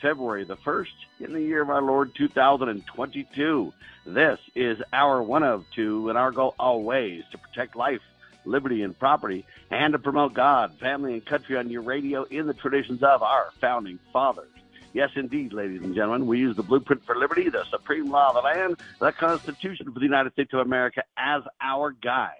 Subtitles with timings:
[0.00, 0.86] February the 1st
[1.20, 3.72] in the year of our Lord 2022.
[4.06, 8.00] This is our one of two, and our goal always to protect life,
[8.44, 12.54] liberty, and property, and to promote God, family, and country on your radio in the
[12.54, 14.48] traditions of our founding fathers.
[14.92, 18.34] Yes, indeed, ladies and gentlemen, we use the blueprint for liberty, the supreme law of
[18.36, 22.32] the land, the Constitution for the United States of America as our guide.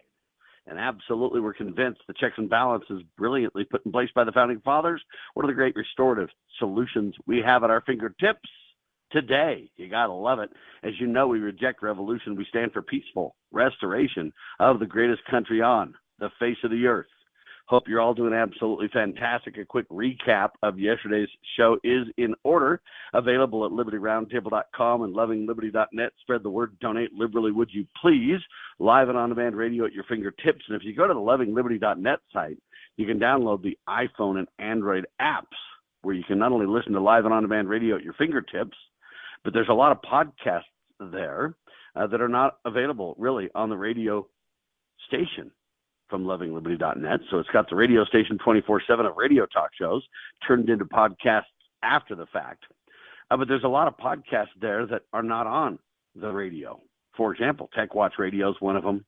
[0.67, 4.61] And absolutely, we're convinced the checks and balances brilliantly put in place by the founding
[4.61, 5.03] fathers.
[5.35, 6.29] One of the great restorative
[6.59, 8.49] solutions we have at our fingertips
[9.11, 9.71] today.
[9.77, 10.51] You got to love it.
[10.83, 12.37] As you know, we reject revolution.
[12.37, 17.07] We stand for peaceful restoration of the greatest country on the face of the earth.
[17.67, 19.59] Hope you're all doing absolutely fantastic.
[19.59, 21.29] A quick recap of yesterday's
[21.59, 22.81] show is in order.
[23.13, 26.13] Available at libertyroundtable.com and lovingliberty.net.
[26.23, 26.79] Spread the word.
[26.81, 28.41] Donate liberally, would you please?
[28.79, 30.65] Live and on demand radio at your fingertips.
[30.67, 32.59] And if you go to the lovingliberty.net site,
[32.97, 35.45] you can download the iPhone and Android apps
[36.09, 38.79] where you can not only listen to live and on demand radio at your fingertips,
[39.45, 40.63] but there's a lot of podcasts
[41.13, 41.55] there
[41.95, 44.27] uh, that are not available really on the radio
[45.07, 45.51] station
[46.09, 47.21] from lovingliberty.net.
[47.31, 50.03] So it's got the radio station 24 7 of radio talk shows
[50.47, 51.43] turned into podcasts
[51.83, 52.65] after the fact.
[53.31, 55.79] Uh, but there's a lot of podcasts there that are not on
[56.15, 56.81] the radio.
[57.19, 59.05] For example, Tech Watch Radio is one of them.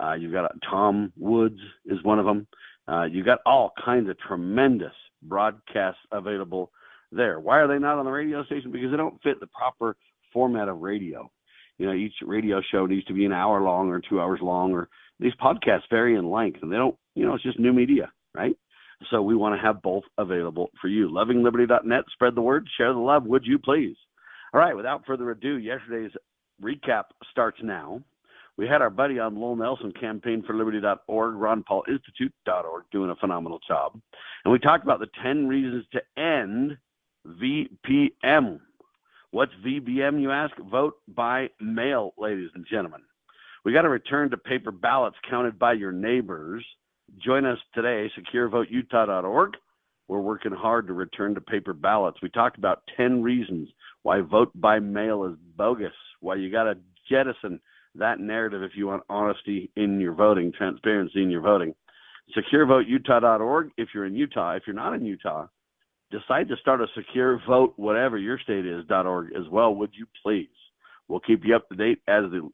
[0.00, 2.46] Uh, you've got Tom Woods is one of them.
[2.86, 4.92] Uh, you've got all kinds of tremendous
[5.28, 6.70] broadcasts available
[7.12, 7.40] there.
[7.40, 8.70] Why are they not on the radio station?
[8.70, 9.96] Because they don't fit the proper
[10.32, 11.30] format of radio.
[11.78, 14.72] You know, each radio show needs to be an hour long or two hours long
[14.72, 14.88] or
[15.20, 18.56] these podcasts vary in length and they don't, you know, it's just new media, right?
[19.10, 21.08] So we want to have both available for you.
[21.08, 23.96] Lovingliberty.net, spread the word, share the love, would you please?
[24.54, 26.12] All right, without further ado, yesterday's
[26.62, 28.00] recap starts now.
[28.58, 33.16] We had our buddy on Lowell Nelson, campaign for liberty.org, Ron Paul Institute.org, doing a
[33.16, 34.00] phenomenal job.
[34.44, 36.78] And we talked about the 10 reasons to end
[37.26, 38.60] VBM.
[39.30, 40.56] What's VBM, you ask?
[40.70, 43.02] Vote by mail, ladies and gentlemen.
[43.64, 46.64] We got to return to paper ballots counted by your neighbors.
[47.18, 49.56] Join us today, securevoteutah.org.
[50.08, 52.22] We're working hard to return to paper ballots.
[52.22, 53.68] We talked about 10 reasons
[54.02, 56.78] why vote by mail is bogus, why you got to
[57.10, 57.60] jettison
[57.98, 61.74] that narrative if you want honesty in your voting, transparency in your voting.
[62.36, 64.56] SecureVoteUtah.org if you're in Utah.
[64.56, 65.46] If you're not in Utah,
[66.10, 70.06] decide to start a secure vote, whatever your state is, .org as well, would you
[70.22, 70.48] please?
[71.08, 72.50] We'll keep you up to date as the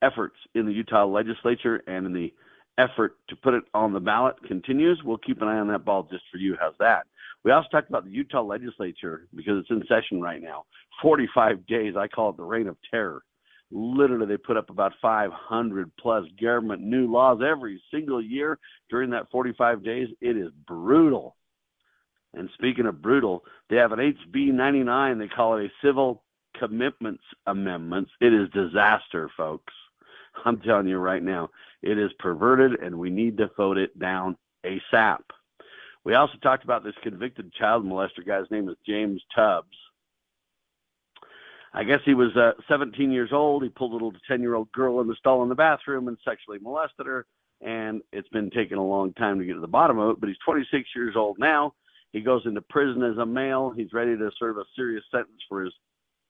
[0.00, 2.32] efforts in the Utah legislature and in the
[2.78, 5.00] effort to put it on the ballot continues.
[5.04, 6.56] We'll keep an eye on that ball just for you.
[6.58, 7.06] How's that?
[7.44, 10.64] We also talked about the Utah legislature because it's in session right now.
[11.02, 11.94] 45 days.
[11.96, 13.22] I call it the reign of terror.
[13.74, 18.58] Literally, they put up about 500 plus government new laws every single year
[18.90, 20.08] during that 45 days.
[20.20, 21.36] It is brutal.
[22.34, 25.18] And speaking of brutal, they have an HB 99.
[25.18, 26.22] They call it a Civil
[26.58, 28.10] Commitments Amendments.
[28.20, 29.72] It is disaster, folks.
[30.44, 31.50] I'm telling you right now,
[31.82, 35.20] it is perverted and we need to vote it down ASAP.
[36.04, 39.76] We also talked about this convicted child molester guy's name is James Tubbs.
[41.74, 43.62] I guess he was uh, 17 years old.
[43.62, 46.18] He pulled a little 10 year old girl in the stall in the bathroom and
[46.24, 47.26] sexually molested her.
[47.62, 50.28] And it's been taking a long time to get to the bottom of it, but
[50.28, 51.74] he's 26 years old now.
[52.12, 53.72] He goes into prison as a male.
[53.74, 55.72] He's ready to serve a serious sentence for his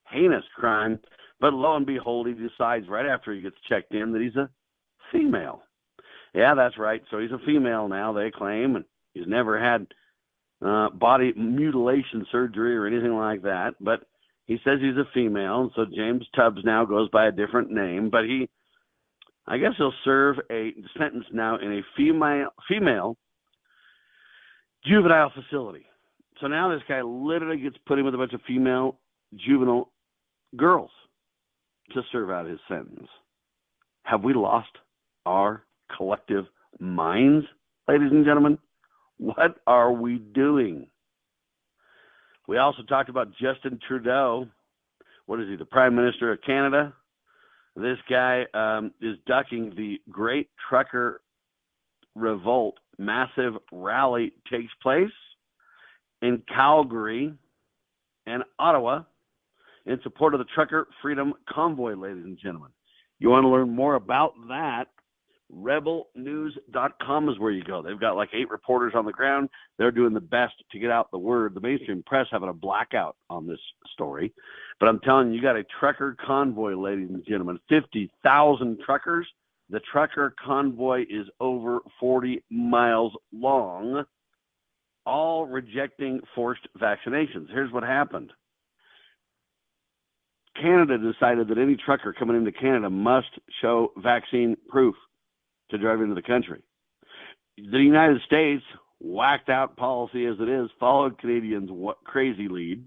[0.09, 1.01] heinous crime.
[1.41, 4.49] But lo and behold, he decides right after he gets checked in that he's a
[5.11, 5.63] female.
[6.35, 7.03] Yeah, that's right.
[7.11, 9.87] So he's a female now, they claim, and he's never had
[10.65, 13.75] uh, body mutilation surgery or anything like that.
[13.81, 14.05] But
[14.53, 18.11] he says he's a female, and so James Tubbs now goes by a different name.
[18.11, 18.51] But he,
[19.47, 23.17] I guess, he'll serve a sentence now in a female female
[24.85, 25.87] juvenile facility.
[26.39, 28.99] So now this guy literally gets put in with a bunch of female
[29.35, 29.91] juvenile
[30.55, 30.91] girls
[31.95, 33.09] to serve out his sentence.
[34.03, 34.77] Have we lost
[35.25, 35.65] our
[35.97, 36.45] collective
[36.79, 37.47] minds,
[37.89, 38.59] ladies and gentlemen?
[39.17, 40.89] What are we doing?
[42.53, 44.47] We also talked about Justin Trudeau.
[45.25, 46.93] What is he, the Prime Minister of Canada?
[47.75, 51.23] This guy um, is ducking the Great Trucker
[52.15, 52.77] Revolt.
[52.99, 55.09] Massive rally takes place
[56.21, 57.33] in Calgary
[58.27, 59.05] and Ottawa
[59.87, 62.73] in support of the Trucker Freedom Convoy, ladies and gentlemen.
[63.19, 64.89] You want to learn more about that?
[65.55, 67.83] rebelnews.com is where you go.
[67.83, 69.49] They've got like eight reporters on the ground.
[69.79, 71.55] They're doing the best to get out the word.
[71.55, 73.61] The mainstream press having a blackout on this
[73.93, 74.33] story.
[74.81, 79.27] But I'm telling you, you got a trucker convoy, ladies and gentlemen, 50,000 truckers.
[79.71, 84.05] The trucker convoy is over 40 miles long,
[85.07, 87.49] all rejecting forced vaccinations.
[87.51, 88.33] Here's what happened.
[90.61, 93.31] Canada decided that any trucker coming into Canada must
[93.63, 94.95] show vaccine proof
[95.73, 96.63] to drive into the country.
[97.57, 98.63] The United States,
[99.01, 101.71] whacked out policy as it is, followed Canadians'
[102.05, 102.87] crazy lead,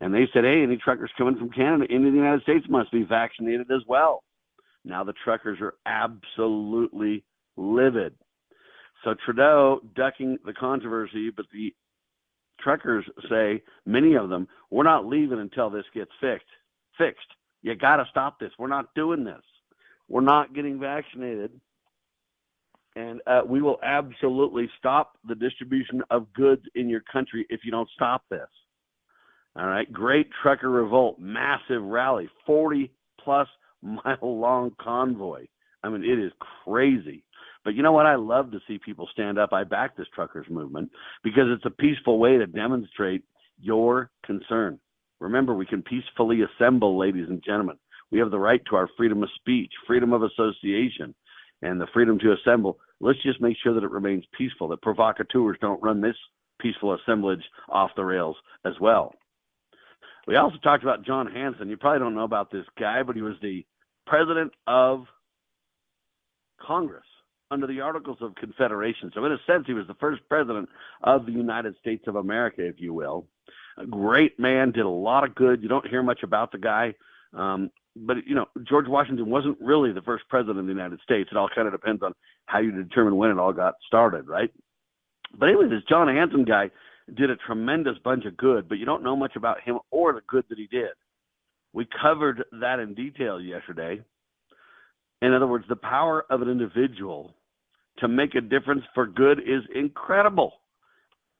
[0.00, 3.02] and they said, hey, any truckers coming from Canada into the United States must be
[3.02, 4.22] vaccinated as well.
[4.84, 7.24] Now the truckers are absolutely
[7.56, 8.14] livid.
[9.02, 11.74] So Trudeau ducking the controversy, but the
[12.60, 16.46] truckers say, many of them, we're not leaving until this gets fixed.
[16.98, 17.26] Fixed.
[17.62, 18.52] You got to stop this.
[18.58, 19.42] We're not doing this.
[20.08, 21.50] We're not getting vaccinated
[22.96, 27.70] and uh, we will absolutely stop the distribution of goods in your country if you
[27.70, 28.48] don't stop this.
[29.56, 33.48] All right, great trucker revolt, massive rally, 40 plus
[33.82, 35.46] mile long convoy.
[35.82, 36.32] I mean, it is
[36.64, 37.24] crazy.
[37.64, 38.06] But you know what?
[38.06, 39.52] I love to see people stand up.
[39.52, 40.90] I back this truckers movement
[41.22, 43.22] because it's a peaceful way to demonstrate
[43.60, 44.78] your concern.
[45.20, 47.76] Remember, we can peacefully assemble, ladies and gentlemen.
[48.10, 51.14] We have the right to our freedom of speech, freedom of association,
[51.64, 52.78] and the freedom to assemble.
[53.00, 56.16] Let's just make sure that it remains peaceful, that provocateurs don't run this
[56.60, 59.14] peaceful assemblage off the rails as well.
[60.26, 61.68] We also talked about John Hanson.
[61.68, 63.64] You probably don't know about this guy, but he was the
[64.06, 65.06] president of
[66.60, 67.04] Congress
[67.50, 69.10] under the Articles of Confederation.
[69.14, 70.68] So, in a sense, he was the first president
[71.02, 73.26] of the United States of America, if you will.
[73.78, 75.62] A great man, did a lot of good.
[75.62, 76.94] You don't hear much about the guy.
[77.34, 81.28] Um, but you know, George Washington wasn't really the first president of the United States.
[81.30, 82.12] It all kind of depends on
[82.46, 84.50] how you determine when it all got started, right?
[85.38, 86.70] But anyway, this John Hanson guy
[87.14, 90.22] did a tremendous bunch of good, but you don't know much about him or the
[90.26, 90.90] good that he did.
[91.72, 94.00] We covered that in detail yesterday.
[95.22, 97.34] In other words, the power of an individual
[97.98, 100.54] to make a difference for good is incredible.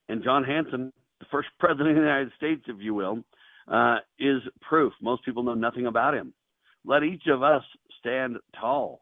[0.08, 3.24] And John Hanson, the first president of the United States, if you will,
[3.68, 4.92] uh, is proof.
[5.00, 6.34] Most people know nothing about him
[6.84, 7.62] let each of us
[8.00, 9.00] stand tall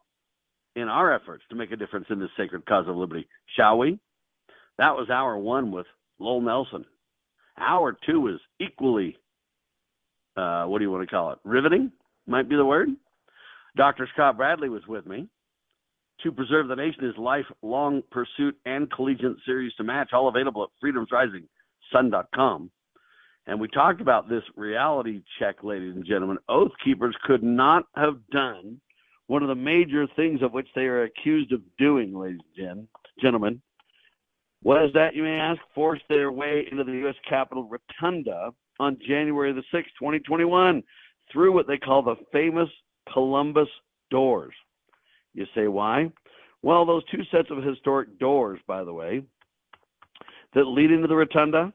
[0.76, 3.98] in our efforts to make a difference in this sacred cause of liberty, shall we?
[4.78, 5.86] That was hour one with
[6.18, 6.84] Lowell Nelson.
[7.58, 9.16] Hour two is equally,
[10.36, 11.38] uh, what do you want to call it?
[11.44, 11.92] Riveting,
[12.26, 12.88] might be the word.
[13.76, 14.08] Dr.
[14.12, 15.28] Scott Bradley was with me.
[16.22, 20.70] To Preserve the Nation is lifelong pursuit and collegiate series to match, all available at
[20.82, 22.70] freedomsrisingsun.com.
[23.46, 26.38] And we talked about this reality check, ladies and gentlemen.
[26.48, 28.80] Oath keepers could not have done
[29.26, 32.86] one of the major things of which they are accused of doing, ladies and
[33.20, 33.60] gentlemen.
[34.62, 35.60] What is that, you may ask?
[35.74, 37.16] Forced their way into the U.S.
[37.28, 40.82] Capitol Rotunda on January the 6th, 2021,
[41.32, 42.68] through what they call the famous
[43.12, 43.68] Columbus
[44.10, 44.54] doors.
[45.34, 46.12] You say, why?
[46.62, 49.22] Well, those two sets of historic doors, by the way,
[50.54, 51.72] that lead into the rotunda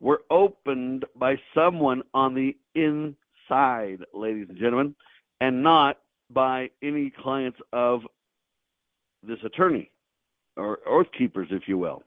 [0.00, 4.94] were opened by someone on the inside, ladies and gentlemen,
[5.40, 5.98] and not
[6.30, 8.02] by any clients of
[9.22, 9.90] this attorney
[10.56, 12.02] or oath keepers, if you will.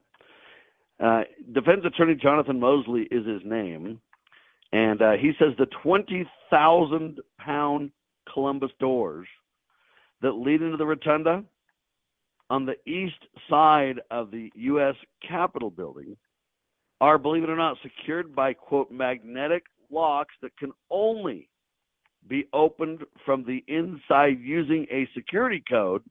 [1.02, 1.22] Uh,
[1.52, 4.00] Defense Attorney Jonathan Moseley is his name,
[4.72, 7.90] and uh, he says the 20,000 pound
[8.32, 9.26] Columbus doors
[10.22, 11.44] that lead into the rotunda
[12.50, 14.94] on the east side of the U.S.
[15.26, 16.16] Capitol building
[17.00, 21.48] are, believe it or not, secured by, quote, magnetic locks that can only
[22.26, 26.02] be opened from the inside using a security code.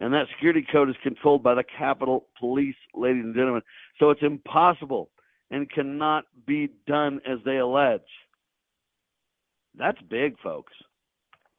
[0.00, 3.62] And that security code is controlled by the Capitol Police, ladies and gentlemen.
[4.00, 5.10] So it's impossible
[5.50, 8.00] and cannot be done as they allege.
[9.78, 10.72] That's big, folks.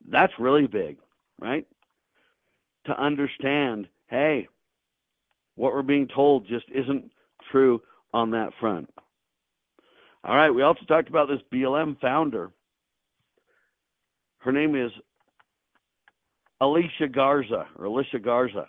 [0.09, 0.97] That's really big,
[1.39, 1.65] right?
[2.87, 4.47] To understand, hey,
[5.55, 7.11] what we're being told just isn't
[7.51, 7.81] true
[8.13, 8.89] on that front.
[10.23, 12.51] All right, we also talked about this BLM founder.
[14.39, 14.91] Her name is
[16.61, 18.67] Alicia Garza or Alicia Garza.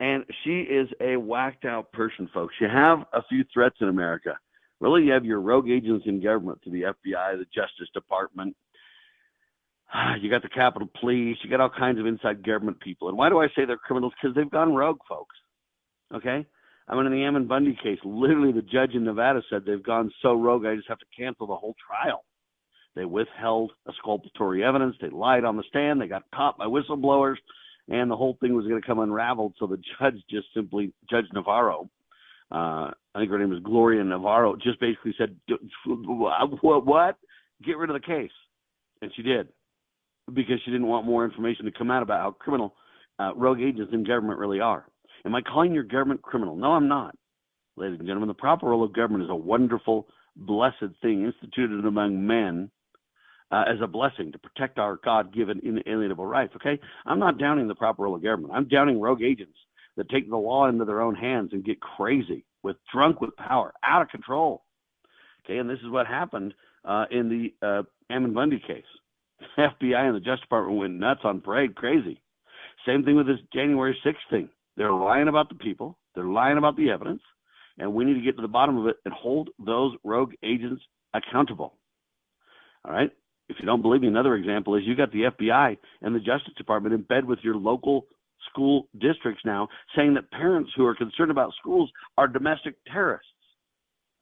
[0.00, 2.54] And she is a whacked out person, folks.
[2.58, 4.38] You have a few threats in America.
[4.80, 8.56] Really, you have your rogue agents in government, to the FBI, the Justice Department.
[10.20, 11.36] You got the Capitol Police.
[11.42, 13.08] You got all kinds of inside government people.
[13.08, 14.12] And why do I say they're criminals?
[14.20, 15.34] Because they've gone rogue, folks.
[16.14, 16.46] Okay?
[16.90, 20.10] I mean, in the Ammon Bundy case, literally the judge in Nevada said they've gone
[20.22, 22.24] so rogue, I just have to cancel the whole trial.
[22.96, 24.96] They withheld exculpatory evidence.
[25.00, 26.00] They lied on the stand.
[26.00, 27.36] They got caught by whistleblowers,
[27.88, 29.54] and the whole thing was going to come unraveled.
[29.60, 31.88] So the judge just simply, Judge Navarro,
[32.50, 35.36] uh, I think her name is Gloria Navarro, just basically said,
[35.86, 36.84] "What?
[36.84, 37.16] What?
[37.64, 38.32] Get rid of the case,"
[39.00, 39.48] and she did
[40.34, 42.74] because she didn't want more information to come out about how criminal
[43.20, 44.84] uh, rogue agents in government really are.
[45.24, 46.56] Am I calling your government criminal?
[46.56, 47.14] No, I'm not.
[47.76, 52.26] Ladies and gentlemen, the proper role of government is a wonderful, blessed thing instituted among
[52.26, 52.70] men
[53.50, 56.54] uh, as a blessing to protect our God given inalienable rights.
[56.56, 56.78] Okay?
[57.06, 58.52] I'm not downing the proper role of government.
[58.54, 59.58] I'm downing rogue agents
[59.96, 63.72] that take the law into their own hands and get crazy with drunk with power,
[63.84, 64.62] out of control.
[65.44, 68.84] Okay, and this is what happened uh, in the uh, Ammon Bundy case.
[69.58, 72.20] FBI and the Justice Department went nuts on parade, crazy.
[72.86, 74.48] Same thing with this January 6th thing.
[74.76, 77.22] They're lying about the people, they're lying about the evidence,
[77.78, 80.82] and we need to get to the bottom of it and hold those rogue agents
[81.14, 81.74] accountable.
[82.84, 83.10] All right?
[83.48, 86.54] If you don't believe me, another example is you got the FBI and the Justice
[86.56, 88.06] Department in bed with your local
[88.48, 93.26] school districts now saying that parents who are concerned about schools are domestic terrorists.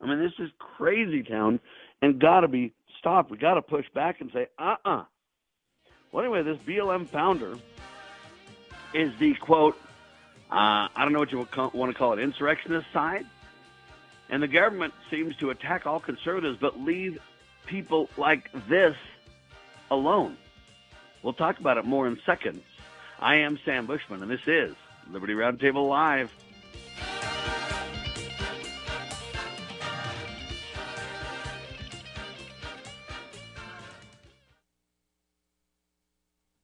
[0.00, 1.60] I mean, this is crazy town
[2.00, 3.30] and got to be stopped.
[3.30, 5.00] We got to push back and say, uh uh-uh.
[5.00, 5.04] uh
[6.12, 7.56] Well, anyway, this BLM founder
[8.94, 9.78] is the quote,
[10.50, 13.26] uh, I don't know what you want to call it, insurrectionist side.
[14.30, 17.18] And the government seems to attack all conservatives but leave
[17.66, 18.96] people like this
[19.90, 20.36] alone.
[21.22, 22.62] We'll talk about it more in seconds.
[23.18, 24.74] I am Sam Bushman, and this is
[25.10, 26.32] Liberty Roundtable Live.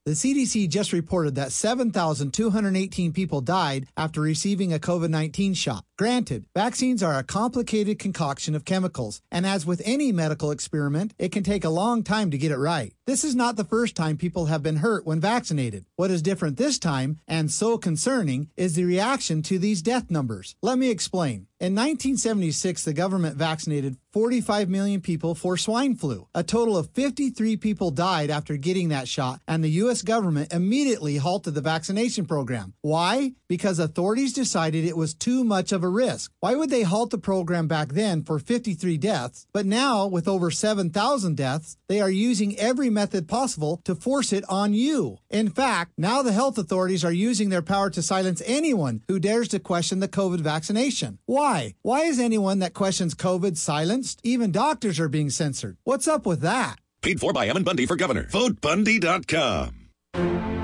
[0.07, 5.83] The CDC just reported that 7,218 people died after receiving a COVID 19 shot.
[5.97, 11.33] Granted, vaccines are a complicated concoction of chemicals, and as with any medical experiment, it
[11.33, 12.95] can take a long time to get it right.
[13.07, 15.85] This is not the first time people have been hurt when vaccinated.
[15.97, 20.57] What is different this time, and so concerning, is the reaction to these death numbers.
[20.63, 21.47] Let me explain.
[21.61, 26.29] In 1976, the government vaccinated 45 million people for swine flu.
[26.35, 30.03] A total of 53 people died after getting that shot, and the U.S.
[30.03, 32.75] government immediately halted the vaccination program.
[32.83, 33.33] Why?
[33.49, 36.33] Because authorities decided it was too much of a risk.
[36.41, 40.51] Why would they halt the program back then for 53 deaths, but now, with over
[40.51, 45.19] 7,000 deaths, they are using every method possible to force it on you?
[45.29, 49.49] In fact, now the health authorities are using their power to silence anyone who dares
[49.49, 51.19] to question the COVID vaccination.
[51.27, 51.75] Why?
[51.83, 52.05] Why?
[52.05, 54.21] Is anyone that questions COVID silenced?
[54.23, 55.77] Even doctors are being censored.
[55.85, 56.77] What's up with that?
[57.03, 58.25] Paid for by Ammon Bundy for governor.
[58.25, 60.64] VoteBundy.com.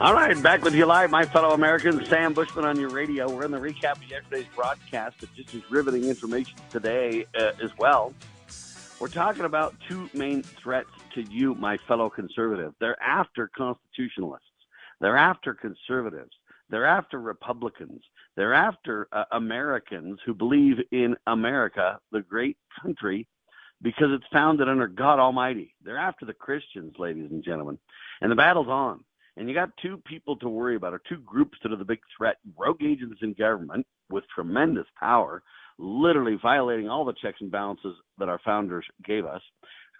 [0.00, 2.08] All right, back with you live, my fellow Americans.
[2.08, 3.28] Sam Bushman on your radio.
[3.28, 7.76] We're in the recap of yesterday's broadcast, but just as riveting information today uh, as
[7.78, 8.14] well.
[9.00, 12.74] We're talking about two main threats to you, my fellow conservative.
[12.78, 14.46] They're after constitutionalists.
[15.00, 16.30] They're after conservatives.
[16.70, 18.02] They're after Republicans.
[18.36, 23.26] They're after uh, Americans who believe in America, the great country,
[23.82, 25.74] because it's founded under God Almighty.
[25.82, 27.80] They're after the Christians, ladies and gentlemen.
[28.20, 29.02] And the battle's on.
[29.38, 32.00] And you got two people to worry about, or two groups that are the big
[32.16, 35.44] threat rogue agents in government with tremendous power,
[35.78, 39.40] literally violating all the checks and balances that our founders gave us,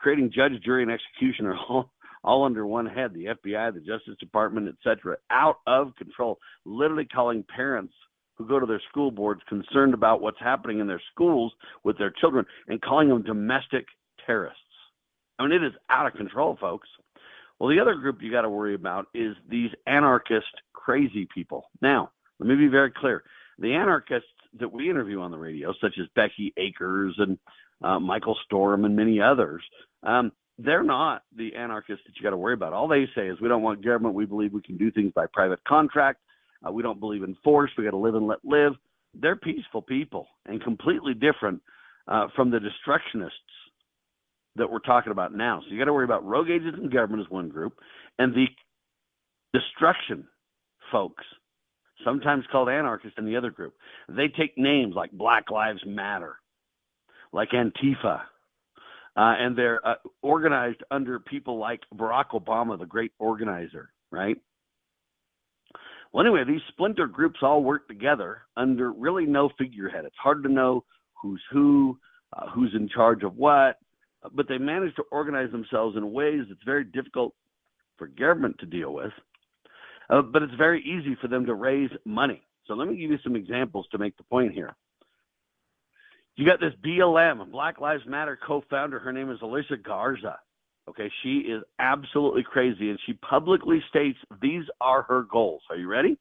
[0.01, 1.93] creating judge, jury, and executioner all,
[2.25, 7.45] all under one head the FBI, the Justice Department, etc., out of control, literally calling
[7.55, 7.95] parents
[8.35, 11.53] who go to their school boards concerned about what's happening in their schools
[11.85, 13.87] with their children and calling them domestic
[14.27, 14.61] terrorists.
[15.39, 16.89] I mean, it is out of control, folks.
[17.59, 21.71] Well, the other group you got to worry about is these anarchist crazy people.
[21.83, 23.25] Now, Let me be very clear.
[23.59, 24.29] The anarchists
[24.61, 27.39] that we interview on the radio, such as Becky Akers and
[27.83, 29.63] uh, Michael Storm and many others,
[30.05, 32.73] um, they're not the anarchists that you got to worry about.
[32.73, 34.15] All they say is we don't want government.
[34.15, 36.21] We believe we can do things by private contract.
[36.67, 37.71] Uh, we don't believe in force.
[37.77, 38.73] We got to live and let live.
[39.15, 41.63] They're peaceful people and completely different
[42.09, 43.31] uh, from the destructionists
[44.57, 45.61] that we're talking about now.
[45.61, 47.75] So you got to worry about rogue agents in government as one group,
[48.19, 48.47] and the
[49.53, 50.27] destruction
[50.91, 51.25] folks,
[52.05, 53.75] sometimes called anarchists in the other group.
[54.09, 56.37] They take names like Black Lives Matter,
[57.33, 58.21] like Antifa,
[59.17, 64.37] uh, and they're uh, organized under people like Barack Obama, the great organizer, right?
[66.13, 70.05] Well, anyway, these splinter groups all work together under really no figurehead.
[70.05, 70.85] It's hard to know
[71.21, 71.99] who's who,
[72.33, 73.77] uh, who's in charge of what,
[74.35, 77.35] but they manage to organize themselves in ways that's very difficult
[77.97, 79.13] for government to deal with.
[80.11, 82.43] Uh, but it's very easy for them to raise money.
[82.67, 84.75] So let me give you some examples to make the point here.
[86.37, 89.01] You got this BLM, Black Lives Matter co-founder.
[89.01, 90.39] Her name is Alicia Garza.
[90.89, 95.63] Okay, she is absolutely crazy, and she publicly states these are her goals.
[95.69, 96.17] Are you ready?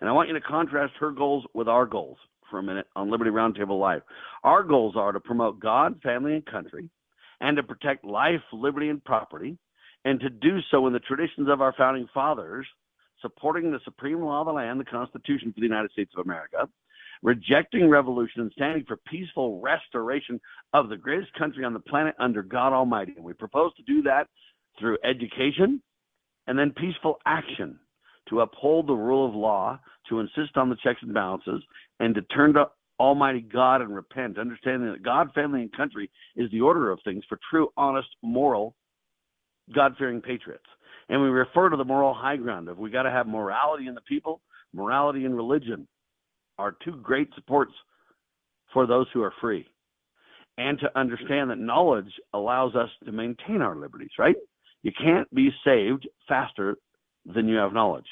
[0.00, 2.16] And I want you to contrast her goals with our goals
[2.50, 4.02] for a minute on Liberty Roundtable Live.
[4.42, 6.88] Our goals are to promote God, family, and country,
[7.40, 9.58] and to protect life, liberty, and property,
[10.04, 12.66] and to do so in the traditions of our founding fathers
[13.20, 16.68] supporting the supreme law of the land, the Constitution for the United States of America,
[17.22, 20.38] rejecting revolution and standing for peaceful restoration
[20.74, 23.14] of the greatest country on the planet under God Almighty.
[23.18, 24.28] We propose to do that
[24.78, 25.80] through education
[26.46, 27.78] and then peaceful action
[28.28, 31.62] to uphold the rule of law, to insist on the checks and balances,
[32.00, 32.66] and to turn to
[33.04, 37.22] Almighty God and repent, understanding that God, family, and country is the order of things
[37.28, 38.74] for true, honest, moral,
[39.74, 40.64] God fearing patriots.
[41.08, 43.94] And we refer to the moral high ground of we got to have morality in
[43.94, 44.40] the people,
[44.72, 45.86] morality in religion
[46.58, 47.72] are two great supports
[48.72, 49.66] for those who are free.
[50.56, 54.36] And to understand that knowledge allows us to maintain our liberties, right?
[54.82, 56.76] You can't be saved faster
[57.26, 58.06] than you have knowledge.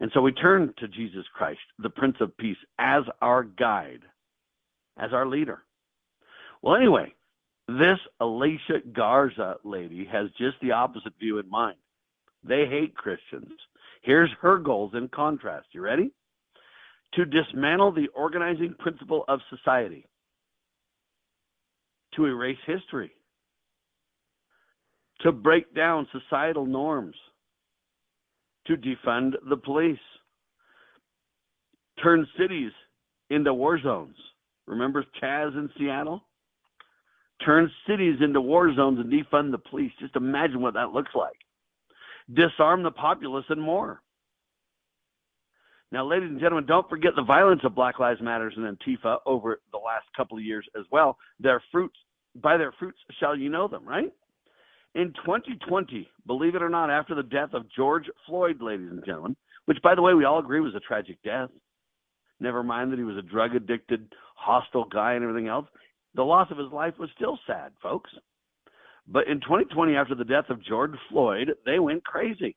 [0.00, 4.00] And so we turn to Jesus Christ, the Prince of Peace, as our guide,
[4.98, 5.62] as our leader.
[6.62, 7.12] Well, anyway,
[7.68, 11.76] this Alicia Garza lady has just the opposite view in mind.
[12.44, 13.52] They hate Christians.
[14.02, 15.68] Here's her goals in contrast.
[15.72, 16.12] You ready?
[17.14, 20.06] To dismantle the organizing principle of society,
[22.14, 23.12] to erase history,
[25.20, 27.14] to break down societal norms,
[28.66, 29.98] to defund the police,
[32.02, 32.72] turn cities
[33.30, 34.16] into war zones.
[34.66, 36.22] Remember Chaz in Seattle?
[37.44, 39.92] Turn cities into war zones and defund the police.
[39.98, 41.36] Just imagine what that looks like
[42.34, 44.00] disarm the populace, and more.
[45.90, 49.60] Now, ladies and gentlemen, don't forget the violence of Black Lives Matters and Antifa over
[49.72, 51.18] the last couple of years as well.
[51.38, 51.96] Their fruits,
[52.36, 54.12] by their fruits shall you know them, right?
[54.94, 59.36] In 2020, believe it or not, after the death of George Floyd, ladies and gentlemen,
[59.66, 61.50] which, by the way, we all agree was a tragic death,
[62.40, 64.06] never mind that he was a drug addicted,
[64.42, 65.66] hostile guy and everything else,
[66.14, 68.10] the loss of his life was still sad, folks.
[69.06, 72.56] But in 2020, after the death of George Floyd, they went crazy.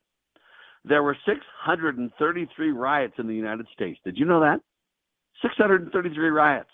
[0.83, 3.99] There were 633 riots in the United States.
[4.05, 4.61] Did you know that?
[5.41, 6.69] 633 riots.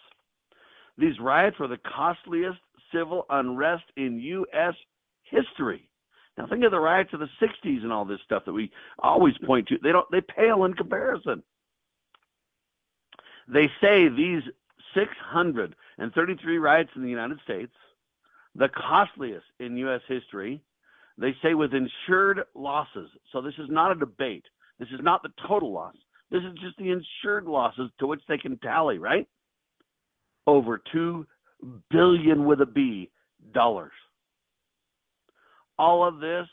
[0.97, 2.59] These riots were the costliest
[2.93, 4.75] civil unrest in U.S.
[5.23, 5.89] history.
[6.37, 9.33] Now think of the riots of the 60s and all this stuff that we always
[9.45, 9.77] point to.
[9.81, 11.43] They don't they pale in comparison.
[13.47, 14.43] They say these
[14.93, 17.73] 633 riots in the United States
[18.55, 20.01] the costliest in U.S.
[20.07, 20.61] history.
[21.17, 23.09] They say with insured losses.
[23.31, 24.45] So this is not a debate.
[24.79, 25.95] This is not the total loss.
[26.31, 29.27] This is just the insured losses to which they can tally, right?
[30.47, 31.27] Over two
[31.91, 33.09] billion with a B
[33.53, 33.91] dollars.
[35.77, 36.47] All of this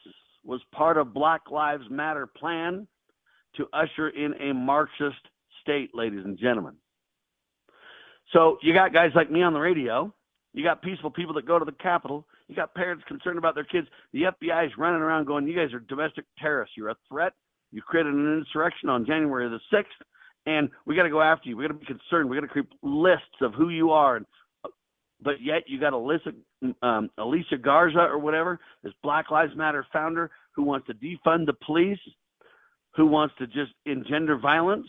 [0.44, 2.87] was part of Black Lives Matter plan
[3.57, 5.16] to usher in a Marxist
[5.62, 6.74] state, ladies and gentlemen.
[8.33, 10.12] So you got guys like me on the radio
[10.59, 12.27] you got peaceful people that go to the Capitol.
[12.49, 13.87] You got parents concerned about their kids.
[14.12, 16.77] The FBI is running around going, "You guys are domestic terrorists.
[16.77, 17.35] You're a threat.
[17.71, 20.01] You created an insurrection on January the sixth,
[20.47, 21.57] and we got to go after you.
[21.57, 22.31] We got to be concerned.
[22.31, 24.27] We got to create lists of who you are." And,
[25.21, 26.35] but yet you got Alyssa,
[26.83, 31.55] um, Alicia Garza or whatever, this Black Lives Matter founder who wants to defund the
[31.64, 32.01] police,
[32.97, 34.88] who wants to just engender violence,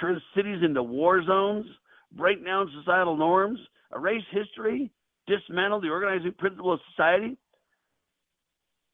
[0.00, 1.66] turn cities into war zones,
[2.12, 3.58] break down societal norms
[3.94, 4.90] erase history,
[5.26, 7.36] dismantle the organizing principle of society,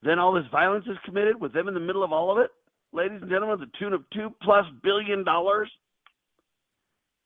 [0.02, 2.50] then all this violence is committed with them in the middle of all of it,
[2.92, 5.70] ladies and gentlemen, the tune of two plus billion dollars.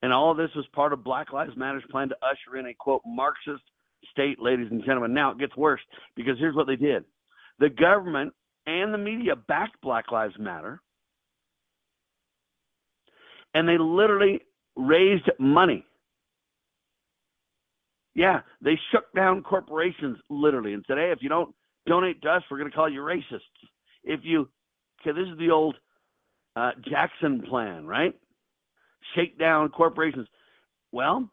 [0.03, 2.75] And all of this was part of Black Lives Matter's plan to usher in a
[2.75, 3.63] quote Marxist
[4.11, 5.15] state, ladies and gentlemen.
[5.15, 5.81] Now it gets worse
[6.15, 7.05] because here's what they did.
[7.59, 8.35] The government
[8.67, 10.81] and the media backed Black Lives Matter.
[13.55, 14.41] And they literally
[14.77, 15.85] raised money.
[18.15, 21.55] Yeah, they shook down corporations literally and said, hey, if you don't
[21.87, 23.41] donate to us, we're going to call you racists.
[24.05, 24.49] If you,
[25.01, 25.77] okay, this is the old
[26.57, 28.15] uh, Jackson plan, right?
[29.15, 30.29] Shake down corporations.
[30.93, 31.29] Well,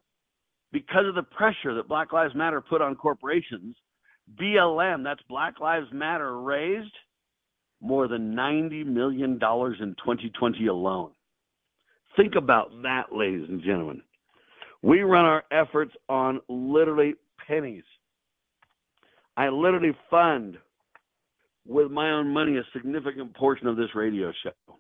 [0.72, 3.76] because of the pressure that Black Lives Matter put on corporations,
[4.40, 6.94] BLM, that's Black Lives Matter, raised
[7.82, 11.12] more than $90 million in 2020 alone.
[12.16, 14.02] Think about that, ladies and gentlemen.
[14.82, 17.16] We run our efforts on literally
[17.48, 17.84] pennies.
[19.38, 20.58] I literally fund
[21.68, 24.76] with my own money a significant portion of this radio show.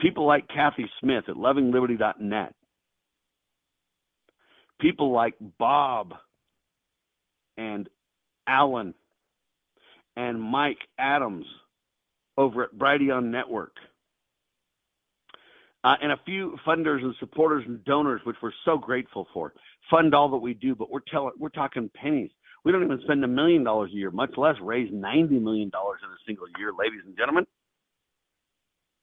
[0.00, 2.54] People like Kathy Smith at lovingliberty.net.
[4.80, 6.14] People like Bob
[7.56, 7.88] and
[8.48, 8.94] Alan
[10.16, 11.46] and Mike Adams
[12.36, 13.72] over at Brighteon Network.
[15.84, 19.52] Uh, and a few funders and supporters and donors, which we're so grateful for,
[19.90, 20.74] fund all that we do.
[20.74, 22.30] But we're telling, we're talking pennies.
[22.64, 26.00] We don't even spend a million dollars a year, much less raise ninety million dollars
[26.04, 27.46] in a single year, ladies and gentlemen.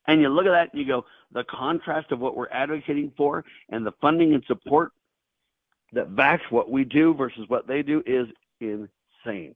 [0.08, 3.44] And you look at that and you go, the contrast of what we're advocating for
[3.70, 4.92] and the funding and support
[5.92, 8.28] that backs what we do versus what they do is
[8.62, 9.54] insane.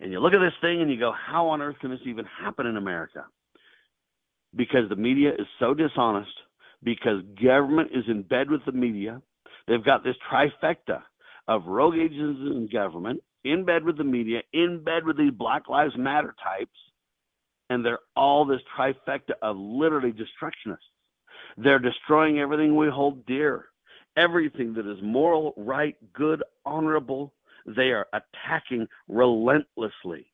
[0.00, 2.24] And you look at this thing and you go, how on earth can this even
[2.24, 3.24] happen in America?
[4.54, 6.32] Because the media is so dishonest,
[6.82, 9.22] because government is in bed with the media.
[9.66, 11.02] They've got this trifecta
[11.48, 15.68] of rogue agents in government, in bed with the media, in bed with these Black
[15.68, 16.76] Lives Matter types,
[17.70, 20.78] and they're all this trifecta of literally destructionists.
[21.56, 23.66] They're destroying everything we hold dear,
[24.16, 27.32] everything that is moral, right, good, honorable.
[27.66, 30.31] They are attacking relentlessly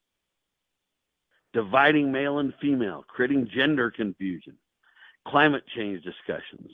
[1.52, 4.54] dividing male and female, creating gender confusion,
[5.26, 6.70] climate change discussions,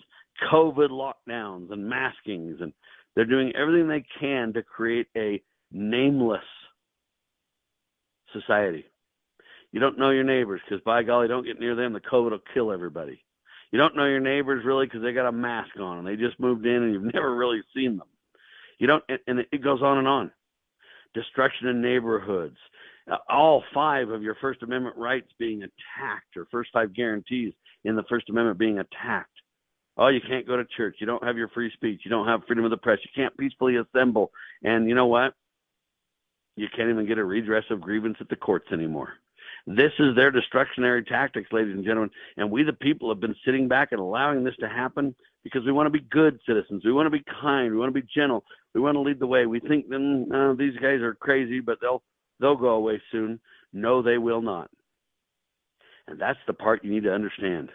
[0.50, 2.72] COVID lockdowns and maskings, and
[3.14, 6.40] they're doing everything they can to create a nameless
[8.32, 8.84] society.
[9.72, 11.92] You don't know your neighbors because, by golly, don't get near them.
[11.92, 13.24] The COVID will kill everybody.
[13.72, 16.38] You don't know your neighbors really because they got a mask on and they just
[16.38, 18.06] moved in and you've never really seen them.
[18.78, 20.30] You don't, and it goes on and on.
[21.12, 22.56] Destruction in neighborhoods,
[23.28, 27.52] all five of your First Amendment rights being attacked, or first five guarantees
[27.84, 29.30] in the First Amendment being attacked.
[29.96, 30.96] Oh, you can't go to church.
[30.98, 32.00] You don't have your free speech.
[32.04, 32.98] You don't have freedom of the press.
[33.02, 34.32] You can't peacefully assemble.
[34.62, 35.34] And you know what?
[36.56, 39.14] You can't even get a redress of grievance at the courts anymore.
[39.66, 42.10] This is their destructionary tactics, ladies and gentlemen.
[42.36, 45.72] And we, the people, have been sitting back and allowing this to happen because we
[45.72, 46.84] want to be good citizens.
[46.84, 47.72] We want to be kind.
[47.72, 48.44] We want to be gentle.
[48.74, 49.46] We want to lead the way.
[49.46, 52.02] We think then uh, these guys are crazy, but they'll
[52.40, 53.40] They'll go away soon.
[53.72, 54.70] No, they will not.
[56.06, 57.70] And that's the part you need to understand.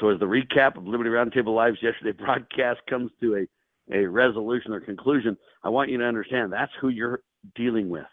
[0.00, 3.46] So, as the recap of Liberty Roundtable Live's yesterday broadcast comes to
[3.90, 7.20] a, a resolution or conclusion, I want you to understand that's who you're
[7.54, 8.06] dealing with.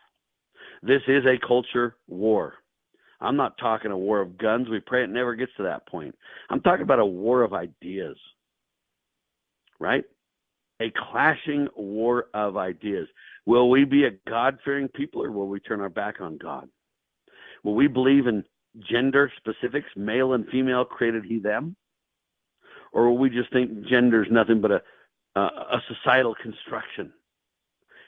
[0.81, 2.55] This is a culture war.
[3.21, 4.67] I'm not talking a war of guns.
[4.69, 6.13] We pray it never gets to that point.
[6.49, 8.17] I'm talking about a war of ideas,
[9.79, 10.03] right?
[10.81, 13.07] A clashing war of ideas.
[13.45, 16.69] Will we be a God fearing people or will we turn our back on God?
[17.63, 18.43] Will we believe in
[18.89, 21.75] gender specifics, male and female created he them?
[22.91, 24.81] Or will we just think gender is nothing but a,
[25.39, 27.11] a societal construction?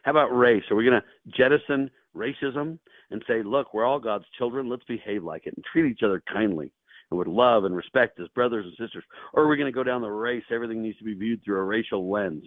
[0.04, 0.64] How about race?
[0.70, 2.80] Are we going to jettison racism
[3.12, 4.70] and say, look, we're all God's children.
[4.70, 6.72] Let's behave like it and treat each other kindly
[7.10, 9.04] and with love and respect as brothers and sisters?
[9.34, 10.44] Or are we going to go down the race?
[10.52, 12.44] Everything needs to be viewed through a racial lens.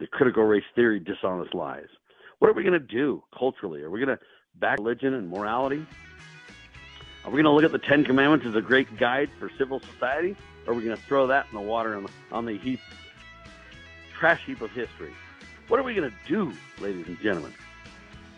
[0.00, 1.86] The critical race theory, dishonest lies.
[2.38, 3.82] What are we going to do culturally?
[3.82, 4.24] Are we going to
[4.56, 5.86] back religion and morality?
[7.24, 9.80] Are we going to look at the Ten Commandments as a great guide for civil
[9.80, 10.36] society?
[10.66, 12.80] Or are we going to throw that in the water on the, on the heap,
[14.18, 15.12] trash heap of history?
[15.68, 17.54] What are we going to do, ladies and gentlemen?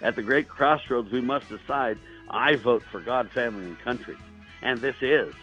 [0.03, 1.99] At the great crossroads, we must decide.
[2.29, 4.17] I vote for God, family, and country.
[4.63, 5.35] And this is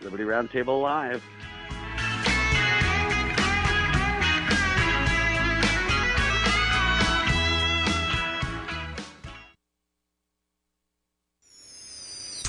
[0.00, 1.22] Liberty Roundtable Live.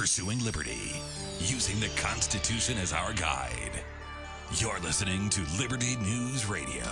[0.01, 0.99] Pursuing liberty,
[1.41, 3.83] using the Constitution as our guide.
[4.55, 6.87] You're listening to Liberty News Radio.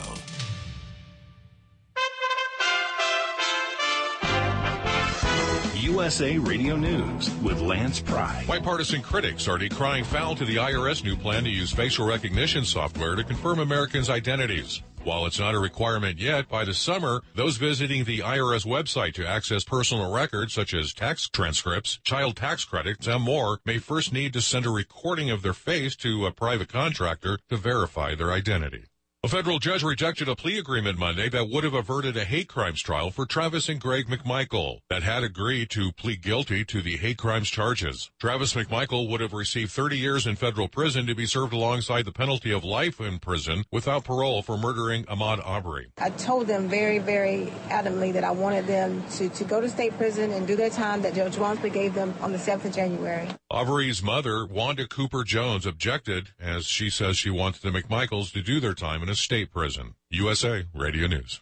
[5.73, 8.43] USA Radio News with Lance Pry.
[8.47, 13.15] Bipartisan critics are decrying foul to the IRS new plan to use facial recognition software
[13.15, 14.83] to confirm Americans' identities.
[15.03, 19.25] While it's not a requirement yet, by the summer, those visiting the IRS website to
[19.25, 24.33] access personal records such as tax transcripts, child tax credits, and more may first need
[24.33, 28.88] to send a recording of their face to a private contractor to verify their identity.
[29.21, 32.81] A federal judge rejected a plea agreement Monday that would have averted a hate crimes
[32.81, 37.17] trial for Travis and Greg McMichael that had agreed to plead guilty to the hate
[37.17, 38.11] crimes charges.
[38.17, 42.13] Travis McMichael would have received 30 years in federal prison to be served alongside the
[42.13, 45.91] penalty of life in prison without parole for murdering Ahmaud Arbery.
[45.97, 49.97] I told them very, very adamantly that I wanted them to, to go to state
[49.97, 53.27] prison and do their time that Judge Walmsley gave them on the 7th of January.
[53.51, 58.61] Arbery's mother, Wanda Cooper Jones, objected as she says she wants the McMichaels to do
[58.61, 59.95] their time in a state prison.
[60.11, 61.41] USA Radio News.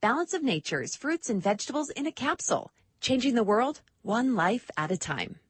[0.00, 2.70] Balance of Nature's fruits and vegetables in a capsule,
[3.00, 5.40] changing the world one life at a time.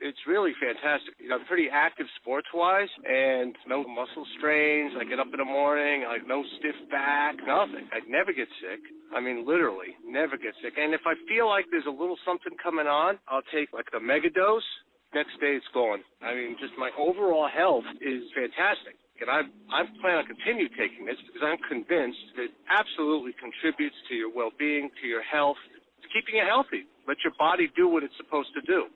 [0.00, 1.14] It's really fantastic.
[1.20, 4.94] You know, I'm pretty active sports wise and no muscle strains.
[4.98, 7.86] I get up in the morning, like no stiff back, nothing.
[7.94, 8.82] I never get sick.
[9.14, 10.74] I mean, literally, never get sick.
[10.76, 14.00] And if I feel like there's a little something coming on, I'll take like the
[14.00, 14.66] mega dose.
[15.14, 16.02] Next day it's gone.
[16.20, 18.98] I mean, just my overall health is fantastic.
[19.20, 23.96] And I, I plan on continue taking this because I'm convinced that it absolutely contributes
[24.08, 25.56] to your well-being, to your health,
[26.02, 26.84] to keeping you healthy.
[27.08, 28.86] Let your body do what it's supposed to do.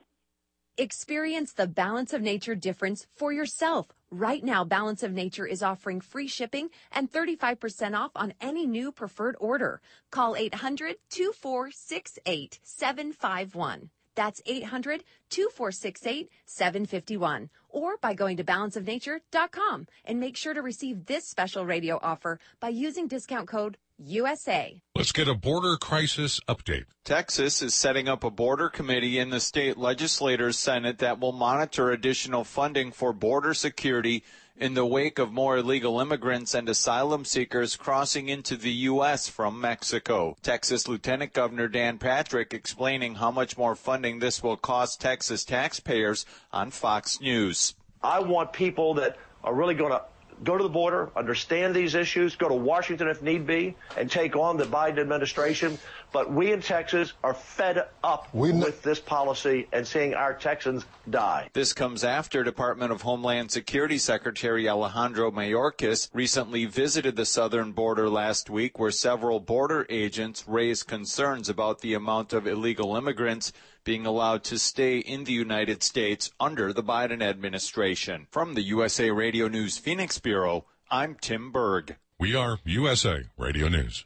[0.77, 3.89] Experience the Balance of Nature difference for yourself.
[4.11, 8.91] Right now, Balance of Nature is offering free shipping and 35% off on any new
[8.91, 9.81] preferred order.
[10.11, 13.91] Call 800 2468 751.
[14.21, 17.49] That's 800 2468 751.
[17.71, 22.69] Or by going to balanceofnature.com and make sure to receive this special radio offer by
[22.69, 24.83] using discount code USA.
[24.95, 26.85] Let's get a border crisis update.
[27.03, 31.91] Texas is setting up a border committee in the state legislators' Senate that will monitor
[31.91, 34.23] additional funding for border security
[34.61, 39.27] in the wake of more illegal immigrants and asylum seekers crossing into the U.S.
[39.27, 40.37] from Mexico.
[40.42, 46.27] Texas Lieutenant Governor Dan Patrick explaining how much more funding this will cost Texas taxpayers
[46.53, 47.75] on Fox News.
[48.03, 50.03] I want people that are really going to
[50.44, 54.37] go to the border, understand these issues, go to Washington if need be, and take
[54.37, 55.79] on the Biden administration.
[56.12, 61.50] But we in Texas are fed up with this policy and seeing our Texans die.
[61.53, 68.09] This comes after Department of Homeland Security Secretary Alejandro Mayorkas recently visited the southern border
[68.09, 73.53] last week, where several border agents raised concerns about the amount of illegal immigrants
[73.85, 78.27] being allowed to stay in the United States under the Biden administration.
[78.31, 81.97] From the USA Radio News Phoenix Bureau, I'm Tim Berg.
[82.19, 84.05] We are USA Radio News.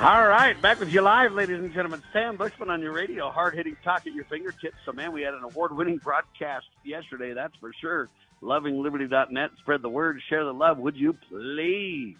[0.00, 2.02] All right, back with you live, ladies and gentlemen.
[2.12, 4.76] Sam Bushman on your radio, hard hitting talk at your fingertips.
[4.84, 8.10] So, man, we had an award winning broadcast yesterday, that's for sure.
[8.44, 9.50] LovingLiberty.net.
[9.60, 12.16] Spread the word, share the love, would you please?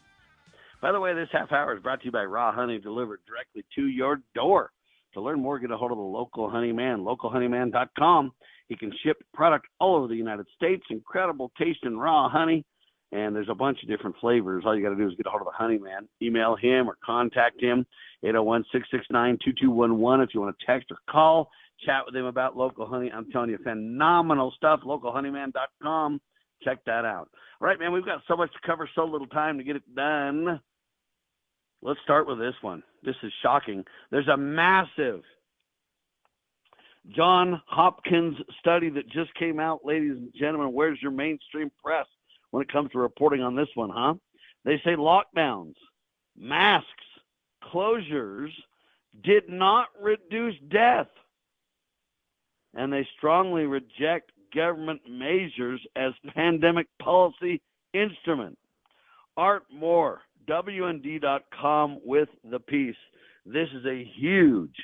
[0.82, 3.64] By the way, this half hour is brought to you by Raw Honey, delivered directly
[3.74, 4.70] to your door.
[5.14, 8.32] To learn more, get a hold of the local honey man, localhoneyman.com.
[8.68, 10.82] He can ship product all over the United States.
[10.90, 12.64] Incredible taste in raw honey
[13.14, 14.64] and there's a bunch of different flavors.
[14.66, 16.88] All you got to do is get a hold of the Honey Man, email him
[16.88, 17.86] or contact him,
[18.24, 21.48] 801-669-2211 if you want to text or call,
[21.84, 23.10] chat with him about local honey.
[23.12, 26.20] I'm telling you, phenomenal stuff, localhoneyman.com.
[26.62, 27.28] Check that out.
[27.60, 29.94] All right, man, we've got so much to cover, so little time to get it
[29.94, 30.60] done.
[31.82, 32.82] Let's start with this one.
[33.02, 33.84] This is shocking.
[34.10, 35.22] There's a massive
[37.14, 40.72] John Hopkins study that just came out, ladies and gentlemen.
[40.72, 42.06] Where's your mainstream press?
[42.54, 44.14] when it comes to reporting on this one, huh?
[44.64, 45.74] They say lockdowns,
[46.38, 46.86] masks,
[47.64, 48.50] closures
[49.24, 51.08] did not reduce death.
[52.74, 57.60] And they strongly reject government measures as pandemic policy
[57.92, 58.58] instrument.
[59.36, 62.96] Art Moore, WND.com with the piece.
[63.46, 64.76] This is a huge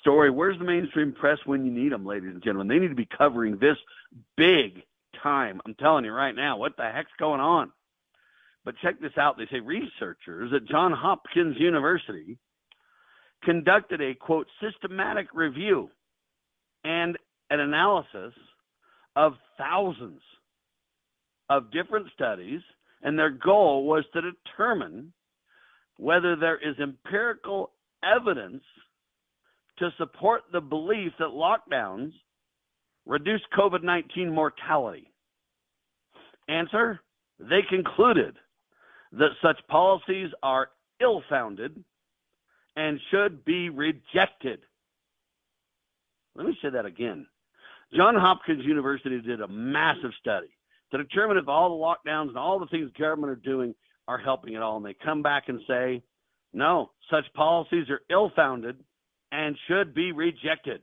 [0.00, 0.30] story.
[0.30, 2.68] Where's the mainstream press when you need them, ladies and gentlemen?
[2.68, 3.76] They need to be covering this
[4.36, 4.82] big
[5.22, 5.60] time.
[5.66, 7.72] I'm telling you right now, what the heck's going on?
[8.64, 9.36] But check this out.
[9.36, 12.38] They say researchers at Johns Hopkins University
[13.42, 15.90] conducted a quote systematic review
[16.84, 17.16] and
[17.50, 18.34] an analysis
[19.16, 20.20] of thousands
[21.50, 22.60] of different studies,
[23.02, 25.12] and their goal was to determine
[25.98, 27.70] whether there is empirical
[28.02, 28.62] evidence
[29.78, 32.12] to support the belief that lockdowns
[33.06, 35.10] reduce COVID 19 mortality.
[36.48, 37.00] Answer
[37.38, 38.36] They concluded
[39.12, 41.84] that such policies are ill founded
[42.76, 44.60] and should be rejected.
[46.34, 47.26] Let me say that again.
[47.94, 50.48] John Hopkins University did a massive study
[50.90, 53.74] to determine if all the lockdowns and all the things the government are doing
[54.08, 54.76] are helping at all.
[54.76, 56.02] And they come back and say,
[56.52, 58.76] no, such policies are ill founded
[59.30, 60.82] and should be rejected.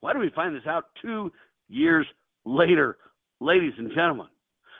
[0.00, 1.32] Why do we find this out two
[1.68, 2.06] years
[2.44, 2.98] later,
[3.40, 4.28] ladies and gentlemen?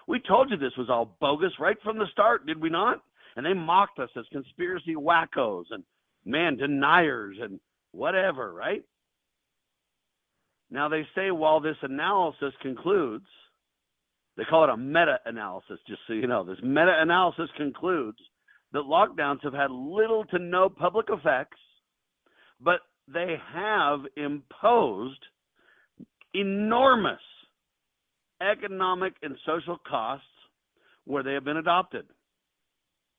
[0.06, 3.02] We told you this was all bogus right from the start, did we not?
[3.36, 5.82] And they mocked us as conspiracy wackos and
[6.24, 7.60] man deniers and
[7.92, 8.82] whatever, right?
[10.70, 13.26] Now they say while this analysis concludes,
[14.36, 16.44] they call it a meta analysis, just so you know.
[16.44, 18.18] This meta analysis concludes
[18.72, 21.58] that lockdowns have had little to no public effects,
[22.60, 22.80] but
[23.12, 25.24] they have imposed
[26.34, 27.20] enormous
[28.42, 30.26] economic and social costs
[31.04, 32.04] where they have been adopted.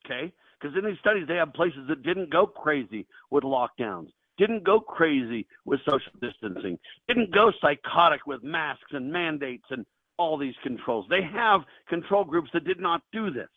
[0.05, 0.31] Okay?
[0.59, 4.79] Because in these studies, they have places that didn't go crazy with lockdowns, didn't go
[4.79, 9.85] crazy with social distancing, didn't go psychotic with masks and mandates and
[10.17, 11.05] all these controls.
[11.09, 13.49] They have control groups that did not do this.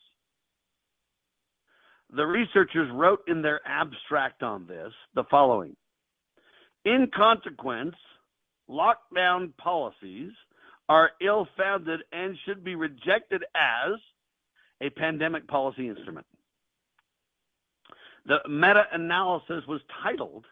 [2.13, 5.75] The researchers wrote in their abstract on this the following
[6.85, 7.95] In consequence,
[8.69, 10.31] lockdown policies
[10.89, 13.97] are ill founded and should be rejected as
[14.81, 16.25] a pandemic policy instrument.
[18.25, 20.45] The meta analysis was titled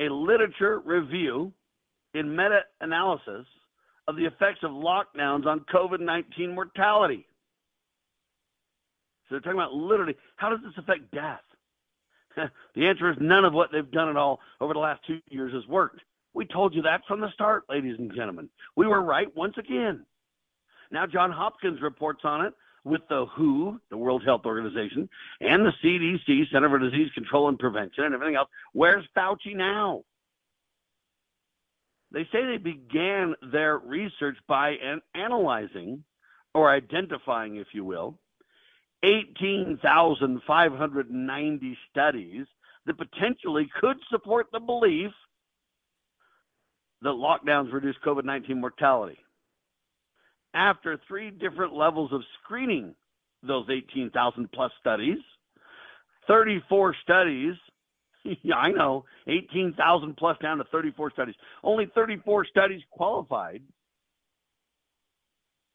[0.00, 1.52] A Literature Review
[2.14, 3.46] in Meta Analysis
[4.08, 7.26] of the Effects of Lockdowns on COVID 19 Mortality.
[9.28, 11.40] So they're talking about literally how does this affect death?
[12.74, 15.52] the answer is none of what they've done at all over the last two years
[15.52, 16.00] has worked.
[16.34, 18.50] We told you that from the start, ladies and gentlemen.
[18.76, 20.04] We were right once again.
[20.90, 22.54] Now, John Hopkins reports on it
[22.86, 25.08] with the WHO, the World Health Organization,
[25.40, 28.48] and the CDC, Center for Disease Control and Prevention, and everything else.
[28.72, 30.04] Where's Fauci now?
[32.12, 36.04] They say they began their research by an analyzing
[36.54, 38.20] or identifying, if you will,
[39.02, 42.46] 18,590 studies
[42.86, 45.10] that potentially could support the belief
[47.02, 49.18] that lockdowns reduce COVID 19 mortality.
[50.56, 52.94] After three different levels of screening
[53.42, 55.18] those 18,000 plus studies,
[56.26, 57.54] 34 studies,
[58.42, 61.34] yeah, I know, 18,000 plus down to 34 studies.
[61.62, 63.62] Only 34 studies qualified.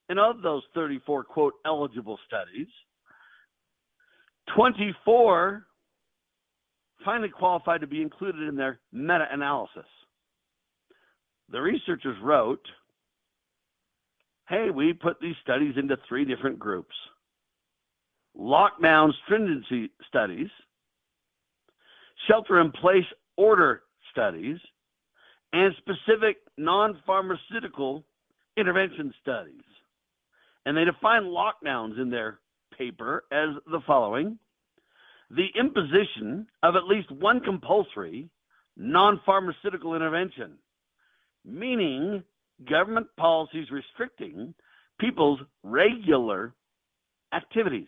[0.10, 2.68] And of those 34, quote, eligible studies,
[4.56, 5.68] 24
[7.06, 9.86] finally qualified to be included in their meta analysis.
[11.52, 12.66] The researchers wrote
[14.52, 16.94] hey, we put these studies into three different groups
[18.38, 20.50] lockdown stringency studies,
[22.28, 23.06] shelter in place
[23.38, 24.58] order studies,
[25.54, 28.04] and specific non pharmaceutical
[28.58, 29.64] intervention studies.
[30.66, 32.40] And they define lockdowns in their
[32.78, 34.38] paper as the following
[35.30, 38.30] the imposition of at least one compulsory
[38.76, 40.58] non pharmaceutical intervention,
[41.46, 42.24] meaning
[42.70, 44.54] government policies restricting
[45.00, 46.54] people's regular
[47.34, 47.88] activities,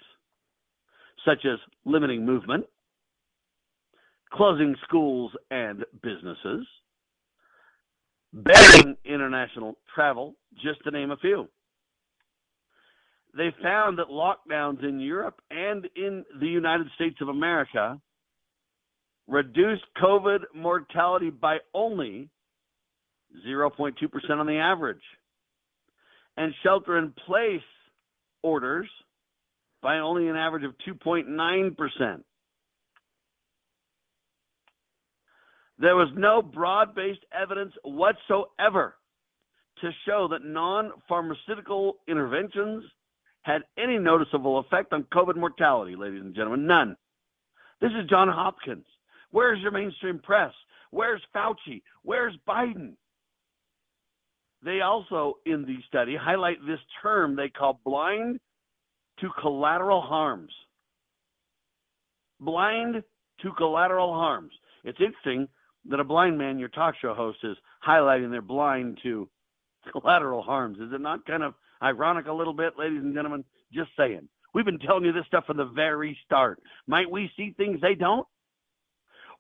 [1.25, 2.65] such as limiting movement,
[4.31, 6.65] closing schools and businesses,
[8.33, 11.47] banning international travel, just to name a few.
[13.35, 17.99] They found that lockdowns in Europe and in the United States of America
[19.27, 22.29] reduced COVID mortality by only
[23.47, 25.01] 0.2% on the average,
[26.37, 27.61] and shelter in place
[28.41, 28.87] orders
[29.81, 32.23] by only an average of 2.9%.
[35.79, 38.95] There was no broad based evidence whatsoever
[39.81, 42.83] to show that non pharmaceutical interventions
[43.41, 46.65] had any noticeable effect on COVID mortality, ladies and gentlemen.
[46.65, 46.95] None.
[47.81, 48.85] This is John Hopkins.
[49.31, 50.53] Where's your mainstream press?
[50.91, 51.81] Where's Fauci?
[52.03, 52.93] Where's Biden?
[54.63, 58.39] They also, in the study, highlight this term they call blind
[59.19, 60.51] to collateral harms.
[62.39, 63.03] Blind
[63.41, 64.51] to collateral harms.
[64.83, 65.47] It's interesting
[65.89, 69.29] that a blind man, your talk show host, is highlighting they're blind to
[69.91, 70.79] collateral harms.
[70.79, 73.43] Is it not kind of Ironic a little bit, ladies and gentlemen.
[73.73, 74.27] Just saying.
[74.53, 76.61] We've been telling you this stuff from the very start.
[76.87, 78.25] Might we see things they don't?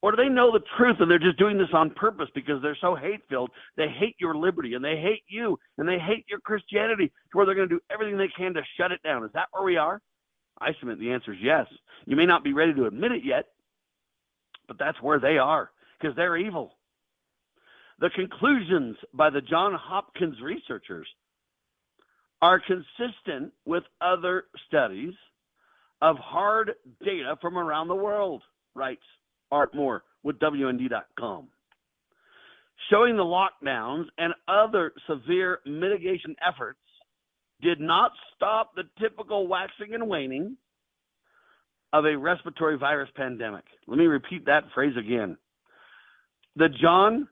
[0.03, 2.77] Or do they know the truth and they're just doing this on purpose because they're
[2.81, 3.51] so hate filled?
[3.77, 7.45] They hate your liberty and they hate you and they hate your Christianity to where
[7.45, 9.23] they're going to do everything they can to shut it down.
[9.23, 10.01] Is that where we are?
[10.59, 11.67] I submit the answer is yes.
[12.05, 13.45] You may not be ready to admit it yet,
[14.67, 16.73] but that's where they are because they're evil.
[17.99, 21.07] The conclusions by the John Hopkins researchers
[22.41, 25.13] are consistent with other studies
[26.01, 26.73] of hard
[27.05, 28.43] data from around the world,
[28.75, 29.01] writes
[29.53, 31.47] Art Moore with WND.com.
[32.89, 36.79] Showing the lockdowns and other severe mitigation efforts
[37.61, 40.57] did not stop the typical waxing and waning
[41.93, 43.63] of a respiratory virus pandemic.
[43.87, 45.37] Let me repeat that phrase again.
[46.55, 47.27] The John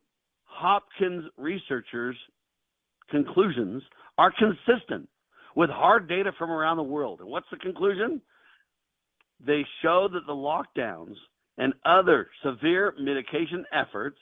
[0.46, 2.16] Hopkins researchers'
[3.10, 3.82] conclusions
[4.18, 5.10] are consistent
[5.56, 7.20] with hard data from around the world.
[7.20, 8.22] And what's the conclusion?
[9.46, 11.16] They show that the lockdowns
[11.58, 14.20] and other severe mitigation efforts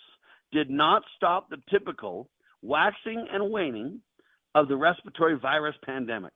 [0.52, 2.30] did not stop the typical
[2.62, 4.02] waxing and waning
[4.56, 6.34] of the respiratory virus pandemic.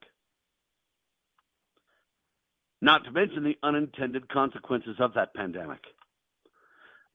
[2.82, 5.80] Not to mention the unintended consequences of that pandemic.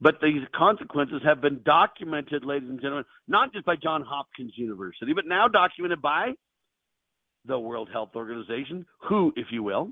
[0.01, 5.13] But these consequences have been documented, ladies and gentlemen, not just by John Hopkins University,
[5.13, 6.33] but now documented by
[7.45, 9.91] the World Health Organization, WHO, if you will,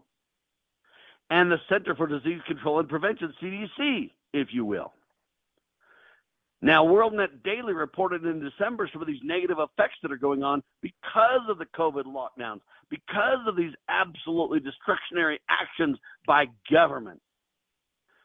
[1.31, 4.93] and the Center for Disease Control and Prevention, CDC, if you will.
[6.63, 10.63] Now, WorldNet Daily reported in December some of these negative effects that are going on
[10.81, 12.61] because of the COVID lockdowns,
[12.91, 17.21] because of these absolutely destructionary actions by government.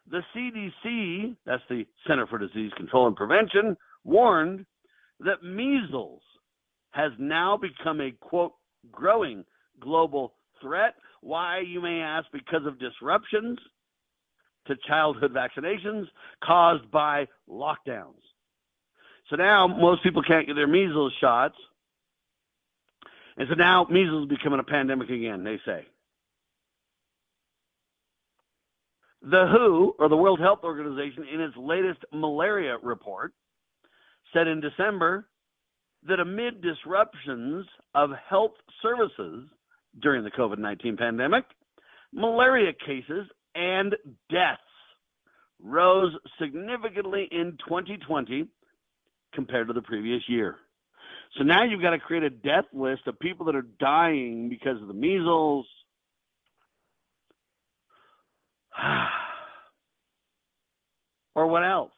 [0.10, 4.66] The CDC, that's the Center for Disease Control and Prevention, warned
[5.20, 6.22] that measles
[6.92, 8.54] has now become a quote
[8.92, 9.46] growing
[9.80, 10.96] global threat.
[11.22, 13.60] Why, you may ask, because of disruptions
[14.68, 16.08] to childhood vaccinations
[16.44, 18.22] caused by lockdowns.
[19.30, 21.56] So now most people can't get their measles shots.
[23.38, 25.86] And so now measles is becoming a pandemic again, they say.
[29.24, 33.34] The WHO, or the World Health Organization, in its latest malaria report,
[34.34, 35.28] said in December
[36.08, 39.48] that amid disruptions of health services
[40.00, 41.46] during the COVID 19 pandemic,
[42.14, 43.96] malaria cases and
[44.30, 44.62] deaths
[45.62, 48.48] rose significantly in 2020
[49.34, 50.56] compared to the previous year.
[51.38, 54.82] So now you've got to create a death list of people that are dying because
[54.82, 55.66] of the measles.
[61.36, 61.92] or what else?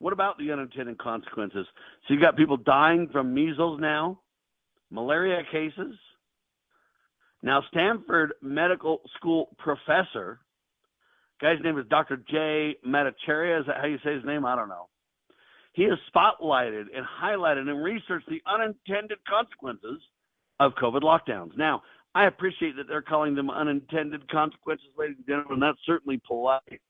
[0.00, 1.66] What about the unintended consequences?
[2.06, 4.20] So you've got people dying from measles now,
[4.90, 5.94] malaria cases.
[7.44, 10.40] Now, Stanford Medical School professor,
[11.42, 12.16] guy's name is Dr.
[12.16, 13.60] Jay Bhattacharya.
[13.60, 14.46] Is that how you say his name?
[14.46, 14.88] I don't know.
[15.74, 20.00] He has spotlighted and highlighted and researched the unintended consequences
[20.58, 21.54] of COVID lockdowns.
[21.54, 21.82] Now,
[22.14, 25.60] I appreciate that they're calling them unintended consequences, ladies and gentlemen.
[25.60, 26.80] That's certainly polite.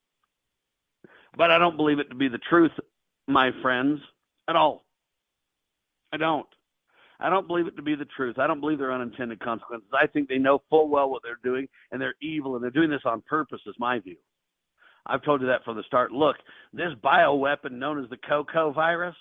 [1.35, 2.71] But I don't believe it to be the truth,
[3.27, 3.99] my friends,
[4.47, 4.85] at all.
[6.13, 6.47] I don't.
[7.19, 8.37] I don't believe it to be the truth.
[8.39, 9.89] I don't believe they're unintended consequences.
[9.93, 12.89] I think they know full well what they're doing and they're evil and they're doing
[12.89, 14.17] this on purpose, is my view.
[15.05, 16.11] I've told you that from the start.
[16.11, 16.37] Look,
[16.73, 19.15] this bioweapon known as the coco virus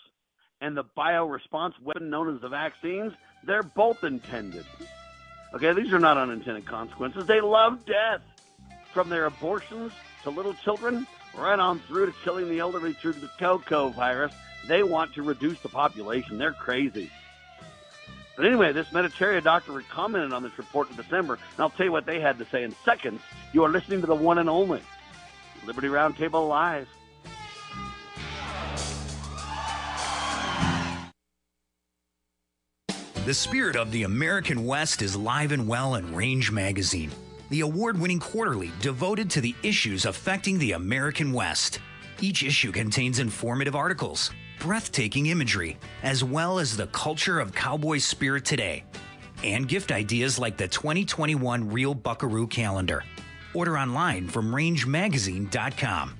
[0.60, 3.12] and the bioresponse weapon known as the vaccines,
[3.44, 4.64] they're both intended.
[5.52, 7.26] Okay, these are not unintended consequences.
[7.26, 8.22] They love death.
[8.92, 9.92] From their abortions
[10.22, 11.04] to little children,
[11.36, 14.32] right on through to killing the elderly through the coco virus.
[14.68, 16.38] They want to reduce the population.
[16.38, 17.10] They're crazy.
[18.36, 21.92] But anyway, this Mediterranean doctor commented on this report in December, and I'll tell you
[21.92, 23.20] what they had to say in seconds.
[23.52, 24.80] You are listening to the one and only
[25.64, 26.88] Liberty Roundtable Live.
[33.24, 37.10] The spirit of the American West is live and well in Range Magazine,
[37.48, 41.78] the award winning quarterly devoted to the issues affecting the American West.
[42.20, 44.30] Each issue contains informative articles,
[44.64, 48.82] breathtaking imagery, as well as the culture of cowboy spirit today,
[49.42, 53.04] and gift ideas like the 2021 Real Buckaroo calendar.
[53.52, 56.14] Order online from rangemagazine.com.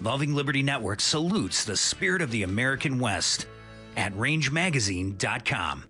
[0.00, 3.44] Loving Liberty Network salutes the spirit of the American West
[3.98, 5.89] at rangemagazine.com.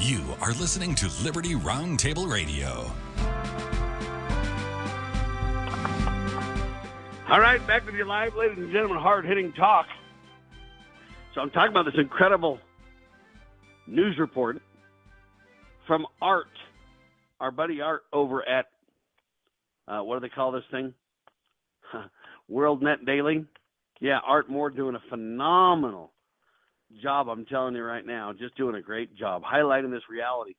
[0.00, 2.88] You are listening to Liberty Roundtable Radio.
[7.28, 8.98] All right, back with you live, ladies and gentlemen.
[8.98, 9.86] Hard hitting talk.
[11.34, 12.60] So I'm talking about this incredible
[13.88, 14.62] news report
[15.88, 16.46] from Art,
[17.40, 18.66] our buddy Art over at
[19.88, 20.94] uh, what do they call this thing?
[22.50, 23.44] WorldNet Daily.
[24.00, 26.12] Yeah, Art Moore doing a phenomenal
[27.02, 30.54] job, I'm telling you right now, just doing a great job highlighting this reality.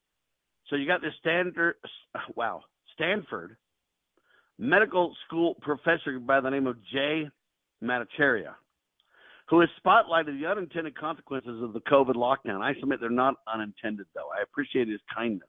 [0.67, 1.75] So you got this standard,
[2.35, 2.61] wow,
[2.93, 3.57] Stanford
[4.59, 7.29] medical school professor by the name of Jay
[7.81, 8.53] Matacheria,
[9.49, 12.61] who has spotlighted the unintended consequences of the COVID lockdown.
[12.61, 14.27] I submit they're not unintended, though.
[14.37, 15.47] I appreciate his kindness,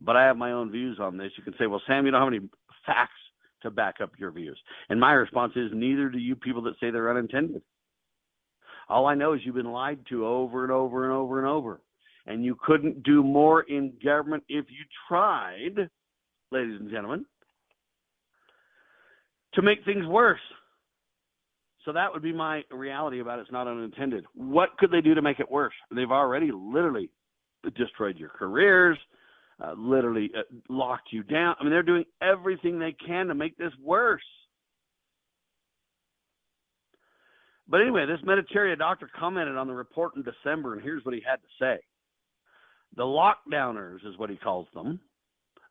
[0.00, 1.32] but I have my own views on this.
[1.38, 2.46] You can say, well, Sam, you don't have any
[2.86, 3.12] facts
[3.62, 4.58] to back up your views.
[4.90, 7.62] And my response is, neither do you people that say they're unintended.
[8.88, 11.80] All I know is you've been lied to over and over and over and over.
[12.26, 15.88] And you couldn't do more in government if you tried,
[16.50, 17.26] ladies and gentlemen,
[19.54, 20.40] to make things worse.
[21.84, 23.42] So that would be my reality about it.
[23.42, 24.24] It's not unintended.
[24.34, 25.74] What could they do to make it worse?
[25.94, 27.10] They've already literally
[27.76, 28.96] destroyed your careers,
[29.62, 31.56] uh, literally uh, locked you down.
[31.58, 34.22] I mean, they're doing everything they can to make this worse.
[37.68, 41.22] But anyway, this Matacheria doctor commented on the report in December, and here's what he
[41.26, 41.80] had to say.
[42.96, 45.00] The lockdowners is what he calls them.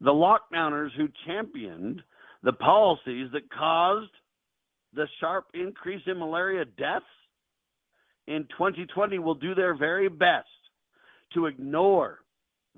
[0.02, 2.02] The lockdowners who championed
[2.42, 4.12] the policies that caused
[4.94, 7.06] the sharp increase in malaria deaths
[8.28, 10.48] in 2020 will do their very best
[11.34, 12.20] to ignore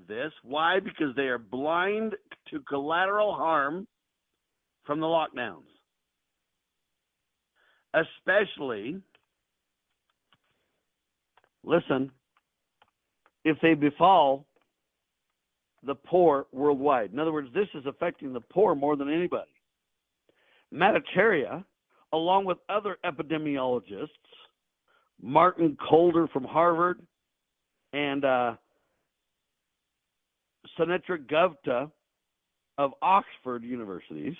[0.08, 0.32] this.
[0.42, 0.78] Why?
[0.78, 2.14] Because they are blind
[2.50, 3.86] to collateral harm
[4.84, 5.64] from the lockdowns
[7.96, 9.00] especially,
[11.64, 12.10] listen,
[13.44, 14.46] if they befall
[15.84, 17.12] the poor worldwide.
[17.12, 19.50] In other words, this is affecting the poor more than anybody.
[20.74, 21.64] Matacheria,
[22.12, 24.08] along with other epidemiologists,
[25.22, 27.00] Martin Kulldorff from Harvard
[27.92, 28.54] and uh,
[30.78, 31.90] Sunetra Gupta
[32.78, 34.34] of Oxford Universities,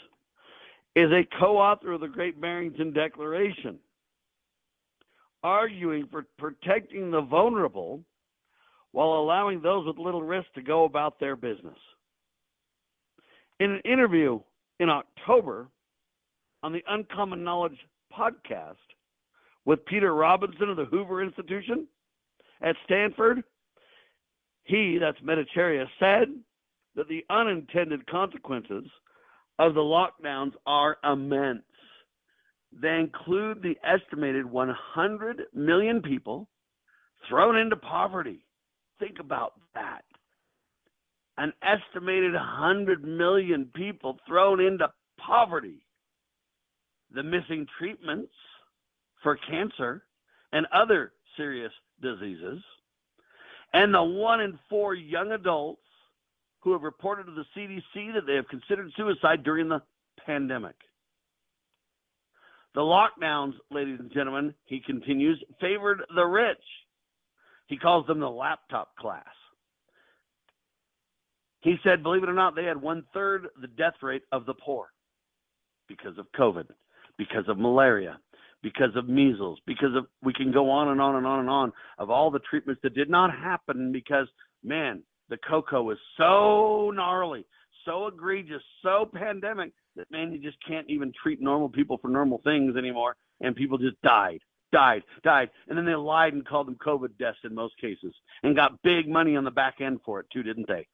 [0.97, 3.79] is a co author of the Great Barrington Declaration,
[5.43, 8.03] arguing for protecting the vulnerable
[8.93, 11.77] while allowing those with little risk to go about their business.
[13.61, 14.41] In an interview
[14.81, 15.69] in October
[16.63, 17.79] on the Uncommon Knowledge
[18.17, 18.77] podcast
[19.67, 21.87] with Peter Robinson of the Hoover Institution
[22.63, 23.45] at Stanford,
[24.65, 26.29] he, that's Matacheria, said
[26.95, 28.85] that the unintended consequences
[29.59, 31.63] of the lockdowns are immense.
[32.73, 36.49] They include the estimated 100 million people
[37.29, 38.41] thrown into poverty.
[38.99, 40.03] Think about that.
[41.39, 44.89] An estimated 100 million people thrown into
[45.19, 45.87] poverty.
[47.15, 48.33] The missing treatments
[49.23, 50.03] for cancer
[50.53, 52.63] and other serious diseases.
[53.73, 55.83] And the one in four young adults
[56.67, 59.81] who have reported to the CDC that they have considered suicide during the
[60.27, 60.75] pandemic.
[62.75, 66.59] The lockdowns, ladies and gentlemen, he continues, favored the rich.
[67.69, 69.23] He calls them the laptop class.
[71.61, 74.55] He said, believe it or not, they had one third the death rate of the
[74.55, 74.89] poor
[75.87, 76.67] because of COVID,
[77.17, 78.19] because of malaria,
[78.64, 81.73] because of measles, because of, we can go on and on and on and on
[81.99, 84.27] of all the treatments that did not happen because,
[84.64, 87.45] man, the cocoa was so gnarly,
[87.85, 92.41] so egregious, so pandemic that man, you just can't even treat normal people for normal
[92.45, 94.41] things anymore, and people just died,
[94.72, 98.57] died, died, and then they lied and called them COVID deaths in most cases, and
[98.57, 100.87] got big money on the back end for it too, didn't they?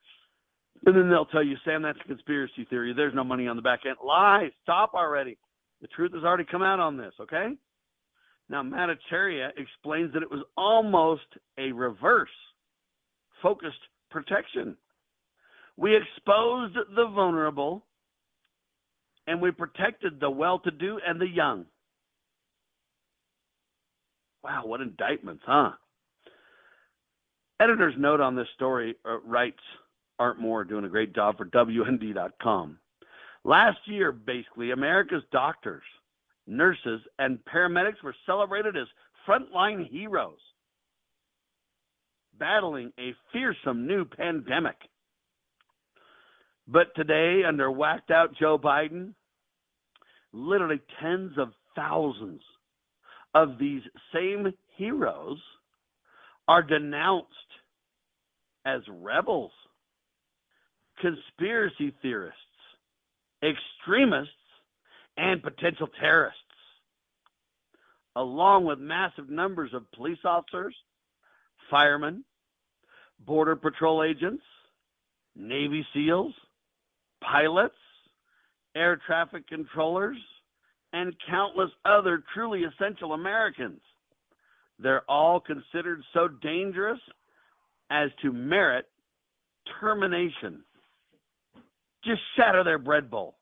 [0.85, 2.93] And then they'll tell you, Sam, that's a conspiracy theory.
[2.93, 3.97] There's no money on the back end.
[4.05, 4.51] Lie.
[4.63, 5.39] Stop already.
[5.81, 7.51] The truth has already come out on this, okay?
[8.49, 11.23] Now, Mattacheria explains that it was almost
[11.59, 12.31] a reverse
[13.43, 13.77] focused
[14.13, 14.77] protection.
[15.77, 17.85] We exposed the vulnerable
[19.27, 21.67] and we protected the well to do and the young.
[24.45, 25.71] Wow, what indictments, huh?
[27.61, 29.61] Editor's note on this story uh, writes
[30.19, 32.79] Art Moore doing a great job for WND.com.
[33.45, 35.83] Last year, basically, America's doctors,
[36.47, 38.87] nurses, and paramedics were celebrated as
[39.27, 40.39] frontline heroes,
[42.39, 44.77] battling a fearsome new pandemic.
[46.67, 49.15] But today, under whacked out Joe Biden,
[50.33, 52.41] literally tens of thousands
[53.35, 53.83] of these
[54.15, 55.39] same heroes
[56.49, 57.29] are denounced
[58.65, 59.53] as rebels,
[61.01, 62.39] conspiracy theorists,
[63.43, 64.33] extremists,
[65.17, 66.39] and potential terrorists,
[68.17, 70.75] along with massive numbers of police officers,
[71.73, 72.23] firemen,
[73.27, 74.43] Border Patrol agents,
[75.35, 76.35] Navy SEALs,
[77.25, 77.75] pilots,
[78.77, 80.19] air traffic controllers,
[80.93, 83.81] and countless other truly essential Americans.
[84.79, 87.01] They're all considered so dangerous
[87.91, 88.87] as to merit
[89.81, 90.63] termination.
[92.05, 93.37] Just shatter their bread bowl.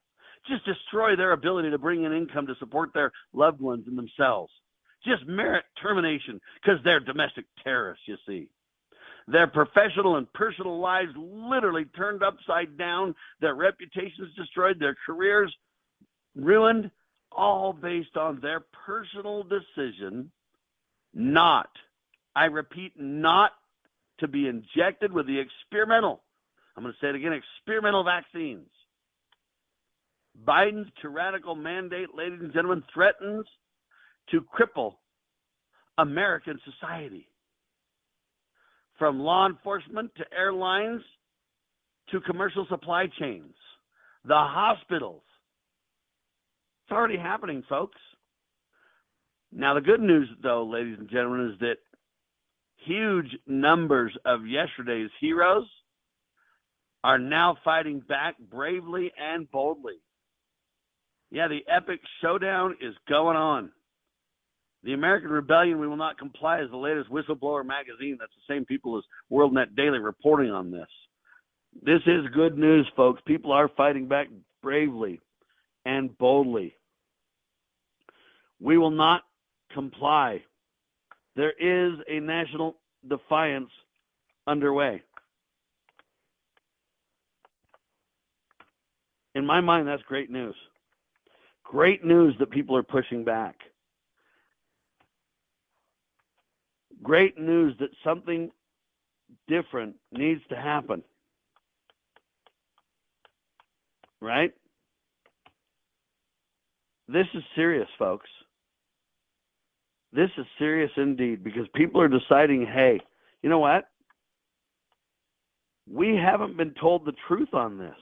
[0.48, 4.52] Just destroy their ability to bring in income to support their loved ones and themselves.
[5.04, 8.48] Just merit termination because they're domestic terrorists, you see.
[9.26, 15.54] Their professional and personal lives literally turned upside down, their reputations destroyed, their careers
[16.34, 16.90] ruined,
[17.32, 20.30] all based on their personal decision
[21.14, 21.70] not,
[22.34, 23.52] I repeat, not
[24.18, 26.22] to be injected with the experimental,
[26.76, 28.68] I'm going to say it again, experimental vaccines.
[30.44, 33.46] Biden's tyrannical mandate, ladies and gentlemen, threatens
[34.30, 34.94] to cripple
[35.98, 37.28] American society
[38.98, 41.02] from law enforcement to airlines
[42.10, 43.54] to commercial supply chains,
[44.24, 45.22] the hospitals.
[46.84, 47.98] It's already happening, folks.
[49.52, 51.78] Now, the good news, though, ladies and gentlemen, is that
[52.84, 55.66] huge numbers of yesterday's heroes
[57.02, 60.00] are now fighting back bravely and boldly.
[61.30, 63.70] Yeah, the epic showdown is going on.
[64.82, 68.16] The American Rebellion, We Will Not Comply, is the latest whistleblower magazine.
[68.18, 70.88] That's the same people as WorldNet Daily reporting on this.
[71.82, 73.20] This is good news, folks.
[73.26, 74.28] People are fighting back
[74.62, 75.20] bravely
[75.84, 76.74] and boldly.
[78.58, 79.22] We will not
[79.72, 80.42] comply.
[81.36, 82.76] There is a national
[83.08, 83.70] defiance
[84.46, 85.02] underway.
[89.34, 90.56] In my mind, that's great news.
[91.64, 93.56] Great news that people are pushing back.
[97.02, 98.50] Great news that something
[99.48, 101.02] different needs to happen.
[104.20, 104.52] Right?
[107.08, 108.28] This is serious, folks.
[110.12, 113.00] This is serious indeed because people are deciding hey,
[113.42, 113.84] you know what?
[115.88, 117.94] We haven't been told the truth on this.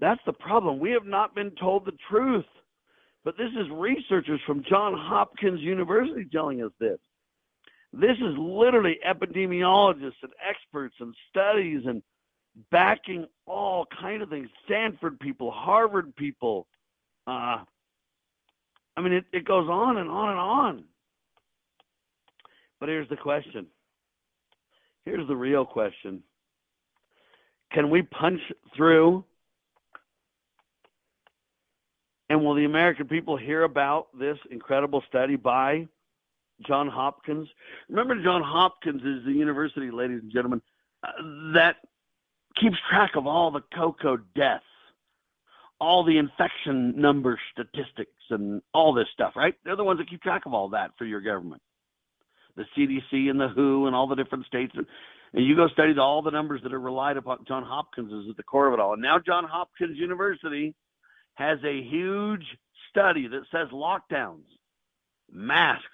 [0.00, 0.78] That's the problem.
[0.78, 2.44] We have not been told the truth.
[3.24, 6.98] But this is researchers from Johns Hopkins University telling us this.
[7.98, 12.02] This is literally epidemiologists and experts and studies and
[12.70, 14.48] backing all kind of things.
[14.66, 16.66] Stanford people, Harvard people.
[17.26, 17.64] Uh,
[18.96, 20.84] I mean, it, it goes on and on and on.
[22.80, 23.66] But here's the question.
[25.06, 26.22] Here's the real question.
[27.72, 28.40] Can we punch
[28.76, 29.24] through?
[32.28, 35.88] And will the American people hear about this incredible study by
[36.66, 37.48] John Hopkins.
[37.88, 40.62] Remember, John Hopkins is the university, ladies and gentlemen,
[41.02, 41.10] uh,
[41.54, 41.76] that
[42.60, 44.64] keeps track of all the cocoa deaths,
[45.80, 49.54] all the infection number statistics, and all this stuff, right?
[49.64, 51.62] They're the ones that keep track of all that for your government.
[52.56, 54.72] The CDC and the WHO and all the different states.
[54.74, 54.86] And,
[55.34, 57.44] and you go study all the numbers that are relied upon.
[57.46, 58.94] John Hopkins is at the core of it all.
[58.94, 60.74] And now John Hopkins University
[61.34, 62.44] has a huge
[62.88, 64.46] study that says lockdowns,
[65.30, 65.84] masks,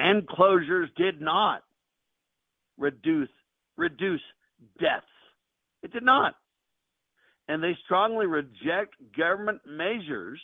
[0.00, 1.62] and closures did not
[2.78, 3.28] reduce
[3.76, 4.22] reduce
[4.80, 5.04] deaths.
[5.82, 6.34] It did not.
[7.48, 10.40] And they strongly reject government measures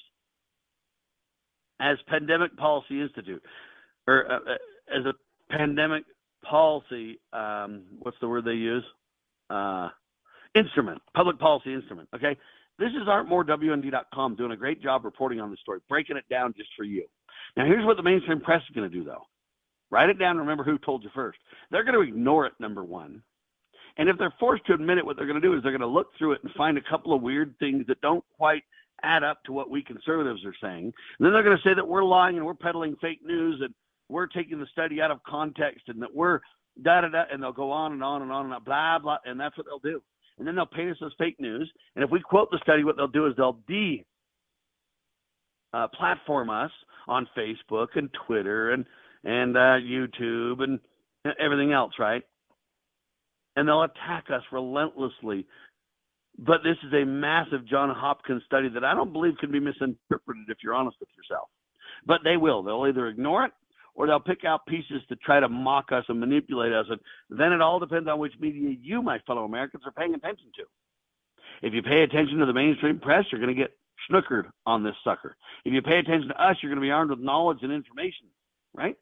[1.80, 3.42] as Pandemic Policy Institute.
[4.07, 5.14] or uh, uh, as a
[5.52, 6.04] pandemic
[6.44, 7.20] policy.
[7.32, 8.84] Um, what's the word they use?
[9.50, 9.88] Uh,
[10.54, 12.09] instrument, public policy instrument.
[12.14, 12.36] Okay,
[12.78, 16.70] this is artmoreWND.com doing a great job reporting on the story, breaking it down just
[16.76, 17.07] for you.
[17.57, 19.22] Now, here's what the mainstream press is going to do, though.
[19.91, 21.39] Write it down and remember who told you first.
[21.70, 23.22] They're going to ignore it, number one.
[23.99, 25.80] And if they're forced to admit it, what they're going to do is they're going
[25.80, 28.62] to look through it and find a couple of weird things that don't quite
[29.03, 30.84] add up to what we conservatives are saying.
[30.84, 33.72] And then they're going to say that we're lying and we're peddling fake news and
[34.09, 36.41] we're taking the study out of context and that we're
[36.82, 39.18] da da da, and they'll go on and on and on and on, blah blah,
[39.24, 40.03] and that's what they'll do.
[40.39, 41.70] And then they'll paint us as fake news.
[41.95, 44.05] And if we quote the study, what they'll do is they'll de
[45.72, 46.70] uh, platform us
[47.09, 48.84] on Facebook and Twitter and
[49.27, 50.79] and uh, YouTube and
[51.39, 52.22] everything else, right?
[53.57, 55.47] And they'll attack us relentlessly.
[56.39, 60.45] But this is a massive John Hopkins study that I don't believe can be misinterpreted
[60.49, 61.49] if you're honest with yourself.
[62.07, 62.62] But they will.
[62.62, 63.53] They'll either ignore it
[63.95, 66.87] or they'll pick out pieces to try to mock us and manipulate us.
[66.89, 67.01] And
[67.31, 71.66] then it all depends on which media you, my fellow Americans, are paying attention to.
[71.66, 73.74] If you pay attention to the mainstream press, you're going to get
[74.11, 75.37] snookered on this sucker.
[75.64, 78.27] If you pay attention to us, you're going to be armed with knowledge and information,
[78.74, 78.97] right?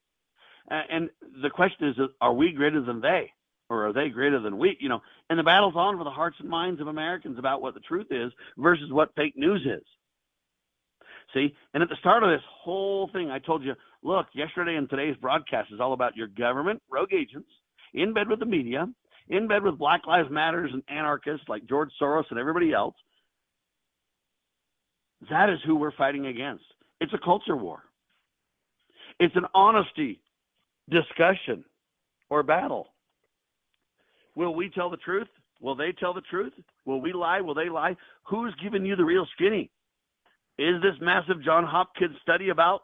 [0.71, 1.11] And
[1.43, 3.33] the question is, are we greater than they?
[3.71, 4.77] Or are they greater than we?
[4.81, 5.01] You know,
[5.31, 8.09] and the battle's on for the hearts and minds of Americans about what the truth
[8.11, 9.85] is versus what fake news is.
[11.33, 14.89] See, and at the start of this whole thing, I told you, look, yesterday and
[14.89, 17.49] today's broadcast is all about your government, rogue agents,
[17.95, 18.87] in bed with the media,
[19.29, 22.95] in bed with Black Lives Matters and anarchists like George Soros and everybody else.
[25.31, 26.65] That is who we're fighting against.
[27.01, 27.83] It's a culture war.
[29.19, 30.21] It's an honesty
[30.91, 31.65] discussion
[32.31, 32.89] or battle.
[34.37, 35.29] Will we tell the truth?
[35.61, 36.53] Will they tell the truth?
[36.85, 37.41] Will we lie?
[37.41, 37.97] Will they lie?
[38.25, 39.71] Who's giving you the real skinny?
[40.59, 42.83] Is this massive John Hopkins study about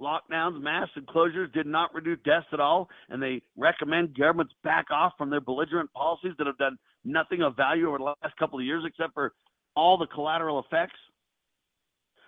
[0.00, 4.86] lockdowns, masks, and closures did not reduce deaths at all, and they recommend governments back
[4.90, 8.58] off from their belligerent policies that have done nothing of value over the last couple
[8.58, 9.34] of years except for
[9.76, 10.98] all the collateral effects,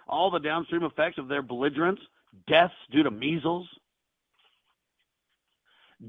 [0.07, 2.01] all the downstream effects of their belligerence,
[2.47, 3.67] deaths due to measles,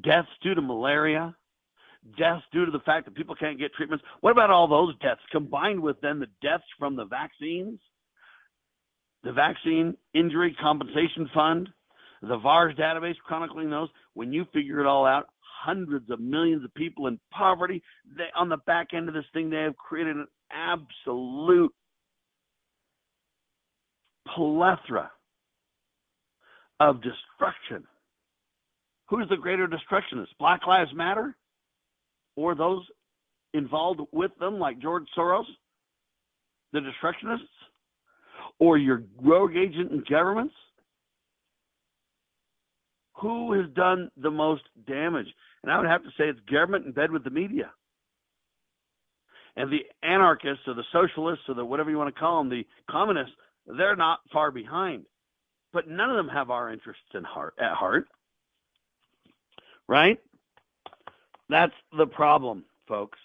[0.02, 1.36] deaths due to malaria,
[2.18, 4.04] deaths due to the fact that people can't get treatments.
[4.22, 7.80] What about all those deaths combined with then the deaths from the vaccines?
[9.24, 11.70] the Vaccine Injury Compensation Fund,
[12.22, 13.90] the VAERS database chronicling those.
[14.14, 17.82] When you figure it all out, hundreds of millions of people in poverty.
[18.18, 21.74] They, on the back end of this thing, they have created an absolute
[24.36, 25.10] plethora
[26.80, 27.86] of destruction.
[29.14, 30.30] Who's the greater destructionist?
[30.40, 31.36] Black Lives Matter?
[32.36, 32.84] Or those
[33.54, 35.44] involved with them, like George Soros,
[36.72, 37.42] the destructionists?
[38.60, 40.54] or your rogue agent governments?
[43.22, 45.28] Who has done the most damage?
[45.64, 47.72] And I would have to say it's government in bed with the media.
[49.56, 52.66] And the anarchists or the socialists or the whatever you want to call them, the
[52.90, 53.36] communists,
[53.68, 55.06] they're not far behind.
[55.72, 58.08] But none of them have our interests in heart, at heart.
[59.94, 60.18] Right?
[61.50, 63.20] That's the problem, folks.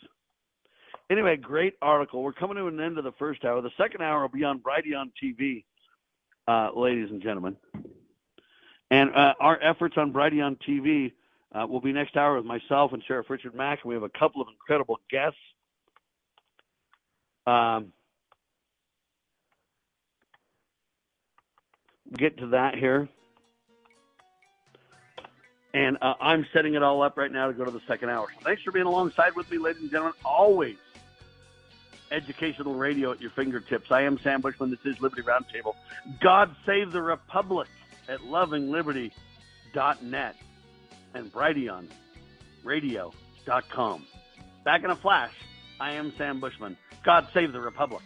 [1.10, 2.22] Anyway, great article.
[2.22, 3.62] We're coming to an end of the first hour.
[3.62, 5.64] The second hour will be on Brighteon TV,
[6.46, 7.56] uh, ladies and gentlemen.
[8.90, 11.12] And uh, our efforts on Brighteon TV
[11.54, 13.82] uh, will be next hour with myself and Sheriff Richard Mack.
[13.86, 15.38] We have a couple of incredible guests.
[17.46, 17.94] Um,
[22.14, 23.08] get to that here.
[25.74, 28.26] And uh, I'm setting it all up right now to go to the second hour.
[28.34, 30.14] So thanks for being alongside with me, ladies and gentlemen.
[30.24, 30.76] Always
[32.10, 33.90] educational radio at your fingertips.
[33.90, 34.70] I am Sam Bushman.
[34.70, 35.74] This is Liberty Roundtable.
[36.20, 37.68] God save the Republic
[38.08, 40.36] at lovingliberty.net
[41.14, 44.06] and brighteonradio.com.
[44.64, 45.32] Back in a flash,
[45.80, 46.76] I am Sam Bushman.
[47.04, 48.02] God save the Republic.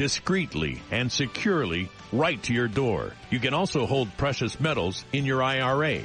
[0.00, 3.12] Discreetly and securely right to your door.
[3.28, 6.00] You can also hold precious metals in your IRA.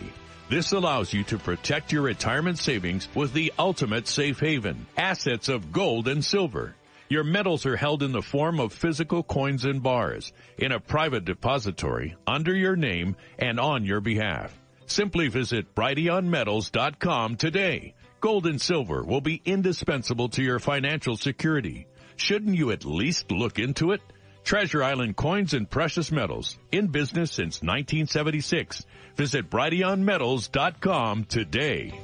[0.50, 5.72] This allows you to protect your retirement savings with the ultimate safe haven, assets of
[5.72, 6.76] gold and silver.
[7.08, 11.24] Your metals are held in the form of physical coins and bars in a private
[11.24, 14.54] depository under your name and on your behalf.
[14.88, 17.94] Simply visit brighteonmetals.com today.
[18.20, 21.88] Gold and silver will be indispensable to your financial security.
[22.18, 24.02] Shouldn't you at least look into it?
[24.44, 28.86] Treasure Island Coins and Precious Metals, in business since 1976.
[29.16, 32.00] Visit brighteonmetals.com today.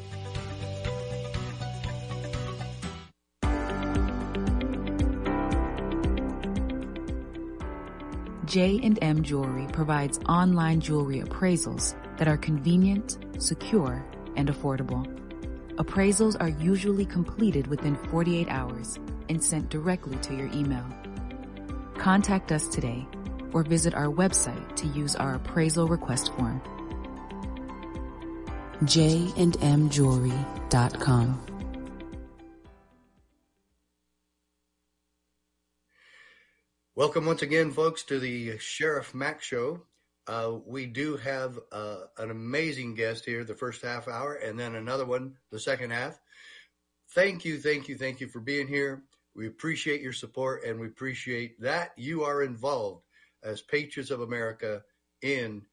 [8.46, 14.06] J&M Jewelry provides online jewelry appraisals that are convenient, secure,
[14.36, 15.08] and affordable.
[15.76, 19.00] Appraisals are usually completed within 48 hours
[19.32, 20.86] and sent directly to your email.
[21.98, 23.08] Contact us today
[23.54, 26.62] or visit our website to use our appraisal request form.
[28.84, 31.48] jandmjewelry.com
[36.94, 39.84] Welcome once again, folks, to the Sheriff Mack Show.
[40.28, 44.76] Uh, we do have uh, an amazing guest here the first half hour and then
[44.76, 46.20] another one the second half.
[47.14, 49.04] Thank you, thank you, thank you for being here.
[49.36, 53.04] We appreciate your support and we appreciate that you are involved
[53.44, 54.84] as patriots of America
[55.22, 55.64] in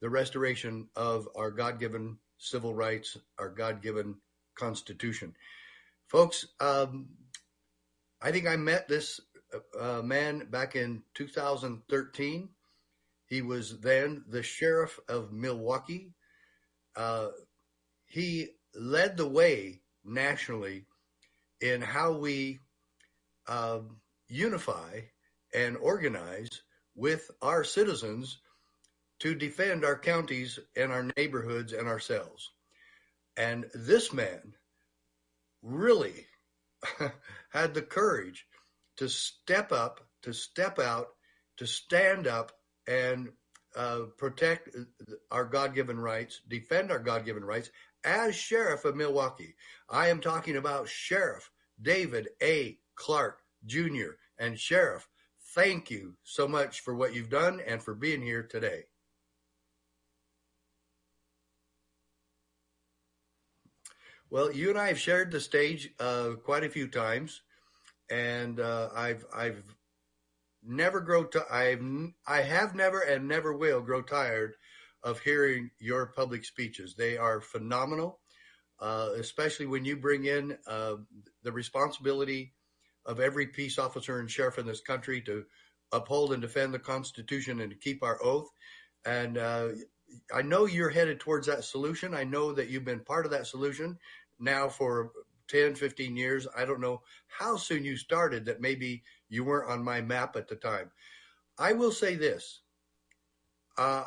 [0.00, 4.16] the restoration of our God given civil rights, our God given
[4.54, 5.34] Constitution.
[6.08, 7.08] Folks, um,
[8.22, 9.20] I think I met this
[9.78, 12.48] uh, man back in 2013.
[13.26, 16.12] He was then the sheriff of Milwaukee.
[16.94, 17.28] Uh,
[18.06, 20.84] he led the way nationally
[21.60, 22.60] in how we
[23.46, 23.80] uh,
[24.28, 25.00] unify
[25.54, 26.62] and organize
[26.94, 28.38] with our citizens
[29.20, 32.50] to defend our counties and our neighborhoods and ourselves.
[33.36, 34.54] And this man
[35.62, 36.26] really
[37.50, 38.46] had the courage
[38.98, 41.08] to step up, to step out,
[41.56, 42.52] to stand up
[42.86, 43.30] and
[43.76, 44.68] uh, protect
[45.30, 47.70] our God given rights, defend our God given rights
[48.04, 49.54] as sheriff of Milwaukee.
[49.88, 52.78] I am talking about Sheriff David A.
[52.94, 54.12] Clarke Jr.
[54.38, 55.08] And Sheriff,
[55.54, 58.84] thank you so much for what you've done and for being here today.
[64.30, 67.42] Well, you and I have shared the stage uh, quite a few times
[68.10, 69.64] and uh, I've I've
[70.62, 71.82] never grow t- I've
[72.26, 74.54] I have never and never will grow tired
[75.02, 76.94] of hearing your public speeches.
[76.96, 78.20] They are phenomenal,
[78.80, 80.96] uh, especially when you bring in uh,
[81.42, 82.54] the responsibility
[83.06, 85.44] of every peace officer and sheriff in this country to
[85.92, 88.50] uphold and defend the Constitution and to keep our oath.
[89.04, 89.68] And uh,
[90.34, 92.14] I know you're headed towards that solution.
[92.14, 93.98] I know that you've been part of that solution
[94.38, 95.12] now for
[95.48, 96.46] 10, 15 years.
[96.56, 100.48] I don't know how soon you started that maybe you weren't on my map at
[100.48, 100.90] the time.
[101.58, 102.60] I will say this.
[103.76, 104.04] Uh,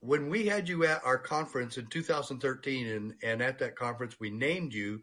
[0.00, 4.30] when we had you at our conference in 2013, and, and at that conference, we
[4.30, 5.00] named you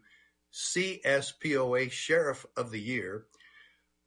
[0.56, 3.26] CSPOA Sheriff of the Year.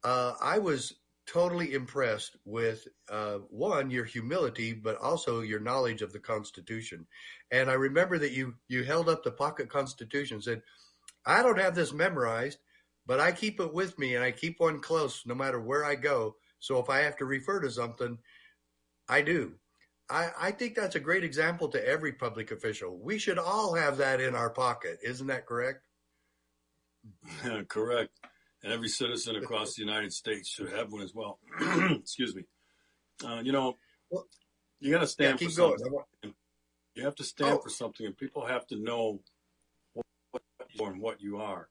[0.03, 0.95] Uh, I was
[1.27, 7.05] totally impressed with uh, one your humility, but also your knowledge of the Constitution.
[7.51, 10.63] And I remember that you you held up the pocket Constitution and said,
[11.25, 12.57] I don't have this memorized,
[13.05, 15.95] but I keep it with me and I keep one close no matter where I
[15.95, 16.35] go.
[16.59, 18.17] So if I have to refer to something,
[19.07, 19.53] I do.
[20.09, 22.97] I, I think that's a great example to every public official.
[22.97, 24.99] We should all have that in our pocket.
[25.03, 25.83] Isn't that correct?
[27.67, 28.11] correct.
[28.63, 31.39] And every citizen across the United States should have one as well.
[31.91, 32.43] Excuse me.
[33.25, 33.77] Uh, you know,
[34.09, 34.25] well,
[34.79, 35.89] you got to stand yeah, for something.
[35.89, 36.33] Going.
[36.95, 37.61] You have to stand oh.
[37.61, 39.21] for something, and people have to know
[40.79, 41.69] and what you are.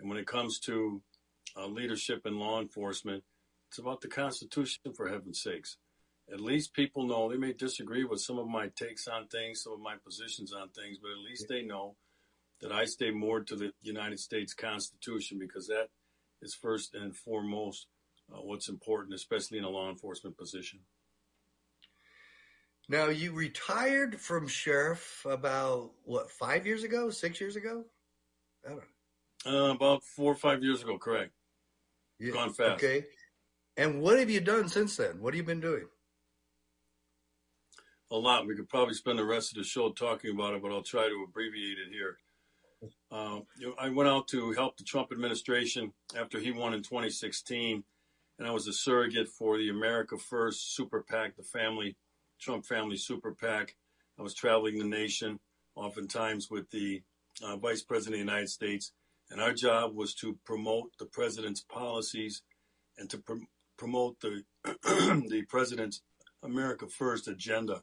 [0.00, 1.02] And when it comes to
[1.56, 3.24] uh, leadership in law enforcement,
[3.68, 5.76] it's about the Constitution, for heaven's sakes.
[6.32, 9.72] At least people know they may disagree with some of my takes on things, some
[9.72, 11.96] of my positions on things, but at least they know
[12.62, 15.88] that I stay moored to the United States Constitution because that
[16.40, 17.88] is first and foremost
[18.32, 20.80] uh, what's important, especially in a law enforcement position.
[22.88, 27.84] Now, you retired from sheriff about, what, five years ago, six years ago?
[28.66, 28.82] I don't
[29.44, 31.32] Uh, about four or five years ago, correct.
[32.18, 32.32] Yeah.
[32.32, 32.82] Gone fast.
[32.82, 33.06] Okay.
[33.76, 35.20] And what have you done since then?
[35.20, 35.86] What have you been doing?
[38.10, 38.46] A lot.
[38.46, 41.08] We could probably spend the rest of the show talking about it, but I'll try
[41.08, 42.18] to abbreviate it here.
[43.12, 43.40] Uh,
[43.78, 47.84] I went out to help the Trump administration after he won in 2016,
[48.38, 51.96] and I was a surrogate for the America First Super PAC, the family
[52.40, 53.76] Trump family Super PAC.
[54.18, 55.40] I was traveling the nation,
[55.74, 57.02] oftentimes with the
[57.42, 58.92] uh, Vice President of the United States,
[59.30, 62.42] and our job was to promote the president's policies
[62.96, 63.44] and to pr-
[63.76, 66.00] promote the the president's
[66.42, 67.82] America First agenda.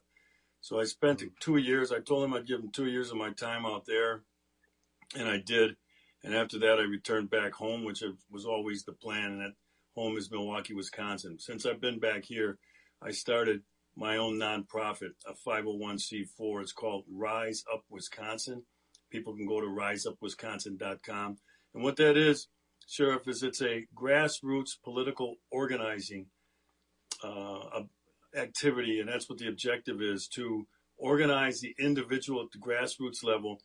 [0.60, 1.34] So I spent mm-hmm.
[1.38, 1.92] two years.
[1.92, 4.22] I told him I'd give him two years of my time out there,
[5.16, 5.76] and I did.
[6.22, 9.32] And after that, I returned back home, which was always the plan.
[9.32, 9.54] And that
[9.94, 11.38] home is Milwaukee, Wisconsin.
[11.38, 12.58] Since I've been back here,
[13.02, 13.62] I started
[13.96, 16.62] my own nonprofit, a 501c4.
[16.62, 18.62] It's called Rise Up Wisconsin.
[19.10, 21.38] People can go to riseupwisconsin.com.
[21.74, 22.48] And what that is,
[22.86, 26.26] Sheriff, is it's a grassroots political organizing
[27.22, 27.82] uh,
[28.36, 33.60] activity, and that's what the objective is to organize the individual at the grassroots level.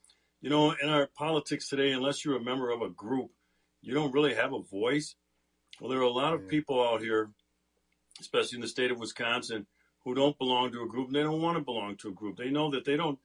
[0.45, 3.31] You know, in our politics today, unless you're a member of a group,
[3.81, 5.15] you don't really have a voice.
[5.81, 7.31] Well, there are a lot of people out here,
[8.19, 9.65] especially in the state of Wisconsin,
[10.03, 12.37] who don't belong to a group and they don't want to belong to a group.
[12.37, 13.17] They know that they don't,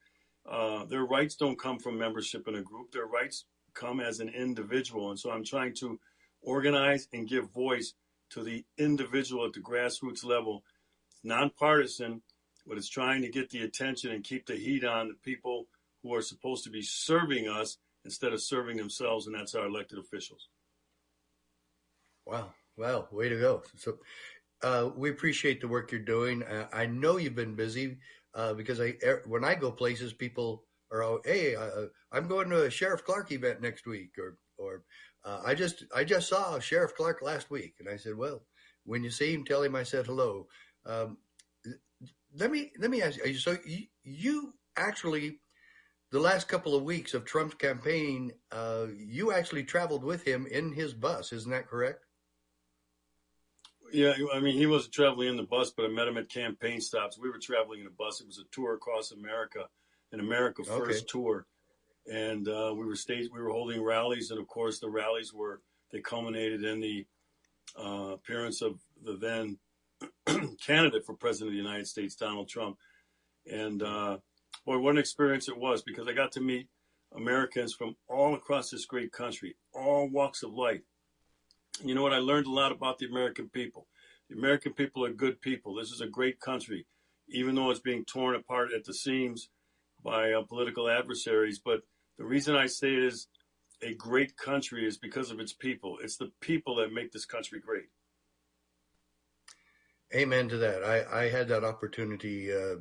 [0.50, 2.90] uh, their rights don't come from membership in a group.
[2.90, 3.44] Their rights
[3.74, 5.10] come as an individual.
[5.10, 6.00] And so I'm trying to
[6.40, 7.92] organize and give voice
[8.30, 10.64] to the individual at the grassroots level.
[11.10, 12.22] It's nonpartisan,
[12.66, 15.66] but it's trying to get the attention and keep the heat on the people
[16.02, 19.98] who are supposed to be serving us instead of serving themselves, and that's our elected
[19.98, 20.48] officials.
[22.26, 22.54] Wow.
[22.76, 23.08] Wow.
[23.10, 23.62] Way to go.
[23.76, 23.98] So,
[24.62, 26.42] uh, we appreciate the work you're doing.
[26.42, 27.96] Uh, I know you've been busy
[28.34, 32.50] uh, because I er, when I go places, people are hey, uh, uh, I'm going
[32.50, 34.82] to a Sheriff Clarke event next week, or or
[35.24, 38.42] uh, I just I just saw Sheriff Clarke last week, and I said, well,
[38.84, 40.46] when you see him, tell him I said hello.
[40.84, 41.18] Um,
[42.34, 43.34] let me let me ask you.
[43.34, 45.40] So you, you actually
[46.10, 48.32] the last couple of weeks of Trump's campaign,
[48.96, 52.04] you actually traveled with him in his bus, isn't that correct?
[53.92, 56.80] Yeah, I mean, he wasn't traveling in the bus, but I met him at campaign
[56.80, 57.18] stops.
[57.18, 58.20] We were traveling in a bus.
[58.20, 59.64] It was a tour across America,
[60.12, 61.06] an America First okay.
[61.08, 61.46] tour,
[62.06, 63.28] and uh, we were stage.
[63.32, 65.60] We were holding rallies, and of course, the rallies were
[65.92, 67.06] they culminated in the
[67.78, 69.58] uh, appearance of the then
[70.64, 72.76] candidate for president of the United States, Donald Trump.
[73.50, 74.18] And uh,
[74.64, 76.68] boy, what an experience it was because I got to meet
[77.14, 80.82] Americans from all across this great country, all walks of life
[81.84, 82.12] you know what?
[82.12, 83.86] I learned a lot about the American people.
[84.28, 85.74] The American people are good people.
[85.74, 86.86] This is a great country,
[87.28, 89.48] even though it's being torn apart at the seams
[90.02, 91.58] by uh, political adversaries.
[91.58, 91.80] But
[92.18, 93.28] the reason I say it is
[93.82, 95.98] a great country is because of its people.
[96.02, 97.88] It's the people that make this country great.
[100.14, 100.82] Amen to that.
[100.82, 102.76] I, I had that opportunity uh,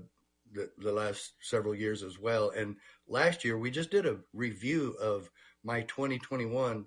[0.53, 2.51] the, the last several years as well.
[2.51, 2.75] And
[3.07, 5.29] last year, we just did a review of
[5.63, 6.85] my 2021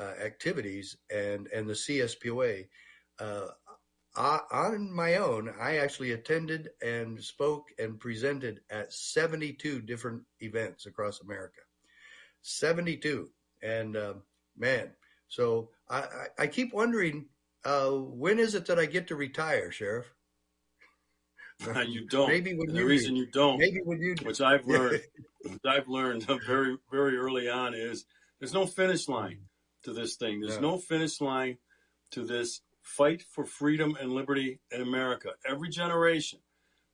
[0.00, 2.66] uh, activities and and the CSPOA.
[3.18, 3.46] Uh,
[4.16, 10.86] I, on my own, I actually attended and spoke and presented at 72 different events
[10.86, 11.60] across America.
[12.42, 13.28] 72,
[13.62, 14.14] and uh,
[14.56, 14.90] man,
[15.28, 17.26] so I, I, I keep wondering
[17.64, 20.06] uh, when is it that I get to retire, Sheriff?
[21.86, 22.28] you don't.
[22.28, 25.02] Maybe when the reason you don't, maybe when you, which I've learned,
[25.42, 28.04] which I've learned very very early on is
[28.38, 29.40] there's no finish line
[29.84, 30.40] to this thing.
[30.40, 30.60] There's yeah.
[30.60, 31.58] no finish line
[32.12, 35.30] to this fight for freedom and liberty in America.
[35.46, 36.40] Every generation,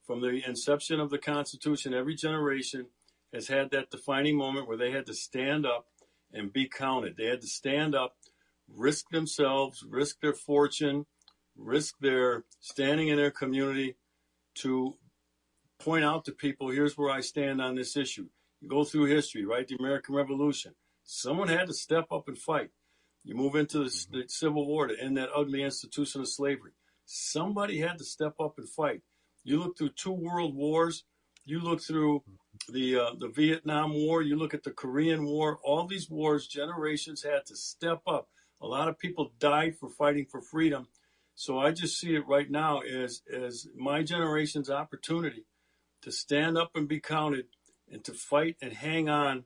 [0.06, 2.86] from the inception of the Constitution, every generation
[3.32, 5.86] has had that defining moment where they had to stand up
[6.32, 7.16] and be counted.
[7.16, 8.16] They had to stand up,
[8.68, 11.06] risk themselves, risk their fortune,
[11.56, 13.96] risk their standing in their community
[14.56, 14.96] to
[15.80, 18.28] point out to people here's where I stand on this issue.
[18.60, 19.66] You go through history, right?
[19.66, 20.74] The American Revolution.
[21.04, 22.70] Someone had to step up and fight.
[23.24, 24.18] You move into the, mm-hmm.
[24.18, 26.72] the Civil War to end that ugly institution of slavery.
[27.06, 29.02] Somebody had to step up and fight.
[29.42, 31.04] You look through two world wars.
[31.44, 32.22] You look through
[32.70, 34.22] the uh, the Vietnam War.
[34.22, 35.58] You look at the Korean War.
[35.62, 38.28] All these wars, generations had to step up.
[38.62, 40.88] A lot of people died for fighting for freedom.
[41.34, 45.44] So I just see it right now as as my generation's opportunity
[46.02, 47.46] to stand up and be counted,
[47.90, 49.44] and to fight and hang on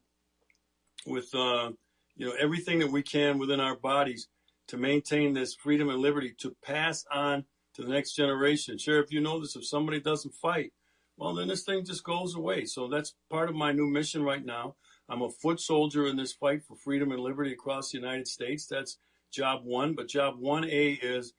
[1.06, 1.70] with uh,
[2.16, 4.28] you know everything that we can within our bodies
[4.68, 8.76] to maintain this freedom and liberty to pass on to the next generation.
[8.76, 9.56] Sheriff, you know this.
[9.56, 10.72] If somebody doesn't fight,
[11.16, 12.64] well, then this thing just goes away.
[12.66, 14.76] So that's part of my new mission right now.
[15.08, 18.66] I'm a foot soldier in this fight for freedom and liberty across the United States.
[18.66, 18.98] That's
[19.32, 19.94] job one.
[19.94, 21.32] But job 1A is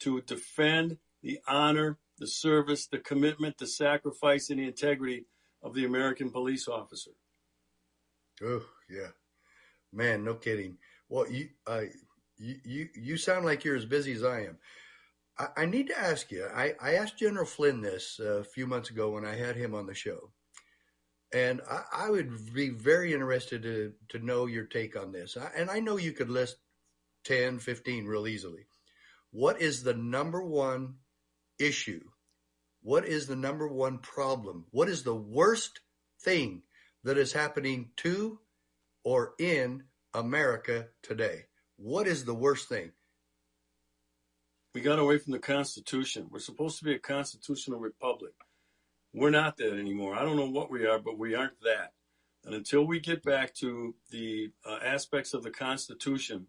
[0.00, 5.26] to defend the honor, the service, the commitment, the sacrifice, and the integrity
[5.62, 7.12] of the American police officer.
[8.42, 9.08] Oh, yeah.
[9.92, 10.76] Man, no kidding.
[11.08, 11.82] Well, you, uh,
[12.36, 14.58] you, you, you sound like you're as busy as I am.
[15.38, 16.46] I, I need to ask you.
[16.54, 19.74] I, I asked General Flynn this uh, a few months ago when I had him
[19.74, 20.30] on the show,
[21.32, 25.36] and I, I would be very interested to to know your take on this.
[25.36, 26.56] I, and I know you could list
[27.24, 28.66] 10, 15 real easily.
[29.30, 30.94] What is the number one
[31.58, 32.02] issue?
[32.82, 34.66] What is the number one problem?
[34.70, 35.80] What is the worst
[36.20, 36.62] thing
[37.04, 38.38] that is happening to
[39.04, 41.44] or in America today?
[41.76, 42.92] What is the worst thing?
[44.74, 46.28] We got away from the Constitution.
[46.30, 48.32] We're supposed to be a constitutional republic.
[49.12, 50.14] We're not that anymore.
[50.14, 51.92] I don't know what we are, but we aren't that.
[52.44, 56.46] And until we get back to the uh, aspects of the Constitution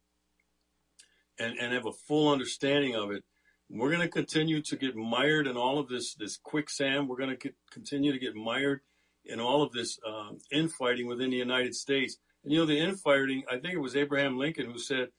[1.39, 3.23] and, and have a full understanding of it,
[3.69, 7.07] we're going to continue to get mired in all of this this quicksand.
[7.07, 8.81] We're going to continue to get mired
[9.25, 12.17] in all of this um, infighting within the United States.
[12.43, 13.43] And you know, the infighting.
[13.49, 15.09] I think it was Abraham Lincoln who said,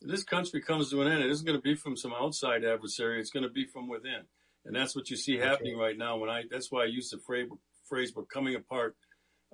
[0.00, 1.22] "This country comes to an end.
[1.22, 3.20] It isn't going to be from some outside adversary.
[3.20, 4.22] It's going to be from within."
[4.64, 6.18] And that's what you see happening right now.
[6.18, 7.48] When I that's why I use the phrase,
[7.88, 8.96] phrase "we're coming apart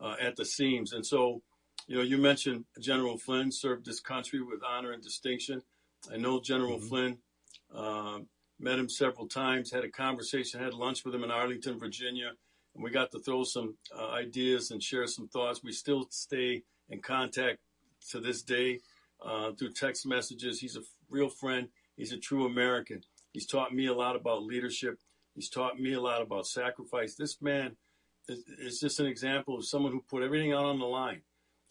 [0.00, 1.42] uh, at the seams." And so,
[1.86, 5.62] you know, you mentioned General Flynn served this country with honor and distinction.
[6.12, 6.88] I know General mm-hmm.
[6.88, 7.18] Flynn.
[7.74, 8.18] Uh,
[8.58, 12.32] met him several times, had a conversation, had lunch with him in Arlington, Virginia,
[12.74, 15.62] and we got to throw some uh, ideas and share some thoughts.
[15.62, 17.58] We still stay in contact
[18.10, 18.80] to this day
[19.24, 20.60] uh, through text messages.
[20.60, 21.68] He's a real friend.
[21.96, 23.02] He's a true American.
[23.32, 24.98] He's taught me a lot about leadership.
[25.34, 27.14] He's taught me a lot about sacrifice.
[27.14, 27.76] This man
[28.28, 31.22] is, is just an example of someone who put everything out on the line,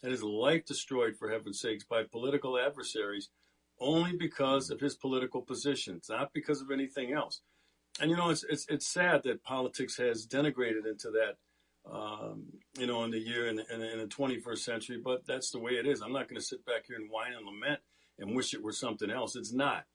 [0.04, 3.30] had his life destroyed, for heaven's sakes, by political adversaries
[3.80, 7.42] only because of his political positions, not because of anything else.
[8.00, 11.38] And you know, it's it's it's sad that politics has denigrated into that,
[11.90, 12.44] um,
[12.78, 15.00] you know, in the year in, in, in, the 21st century.
[15.04, 16.02] But that's the way it is.
[16.02, 17.80] I'm not going to sit back here and whine and lament
[18.20, 19.36] and wish it were something else.
[19.36, 19.86] It's not.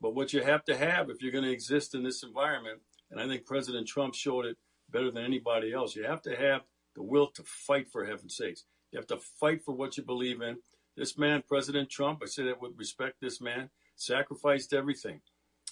[0.00, 2.80] But what you have to have if you're going to exist in this environment,
[3.10, 4.58] and I think President Trump showed it
[4.90, 6.62] better than anybody else, you have to have
[6.94, 8.64] the will to fight for heaven's sakes.
[8.92, 10.58] You have to fight for what you believe in.
[10.96, 15.20] This man, President Trump, I say that with respect, this man sacrificed everything.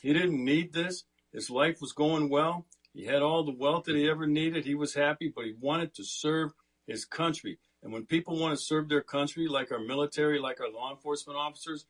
[0.03, 1.05] He didn't need this.
[1.33, 2.67] His life was going well.
[2.93, 4.65] He had all the wealth that he ever needed.
[4.65, 6.53] He was happy, but he wanted to serve
[6.87, 7.59] his country.
[7.83, 11.39] And when people want to serve their country, like our military, like our law enforcement
[11.39, 11.87] officers,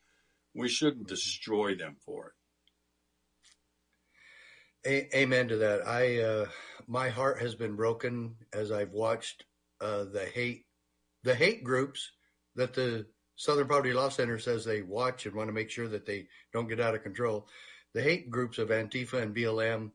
[0.55, 2.35] we shouldn't destroy them for
[4.85, 5.11] it.
[5.13, 5.87] A- amen to that.
[5.87, 6.47] I, uh,
[6.87, 9.45] my heart has been broken as I've watched
[9.81, 10.67] uh, the hate,
[11.23, 12.13] the hate groups
[12.55, 13.07] that the
[13.37, 16.69] Southern Poverty Law Center says they watch and want to make sure that they don't
[16.69, 17.49] get out of control.
[17.93, 19.91] The hate groups of Antifa and BLM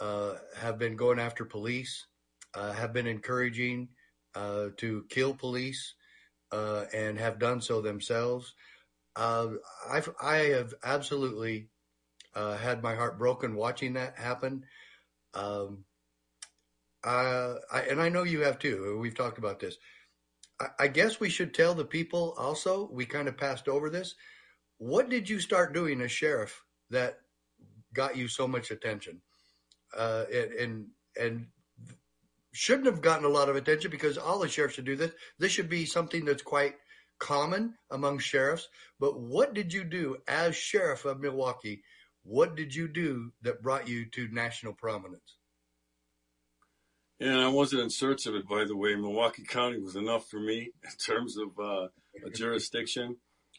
[0.00, 2.06] uh, have been going after police,
[2.54, 3.88] uh, have been encouraging
[4.34, 5.94] uh, to kill police,
[6.50, 8.54] uh, and have done so themselves.
[9.16, 9.48] Uh,
[9.90, 11.68] I've, I have absolutely
[12.34, 14.64] uh, had my heart broken watching that happen.
[15.34, 15.84] Um,
[17.04, 17.56] I,
[17.90, 18.98] and I know you have too.
[19.00, 19.76] We've talked about this.
[20.78, 24.14] I guess we should tell the people also, we kind of passed over this.
[24.78, 27.18] What did you start doing as sheriff that
[27.94, 29.20] got you so much attention?
[29.96, 30.86] Uh, and, and,
[31.20, 31.46] and
[32.52, 35.12] shouldn't have gotten a lot of attention because all the sheriffs should do this.
[35.38, 36.74] This should be something that's quite
[37.18, 38.68] common among sheriffs.
[38.98, 41.82] But what did you do as sheriff of Milwaukee?
[42.24, 45.38] What did you do that brought you to national prominence?
[47.22, 48.96] And I wasn't in search of it, by the way.
[48.96, 51.86] Milwaukee County was enough for me in terms of uh,
[52.26, 53.18] a jurisdiction.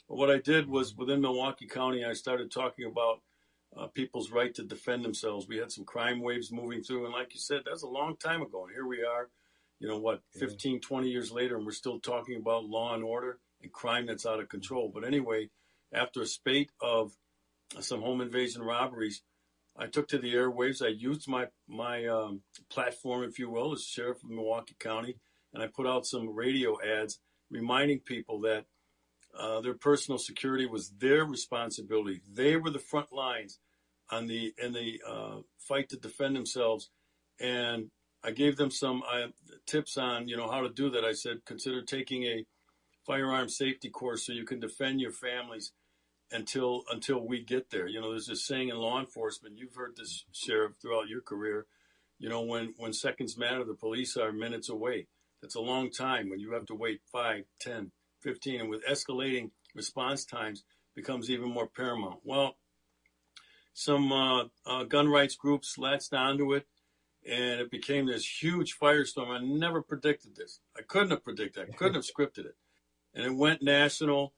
[0.10, 3.22] But what I did was within Milwaukee County, I started talking about
[3.77, 5.48] uh, people's right to defend themselves.
[5.48, 7.06] We had some crime waves moving through.
[7.06, 8.65] And like you said, that's a long time ago.
[8.65, 9.30] And here we are,
[9.80, 13.40] you know, what, 15, 20 years later, and we're still talking about law and order
[13.61, 14.91] and crime that's out of control.
[14.94, 15.49] But anyway,
[15.94, 17.14] after a spate of
[17.80, 19.23] some home invasion robberies,
[19.78, 20.86] I took to the airwaves.
[20.86, 25.18] I used my my um, platform, if you will, as sheriff of Milwaukee County,
[25.54, 27.20] and I put out some radio ads
[27.50, 28.66] reminding people that
[29.38, 32.22] uh, their personal security was their responsibility.
[32.32, 33.60] They were the front lines
[34.12, 36.90] on the in the uh, fight to defend themselves,
[37.40, 37.90] and
[38.24, 39.28] I gave them some uh,
[39.66, 41.04] tips on you know how to do that.
[41.04, 42.45] I said consider taking a
[43.08, 45.72] firearm safety course so you can defend your families
[46.34, 47.88] until until we get there.
[47.88, 49.57] You know, there's this saying in law enforcement.
[49.57, 51.68] You've heard this, sheriff, throughout your career.
[52.19, 55.07] You know, when when seconds matter, the police are minutes away.
[55.41, 57.91] That's a long time when you have to wait 5, 10,
[58.22, 60.64] 15, and with escalating response times
[60.95, 62.19] becomes even more paramount.
[62.23, 62.55] Well,
[63.73, 66.65] some uh, uh, gun rights groups latched onto it,
[67.27, 69.30] and it became this huge firestorm.
[69.30, 70.60] I never predicted this.
[70.77, 71.64] I couldn't have predicted.
[71.64, 71.73] it.
[71.73, 72.55] I couldn't have scripted it,
[73.14, 74.34] and it went national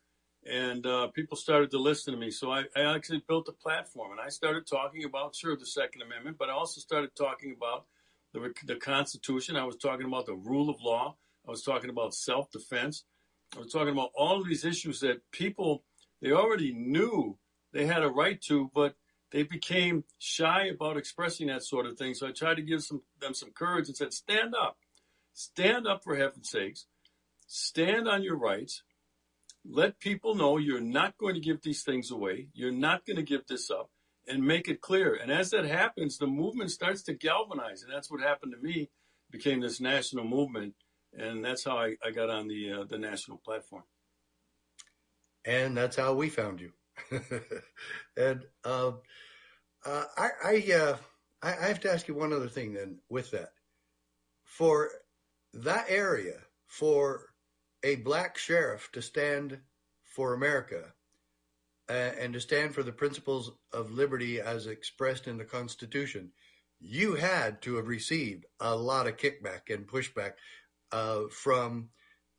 [0.46, 2.32] and uh, people started to listen to me.
[2.32, 6.04] So I, I, actually built a platform, and I started talking about sure the Second
[6.04, 7.86] Amendment, but I also started talking about
[8.34, 9.56] the, the Constitution.
[9.56, 11.16] I was talking about the rule of law.
[11.48, 13.04] I was talking about self defense.
[13.56, 15.84] I was talking about all of these issues that people
[16.22, 17.38] they already knew
[17.72, 18.96] they had a right to, but
[19.32, 22.14] they became shy about expressing that sort of thing.
[22.14, 24.78] So I tried to give some, them some courage and said, stand up.
[25.34, 26.86] Stand up for heaven's sakes.
[27.48, 28.84] Stand on your rights.
[29.68, 32.48] Let people know you're not going to give these things away.
[32.54, 33.90] You're not going to give this up
[34.28, 35.16] and make it clear.
[35.16, 37.84] And as that happens, the movement starts to galvanize.
[37.84, 38.90] And that's what happened to me,
[39.32, 40.76] became this national movement.
[41.18, 43.84] And that's how I, I got on the, uh, the national platform.
[45.46, 46.72] And that's how we found you.
[48.18, 48.92] and uh,
[49.86, 50.98] uh, I, I, uh,
[51.42, 53.50] I, I have to ask you one other thing then with that.
[54.44, 54.90] For
[55.54, 56.38] that area,
[56.68, 57.30] for
[57.86, 59.60] a black sheriff to stand
[60.04, 60.92] for America
[61.88, 66.32] uh, and to stand for the principles of liberty as expressed in the Constitution,
[66.80, 70.32] you had to have received a lot of kickback and pushback
[70.92, 71.90] uh, from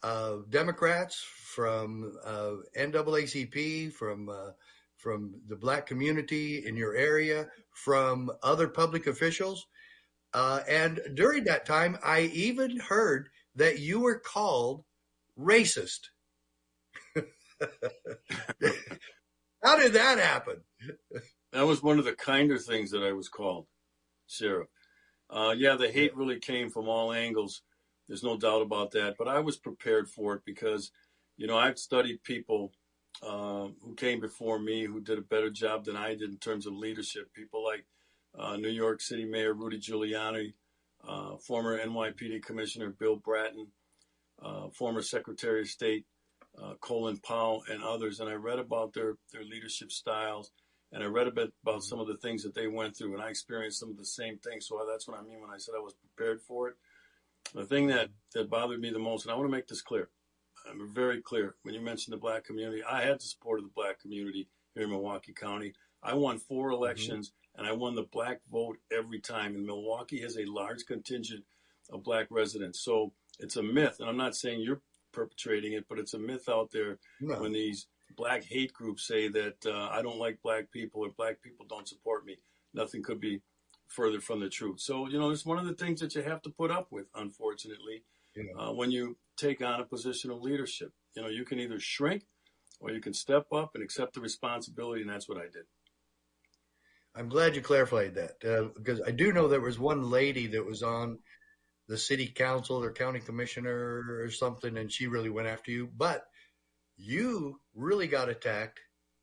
[0.03, 1.25] uh, Democrats,
[1.55, 4.51] from uh, NAACP, from uh,
[4.97, 9.67] from the black community in your area, from other public officials.
[10.35, 14.85] Uh, and during that time, I even heard that you were called
[15.39, 16.09] racist.
[19.63, 20.63] How did that happen?
[21.53, 23.67] that was one of the kinder things that I was called,
[24.27, 24.67] Sarah.
[25.29, 27.63] Uh, yeah, the hate really came from all angles.
[28.07, 29.17] There's no doubt about that.
[29.19, 30.93] But I was prepared for it because,
[31.37, 32.73] you know, I've studied people
[33.23, 36.67] uh, who came before me who did a better job than I did in terms
[36.67, 37.33] of leadership.
[37.35, 37.87] People like
[38.39, 40.53] uh, New York City Mayor Rudy Giuliani,
[41.07, 43.69] uh, former NYPD Commissioner Bill Bratton,
[44.43, 46.05] uh, former Secretary of State
[46.63, 48.21] uh, Colin Powell, and others.
[48.21, 50.51] And I read about their, their leadership styles.
[50.93, 53.23] And I read a bit about some of the things that they went through, and
[53.23, 54.67] I experienced some of the same things.
[54.67, 56.77] So that's what I mean when I said I was prepared for it.
[57.55, 60.09] The thing that, that bothered me the most, and I want to make this clear,
[60.69, 61.57] I'm very clear.
[61.63, 64.85] When you mentioned the black community, I had the support of the black community here
[64.85, 65.75] in Milwaukee County.
[66.03, 66.83] I won four mm-hmm.
[66.83, 67.61] elections mm-hmm.
[67.61, 69.55] and I won the black vote every time.
[69.55, 71.45] And Milwaukee has a large contingent
[71.91, 72.81] of black residents.
[72.81, 73.97] So it's a myth.
[74.01, 74.83] And I'm not saying you're
[75.13, 77.41] perpetrating it, but it's a myth out there no.
[77.41, 77.87] when these
[78.17, 81.89] black hate groups say that uh, I don't like black people or black people don't
[81.89, 82.37] support me.
[82.75, 83.41] Nothing could be
[83.89, 84.81] further from the truth.
[84.81, 87.07] So, you know, it's one of the things that you have to put up with,
[87.15, 88.03] unfortunately,
[88.59, 90.93] uh, when you take on a position of leadership.
[91.15, 92.25] You know, you can either shrink
[92.81, 95.65] or you can step up and accept the responsibility, and that's what I did.
[97.15, 100.65] I'm glad you clarified that uh, because I do know there was one lady that
[100.65, 101.19] was on
[101.89, 105.89] the city council or county commissioner or something, and she really went after you.
[105.97, 106.25] But
[106.97, 108.81] you really got attacked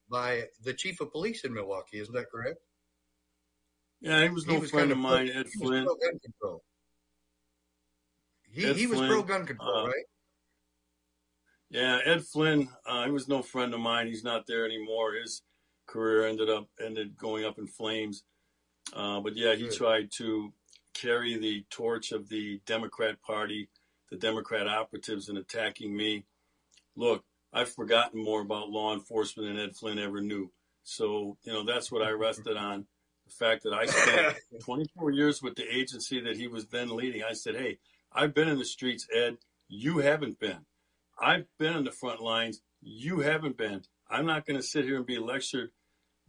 [0.09, 2.59] by the chief of police in Milwaukee, isn't that correct?
[4.01, 5.87] Yeah, he was no he was friend of mine, Ed Flynn.
[8.51, 10.05] He, Ed he was pro gun control, uh, right?
[11.69, 14.07] Yeah, Ed Flynn, uh, he was no friend of mine.
[14.07, 15.13] He's not there anymore.
[15.13, 15.41] His
[15.87, 18.23] career ended up ended going up in flames.
[18.93, 19.73] Uh, but yeah, he Good.
[19.73, 20.53] tried to
[20.93, 23.69] carry the torch of the Democrat Party,
[24.09, 26.25] the Democrat operatives, in attacking me.
[26.95, 30.51] Look, I've forgotten more about law enforcement than Ed Flynn ever knew.
[30.83, 32.85] So, you know, that's what I rested on.
[33.25, 37.23] The fact that I spent 24 years with the agency that he was then leading.
[37.23, 37.79] I said, hey,
[38.11, 39.37] I've been in the streets, Ed.
[39.69, 40.65] You haven't been.
[41.19, 42.61] I've been on the front lines.
[42.81, 43.83] You haven't been.
[44.09, 45.71] I'm not going to sit here and be lectured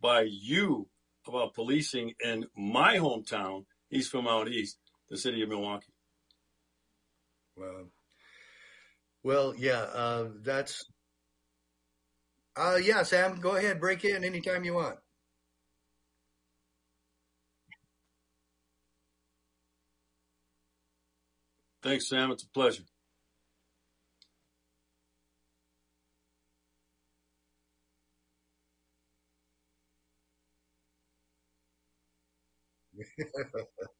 [0.00, 0.88] by you
[1.26, 3.64] about policing in my hometown.
[3.94, 4.76] He's from out east,
[5.08, 5.92] the city of Milwaukee.
[7.56, 7.84] Well,
[9.22, 10.84] well, yeah, uh, that's.
[12.56, 14.98] Uh, yeah, Sam, go ahead, break in anytime you want.
[21.84, 22.32] Thanks, Sam.
[22.32, 22.82] It's a pleasure.
[33.16, 33.68] People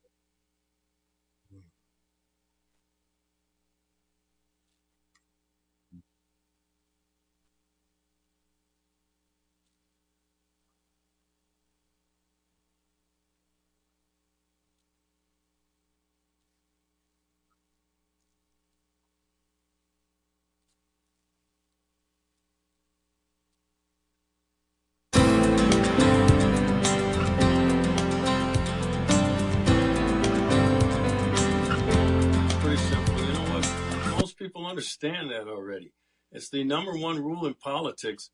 [34.74, 35.92] understand that already.
[36.32, 38.30] It's the number one rule in politics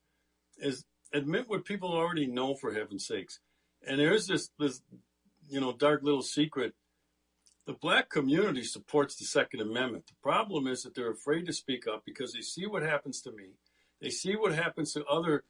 [0.57, 3.39] is admit what people already know for heaven's sakes.
[3.87, 4.81] And there's this this
[5.47, 6.73] you know dark little secret.
[7.67, 10.07] The black community supports the Second Amendment.
[10.07, 13.31] The problem is that they're afraid to speak up because they see what happens to
[13.31, 13.51] me.
[14.01, 15.43] They see what happens to other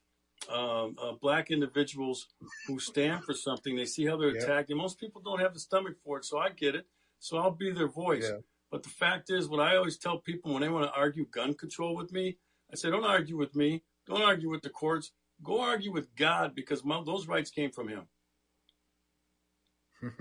[0.51, 2.27] um, uh, black individuals
[2.67, 3.77] who stand for something.
[3.77, 4.43] They see how they're yeah.
[4.43, 6.25] attacked, and most people don't have the stomach for it.
[6.25, 6.85] So I get it.
[7.19, 8.29] So I'll be their voice.
[8.71, 11.53] But the fact is, what I always tell people when they want to argue gun
[11.53, 12.37] control with me,
[12.71, 13.83] I say, don't argue with me.
[14.07, 15.11] Don't argue with the courts.
[15.43, 18.07] Go argue with God because my, those rights came from Him.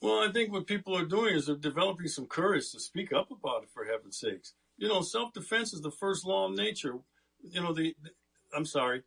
[0.00, 3.30] Well, I think what people are doing is they're developing some courage to speak up
[3.30, 4.54] about it, for heaven's sakes.
[4.78, 6.94] You know, self defense is the first law of nature.
[7.42, 8.10] You know, the, the
[8.56, 9.02] I'm sorry.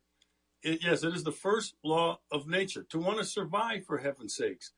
[0.61, 4.36] It, yes, it is the first law of nature to want to survive, for heaven's
[4.36, 4.72] sakes.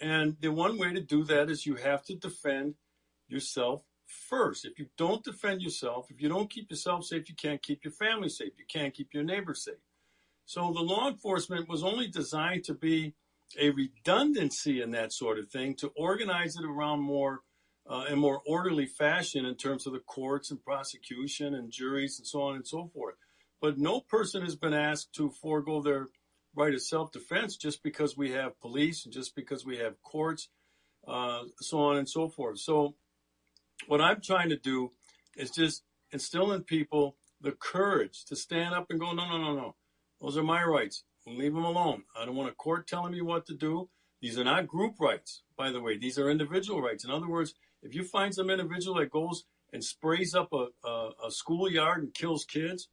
[0.00, 2.74] And the one way to do that is you have to defend
[3.28, 4.64] yourself first.
[4.64, 7.92] If you don't defend yourself, if you don't keep yourself safe, you can't keep your
[7.92, 8.52] family safe.
[8.58, 9.74] You can't keep your neighbors safe.
[10.46, 13.14] So the law enforcement was only designed to be
[13.58, 17.40] a redundancy in that sort of thing to organize it around more
[17.88, 22.26] uh, in more orderly fashion in terms of the courts and prosecution and juries and
[22.26, 23.16] so on and so forth.
[23.60, 26.08] But no person has been asked to forego their
[26.54, 30.48] right of self-defense just because we have police and just because we have courts,
[31.08, 32.58] uh, so on and so forth.
[32.58, 32.94] So
[33.88, 34.92] what I'm trying to do
[35.36, 35.82] is just
[36.12, 39.74] instill in people the courage to stand up and go, no, no, no, no.
[40.20, 41.02] Those are my rights
[41.36, 42.04] leave them alone.
[42.18, 43.88] I don't want a court telling me what to do.
[44.20, 45.96] These are not group rights, by the way.
[45.96, 47.04] These are individual rights.
[47.04, 51.10] In other words, if you find some individual that goes and sprays up a, a,
[51.26, 52.88] a schoolyard and kills kids,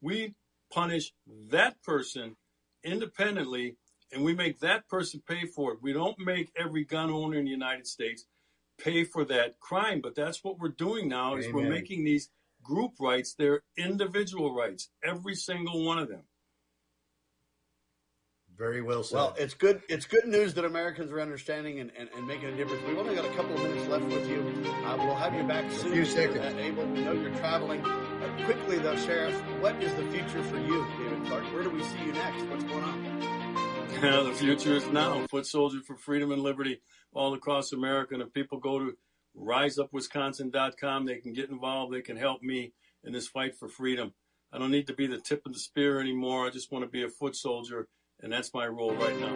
[0.00, 0.34] we
[0.72, 1.12] punish
[1.50, 2.36] that person
[2.84, 3.76] independently
[4.12, 5.78] and we make that person pay for it.
[5.82, 8.24] We don't make every gun owner in the United States
[8.78, 12.30] pay for that crime, but that's what we're doing now is we're making these
[12.62, 16.22] group rights, they're individual rights, every single one of them.
[18.58, 19.14] Very well said.
[19.14, 19.82] Well, it's good.
[19.88, 22.82] It's good news that Americans are understanding and, and, and making a difference.
[22.88, 24.40] We've only got a couple of minutes left with you.
[24.84, 25.92] Uh, we'll have you back soon.
[25.92, 26.38] A few seconds.
[26.38, 27.86] Uh, Abel, we know you're traveling.
[27.86, 31.44] Uh, quickly, though, Sheriff, what is the future for you, David Clarke?
[31.52, 32.42] Where do we see you next?
[32.46, 33.08] What's going on?
[34.02, 35.26] Yeah, the future is now.
[35.26, 36.80] Foot soldier for freedom and liberty
[37.12, 38.14] all across America.
[38.14, 38.96] And if people go to
[39.36, 41.92] riseupwisconsin.com, they can get involved.
[41.92, 44.14] They can help me in this fight for freedom.
[44.52, 46.46] I don't need to be the tip of the spear anymore.
[46.46, 47.88] I just want to be a foot soldier
[48.22, 49.34] and that's my role right now.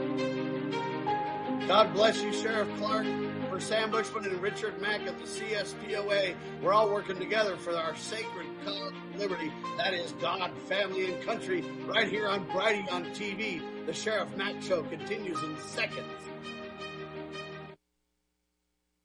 [1.66, 3.06] God bless you, Sheriff Clarke.
[3.48, 7.94] For Sam Bushman and Richard Mack at the CSPOA, we're all working together for our
[7.94, 9.52] sacred of liberty.
[9.76, 11.62] That is God, family, and country.
[11.86, 13.60] Right here on Brighteon TV.
[13.86, 16.31] The Sheriff Mack Show continues in seconds.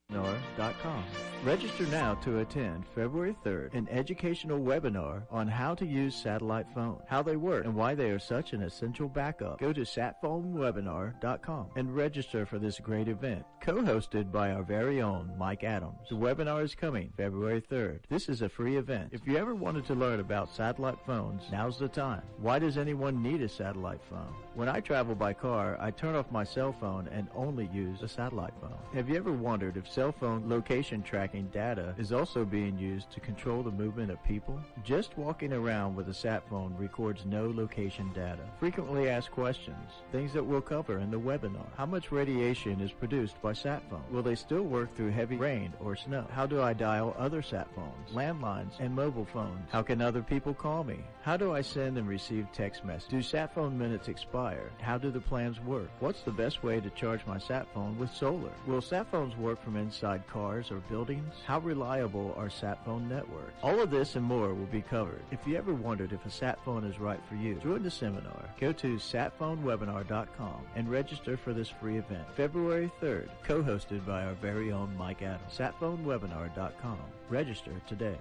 [0.10, 1.04] Nor.com.
[1.44, 7.00] Register now to attend February 3rd an educational webinar on how to use satellite phone,
[7.08, 9.60] how they work, and why they are such an essential backup.
[9.60, 15.64] Go to satphonewebinar.com and register for this great event, co-hosted by our very own Mike
[15.64, 16.08] Adams.
[16.10, 18.00] The webinar is coming February 3rd.
[18.10, 19.10] This is a free event.
[19.12, 22.24] If you ever wanted to learn about satellite phones, now's the time.
[22.38, 24.34] Why does anyone need a satellite phone?
[24.56, 28.08] When I travel by car, I turn off my cell phone and only use a
[28.08, 28.80] satellite phone.
[28.94, 33.20] Have you ever wondered if cell phone location tracking data is also being used to
[33.20, 34.62] control the movement of people?
[34.84, 38.44] Just walking around with a sat phone records no location data.
[38.60, 41.66] Frequently asked questions, things that we'll cover in the webinar.
[41.76, 44.08] How much radiation is produced by sat phones?
[44.12, 46.28] Will they still work through heavy rain or snow?
[46.32, 49.68] How do I dial other sat phones, landlines, and mobile phones?
[49.72, 51.00] How can other people call me?
[51.24, 53.10] How do I send and receive text messages?
[53.10, 54.70] Do sat phone minutes expire?
[54.80, 55.90] How do the plans work?
[56.02, 58.52] What's the best way to charge my sat phone with solar?
[58.68, 61.34] Will sat phones work from inside cars or buildings?
[61.46, 63.54] How reliable are sat phone networks?
[63.64, 65.22] All of this and more will be covered.
[65.32, 68.50] If you ever wondered if a sat phone is right for you, join the seminar.
[68.60, 72.26] Go to satphonewebinar.com and register for this free event.
[72.36, 75.58] February 3rd, co-hosted by our very own Mike Adams.
[75.58, 77.00] satphonewebinar.com.
[77.30, 78.18] Register today.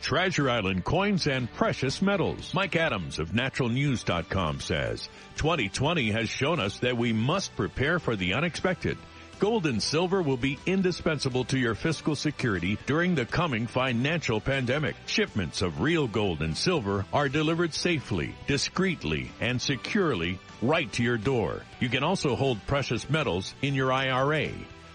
[0.00, 2.52] Treasure Island coins and precious metals.
[2.52, 8.34] Mike Adams of naturalnews.com says, 2020 has shown us that we must prepare for the
[8.34, 8.98] unexpected
[9.40, 14.96] Gold and silver will be indispensable to your fiscal security during the coming financial pandemic.
[15.06, 21.18] Shipments of real gold and silver are delivered safely, discreetly, and securely right to your
[21.18, 21.62] door.
[21.80, 24.48] You can also hold precious metals in your IRA.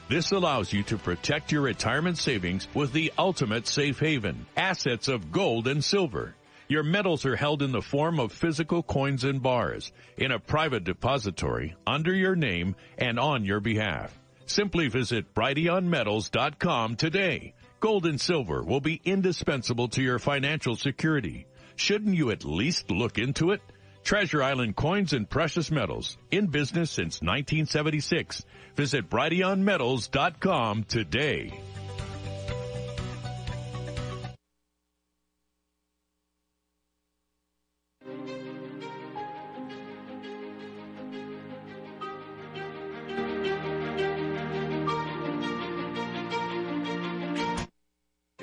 [0.07, 5.31] This allows you to protect your retirement savings with the ultimate safe haven, assets of
[5.31, 6.33] gold and silver.
[6.67, 10.83] Your metals are held in the form of physical coins and bars in a private
[10.83, 14.18] depository under your name and on your behalf.
[14.49, 17.53] Simply visit brighteonmetals.com today.
[17.79, 21.45] Gold and silver will be indispensable to your financial security.
[21.75, 23.61] Shouldn't you at least look into it?
[24.03, 28.43] Treasure Island Coins and Precious Metals, in business since 1976.
[28.75, 31.53] Visit brighteonmetals.com today.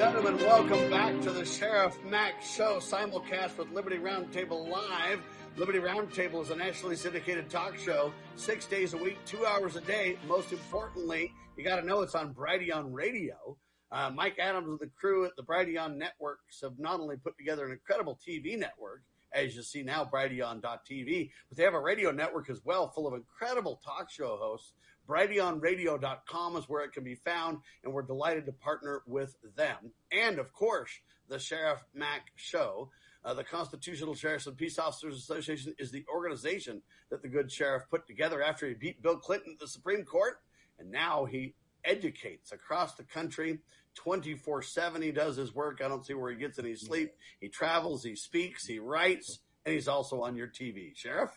[0.07, 5.20] Gentlemen, welcome back to the Sheriff Mack Show, simulcast with Liberty Roundtable Live.
[5.57, 9.81] Liberty Roundtable is a nationally syndicated talk show, six days a week, two hours a
[9.81, 10.16] day.
[10.28, 13.57] Most importantly, you got to know it's on Brighteon Radio.
[13.91, 17.66] Uh, Mike Adams and the crew at the Brighteon Networks have not only put together
[17.66, 19.03] an incredible TV network,
[19.33, 23.15] as you see now, Brighteon.tv, but they have a radio network as well, full of
[23.15, 24.73] incredible talk show hosts.
[25.07, 29.93] BrighteonRadio.com is where it can be found, and we're delighted to partner with them.
[30.12, 30.91] And of course,
[31.28, 32.91] the Sheriff Mack Show.
[33.24, 36.81] Uh, the Constitutional Sheriffs and Peace Officers Association is the organization
[37.11, 40.39] that the good sheriff put together after he beat Bill Clinton at the Supreme Court.
[40.78, 41.55] And now he
[41.85, 43.59] educates across the country
[43.97, 45.03] 24 7.
[45.03, 45.81] He does his work.
[45.85, 47.15] I don't see where he gets any sleep.
[47.41, 50.95] He travels, he speaks, he writes, and he's also on your TV.
[50.95, 51.31] Sheriff?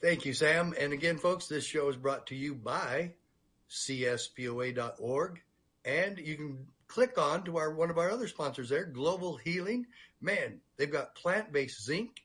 [0.00, 0.74] Thank you, Sam.
[0.80, 3.12] And again, folks, this show is brought to you by
[3.70, 5.42] cspoa.org.
[5.84, 9.86] And you can click on to our one of our other sponsors there, Global Healing.
[10.22, 12.22] Man, they've got plant-based zinc,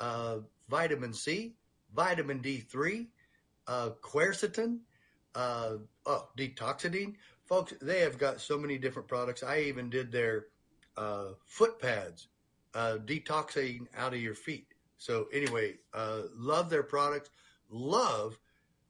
[0.00, 0.38] uh,
[0.68, 1.54] vitamin C,
[1.94, 3.06] vitamin D3,
[3.68, 4.80] uh, quercetin,
[5.34, 7.14] uh, oh, Detoxadine.
[7.46, 9.42] Folks, they have got so many different products.
[9.42, 10.46] I even did their
[10.98, 12.28] uh, foot pads,
[12.74, 14.73] uh, detoxing out of your feet.
[15.04, 17.28] So anyway, uh, love their products,
[17.68, 18.38] love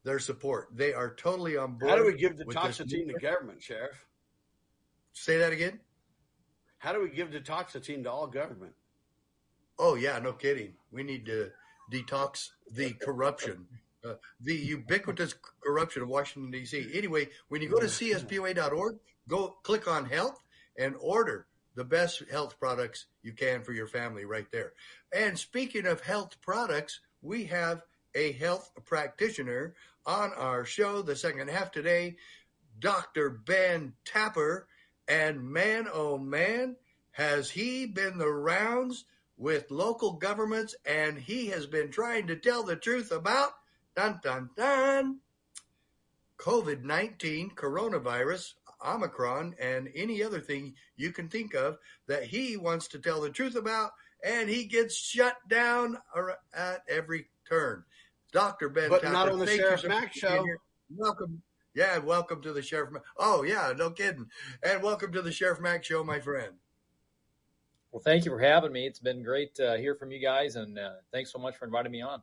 [0.05, 0.69] their support.
[0.73, 1.91] They are totally on board.
[1.91, 4.07] How do we give the Detoxadine to government, Sheriff?
[5.13, 5.81] Say that again.
[6.79, 8.75] How do we give the Detoxadine to all government?
[9.77, 10.75] Oh yeah, no kidding.
[10.93, 11.51] We need to
[11.93, 13.67] detox the corruption,
[14.09, 16.91] uh, the ubiquitous corruption of Washington D.C.
[16.95, 20.41] Anyway, when you go to cspoa.org, go click on health
[20.79, 24.73] and order the best health products you can for your family right there.
[25.13, 27.83] And speaking of health products, we have
[28.15, 29.75] a health practitioner
[30.07, 32.17] on our show the second half today,
[32.79, 33.31] Dr.
[33.31, 34.67] Ben Tapper.
[35.09, 36.77] And man, oh man,
[37.13, 39.05] has he been the rounds
[39.37, 43.51] with local governments and he has been trying to tell the truth about
[43.97, 45.19] dun dun dun
[46.39, 48.55] COVID 19 coronavirus,
[48.85, 53.31] Omicron, and any other thing you can think of that he wants to tell the
[53.31, 53.93] truth about,
[54.25, 55.99] and he gets shut down
[56.55, 57.85] at every turn.
[58.33, 58.69] Dr.
[58.69, 60.57] Ben But Tapper, not on the you Sheriff so Mack much for being show.
[60.97, 61.43] Welcome.
[61.75, 62.93] Yeah, welcome to the Sheriff.
[62.93, 63.03] Mack.
[63.17, 64.27] Oh, yeah, no kidding.
[64.63, 66.55] And welcome to the Sheriff Mack Show, my friend.
[67.91, 68.87] Well, thank you for having me.
[68.87, 71.93] It's been great to hear from you guys, and uh, thanks so much for inviting
[71.93, 72.23] me on.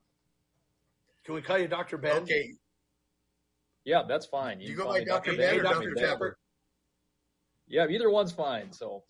[1.24, 1.98] Can we call you Dr.
[1.98, 2.24] Ben?
[2.24, 2.52] Okay.
[3.86, 4.60] Yeah, that's fine.
[4.60, 5.32] You can go call by me Dr.
[5.32, 5.92] Ben Ben or Dr.
[5.92, 6.38] me Tapper?
[7.72, 8.72] Yeah, either one's fine.
[8.72, 9.03] So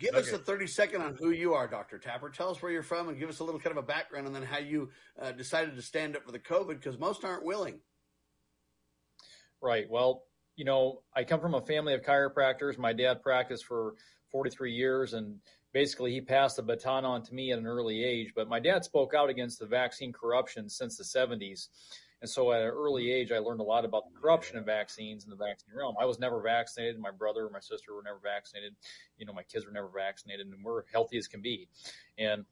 [0.00, 1.98] Give us a 30 second on who you are, Dr.
[1.98, 2.30] Tapper.
[2.30, 4.34] Tell us where you're from and give us a little kind of a background and
[4.34, 4.88] then how you
[5.20, 7.80] uh, decided to stand up for the COVID because most aren't willing.
[9.60, 9.84] Right.
[9.90, 10.22] Well,
[10.56, 12.78] you know, I come from a family of chiropractors.
[12.78, 13.94] My dad practiced for
[14.32, 15.36] 43 years and
[15.74, 18.32] basically he passed the baton on to me at an early age.
[18.34, 21.68] But my dad spoke out against the vaccine corruption since the 70s.
[22.20, 25.24] And so at an early age, I learned a lot about the corruption of vaccines
[25.24, 25.94] in the vaccine realm.
[25.98, 26.98] I was never vaccinated.
[26.98, 28.74] My brother or my sister were never vaccinated.
[29.16, 31.68] You know, my kids were never vaccinated and we're healthy as can be.
[32.18, 32.44] And,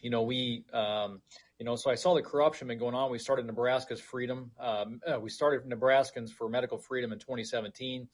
[0.00, 1.20] you know, we, um,
[1.58, 3.10] you know, so I saw the corruption been going on.
[3.10, 4.52] We started Nebraska's freedom.
[4.60, 8.06] Um, uh, we started Nebraskans for medical freedom in 2017.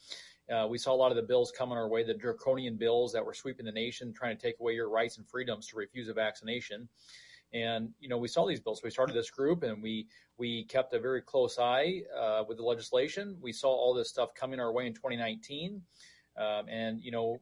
[0.51, 3.25] Uh, we saw a lot of the bills coming our way, the draconian bills that
[3.25, 6.15] were sweeping the nation, trying to take away your rights and freedoms to refuse a
[6.15, 6.89] vaccination.
[7.55, 8.83] And you know, we saw these bills.
[8.83, 10.07] We started this group, and we
[10.39, 13.37] we kept a very close eye uh, with the legislation.
[13.41, 15.83] We saw all this stuff coming our way in 2019,
[16.37, 17.41] um, and you know,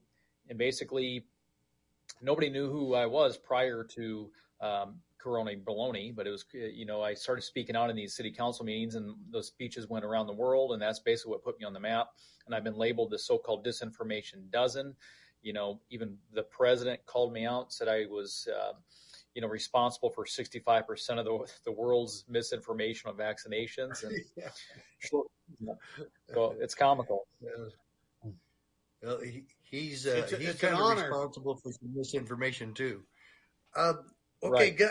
[0.49, 1.24] and basically,
[2.20, 4.31] nobody knew who I was prior to
[4.61, 8.31] um, corona baloney, but it was, you know, I started speaking out in these city
[8.31, 10.73] council meetings and those speeches went around the world.
[10.73, 12.09] And that's basically what put me on the map.
[12.47, 14.95] And I've been labeled the so-called disinformation dozen.
[15.43, 18.73] You know, even the president called me out, said I was, uh,
[19.35, 24.02] you know, responsible for 65% of the, the world's misinformation on vaccinations.
[24.02, 24.48] And yeah.
[25.01, 25.31] so
[26.61, 27.27] it's comical.
[29.02, 33.02] Well, he, he's uh, it's, he's it's kind of responsible for some misinformation too.
[33.74, 34.01] Um,
[34.43, 34.82] okay, right.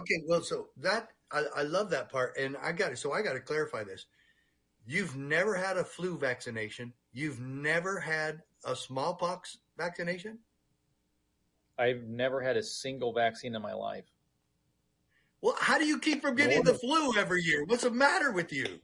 [0.00, 0.22] okay.
[0.26, 2.98] Well, so that I, I love that part, and I got it.
[2.98, 4.06] So I got to clarify this.
[4.86, 6.92] You've never had a flu vaccination.
[7.12, 10.38] You've never had a smallpox vaccination.
[11.78, 14.04] I've never had a single vaccine in my life.
[15.40, 17.64] Well, how do you keep from getting no, the flu every year?
[17.64, 18.80] What's the matter with you?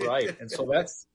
[0.00, 1.06] right, and so that's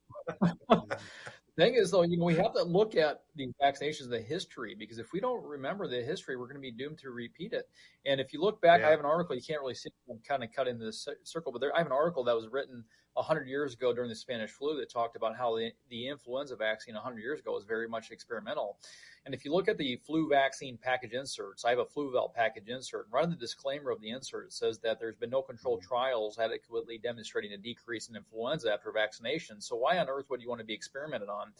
[0.41, 0.53] the
[1.57, 4.99] thing is though, you know, we have to look at these vaccinations, the history, because
[4.99, 7.67] if we don't remember the history, we're going to be doomed to repeat it.
[8.05, 8.87] And if you look back, yeah.
[8.87, 9.89] I have an article, you can't really see
[10.27, 12.83] kind of cut into this circle, but there, I have an article that was written
[13.13, 16.95] 100 years ago during the Spanish flu that talked about how the, the influenza vaccine
[16.95, 18.77] 100 years ago was very much experimental.
[19.25, 22.69] And if you look at the flu vaccine package inserts, I have a Fluvel package
[22.69, 23.07] insert.
[23.11, 25.89] Right in the disclaimer of the insert, it says that there's been no controlled mm-hmm.
[25.89, 29.59] trials adequately demonstrating a decrease in influenza after vaccination.
[29.59, 31.51] So why on earth would you want to be experimented on?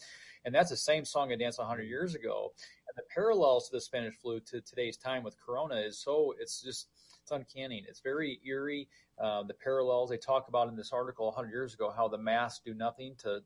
[0.44, 2.52] And that's the same song and dance 100 years ago.
[2.88, 6.60] And the parallels to the Spanish flu to today's time with Corona is so, it's
[6.60, 6.88] just,
[7.22, 7.84] it's uncanny.
[7.88, 8.88] It's very eerie.
[9.18, 12.60] Uh, the parallels they talk about in this article 100 years ago, how the masks
[12.64, 13.40] do nothing to,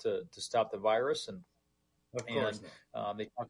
[0.00, 1.28] to, to stop the virus.
[1.28, 1.40] And
[2.14, 2.60] of course.
[2.94, 3.48] And, um, they talk,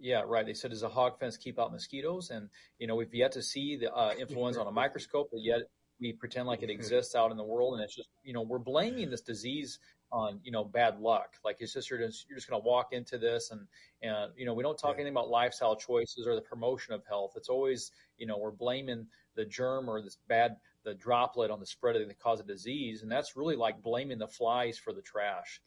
[0.00, 0.46] yeah, right.
[0.46, 2.30] They said, does a hog fence keep out mosquitoes?
[2.30, 2.48] And,
[2.78, 5.62] you know, we've yet to see the uh, influenza on a microscope, but yet
[6.00, 7.74] we pretend like it exists out in the world.
[7.74, 9.78] And it's just, you know, we're blaming this disease
[10.10, 11.34] on, you know, bad luck.
[11.44, 13.60] Like it's just, you're just, you're just going to walk into this and,
[14.02, 15.02] and, you know, we don't talk yeah.
[15.02, 17.32] anything about lifestyle choices or the promotion of health.
[17.36, 19.06] It's always, you know, we're blaming
[19.36, 23.02] the germ or this bad, the droplet on the spread of the cause of disease.
[23.02, 25.60] And that's really like blaming the flies for the trash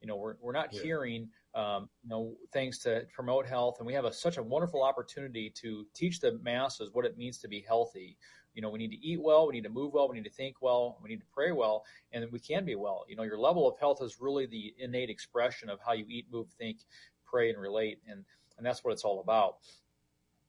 [0.00, 0.82] you know we're, we're not yeah.
[0.82, 4.82] hearing um, you know things to promote health and we have a, such a wonderful
[4.82, 8.16] opportunity to teach the masses what it means to be healthy
[8.58, 10.30] you know we need to eat well we need to move well we need to
[10.30, 13.38] think well we need to pray well and we can be well you know your
[13.38, 16.78] level of health is really the innate expression of how you eat move think
[17.24, 18.24] pray and relate and
[18.56, 19.58] and that's what it's all about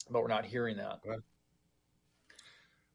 [0.10, 1.00] but we're not hearing that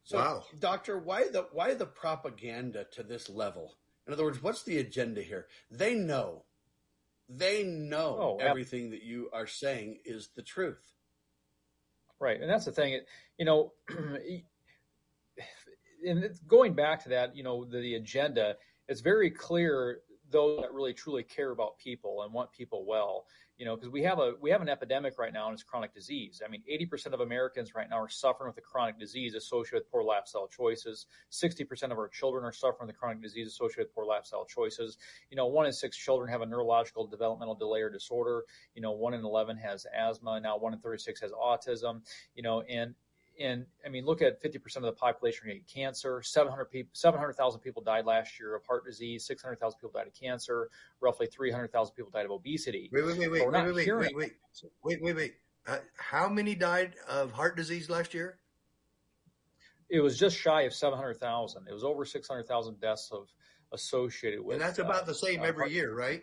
[0.03, 0.43] so wow.
[0.59, 3.77] doctor why the why the propaganda to this level
[4.07, 5.47] in other words, what's the agenda here?
[5.71, 6.45] They know.
[7.29, 10.93] They know oh, everything that you are saying is the truth.
[12.21, 12.41] Right.
[12.41, 13.01] And that's the thing.
[13.39, 13.73] You know,
[16.07, 18.57] and going back to that, you know, the, the agenda,
[18.89, 20.01] it's very clear
[20.31, 23.27] those that really truly care about people and want people well
[23.57, 25.95] you know because we have a we have an epidemic right now and it's chronic
[25.95, 26.43] disease.
[26.45, 29.91] I mean 80% of americans right now are suffering with a chronic disease associated with
[29.91, 31.07] poor lifestyle choices.
[31.31, 34.99] 60% of our children are suffering with chronic disease associated with poor lifestyle choices.
[35.31, 38.45] You know one in six children have a neurological developmental delay or disorder.
[38.75, 40.41] You know one in 11 has asthma.
[40.41, 42.01] Now one in 36 has autism.
[42.35, 42.95] You know and
[43.41, 46.23] and I mean, look at 50% of the population getting cancer.
[46.23, 49.27] 700 people, 700,000 people died last year of heart disease.
[49.27, 50.71] 600,000 people died of cancer.
[51.01, 52.91] Roughly 300,000 people died of obesity.
[52.93, 54.33] Wait, wait, wait, wait, wait wait, wait, wait,
[54.83, 55.35] wait, wait, wait,
[55.67, 58.39] uh, how many died of heart disease last year?
[59.91, 61.67] It was just shy of 700,000.
[61.69, 63.29] It was over 600,000 deaths of
[63.73, 64.55] associated with.
[64.55, 66.23] And that's about uh, the same uh, every year, right?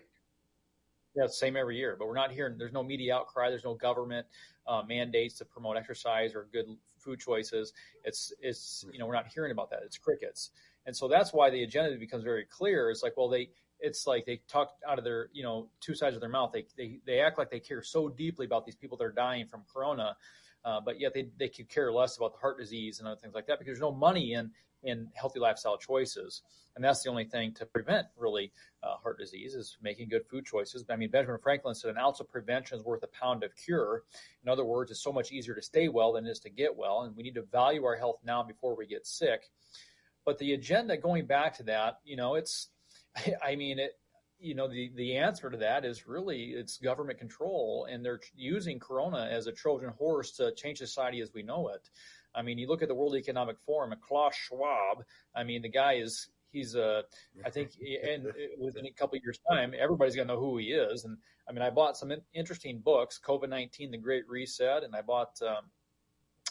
[1.15, 2.57] Yeah, same every year, but we're not hearing.
[2.57, 3.49] There's no media outcry.
[3.49, 4.25] There's no government
[4.65, 6.67] uh, mandates to promote exercise or good
[7.01, 7.73] food choices.
[8.03, 8.93] It's it's hmm.
[8.93, 9.79] you know we're not hearing about that.
[9.85, 10.51] It's crickets,
[10.85, 12.89] and so that's why the agenda becomes very clear.
[12.89, 13.49] It's like well they
[13.79, 16.51] it's like they talk out of their you know two sides of their mouth.
[16.53, 19.47] They they they act like they care so deeply about these people that are dying
[19.47, 20.15] from corona.
[20.63, 23.33] Uh, but yet they, they could care less about the heart disease and other things
[23.33, 24.51] like that because there's no money in
[24.83, 26.41] in healthy lifestyle choices.
[26.75, 28.51] And that's the only thing to prevent really
[28.81, 30.85] uh, heart disease is making good food choices.
[30.89, 34.03] I mean, Benjamin Franklin said an ounce of prevention is worth a pound of cure.
[34.43, 36.75] In other words, it's so much easier to stay well than it is to get
[36.75, 37.01] well.
[37.01, 39.49] And we need to value our health now before we get sick.
[40.25, 42.69] But the agenda, going back to that, you know, it's,
[43.43, 43.99] I mean, it,
[44.41, 48.79] you know the the answer to that is really it's government control and they're using
[48.79, 51.89] corona as a trojan horse to change society as we know it
[52.33, 55.03] I mean, you look at the World Economic Forum and Klaus Schwab.
[55.35, 57.01] I mean, the guy is he's a uh,
[57.45, 57.71] I think
[58.03, 58.27] and
[58.59, 61.61] within a couple years time everybody's going to know who he is and I mean
[61.61, 65.65] I bought some interesting books COVID-19 the great reset and I bought um,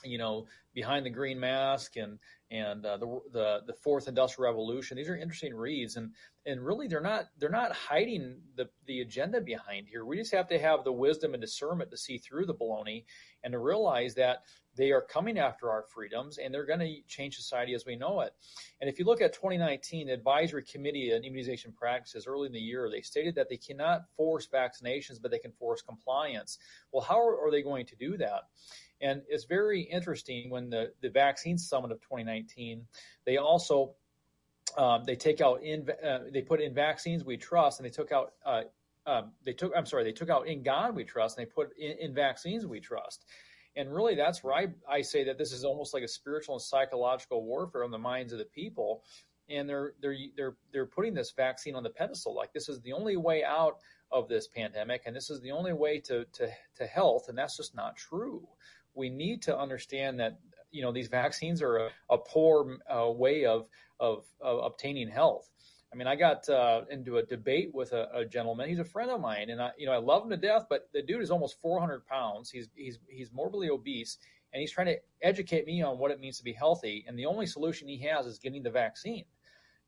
[0.05, 2.19] you know behind the green mask and
[2.51, 4.97] and uh, the, the the fourth industrial revolution.
[4.97, 6.13] These are interesting reads and
[6.47, 10.05] and really they're not they're not hiding the the agenda behind here.
[10.05, 13.05] We just have to have the wisdom and discernment to see through the baloney
[13.45, 14.45] and to realize that
[14.77, 18.21] they are coming after our freedoms and they're going to change society as we know
[18.21, 18.33] it.
[18.81, 22.61] And if you look at 2019, the Advisory Committee on Immunization Practices early in the
[22.61, 26.59] year, they stated that they cannot force vaccinations, but they can force compliance.
[26.93, 28.45] Well, how are they going to do that?
[29.01, 32.87] And it's very interesting when the, the vaccine summit of 2019,
[33.25, 33.95] they also
[34.77, 38.13] um, they take out in uh, they put in vaccines we trust, and they took
[38.13, 38.63] out uh,
[39.11, 41.71] um, they took I'm sorry they took out in God we trust, and they put
[41.79, 43.25] in, in vaccines we trust.
[43.77, 46.63] And really, that's where I, I say that this is almost like a spiritual and
[46.63, 49.03] psychological warfare on the minds of the people.
[49.49, 52.93] And they're they're they're they're putting this vaccine on the pedestal, like this is the
[52.93, 53.79] only way out
[54.13, 57.57] of this pandemic, and this is the only way to to to health, and that's
[57.57, 58.47] just not true.
[58.95, 60.39] We need to understand that
[60.71, 63.67] you know these vaccines are a, a poor uh, way of,
[63.99, 65.51] of, of obtaining health.
[65.93, 68.69] I mean, I got uh, into a debate with a, a, gentleman.
[68.69, 70.67] He's a friend of mine, and I, you know, I love him to death.
[70.71, 72.51] But the dude is almost 400 pounds.
[72.51, 74.19] He's he's he's morbidly obese,
[74.53, 77.05] and he's trying to educate me on what it means to be healthy.
[77.09, 79.25] And the only solution he has is getting the vaccine.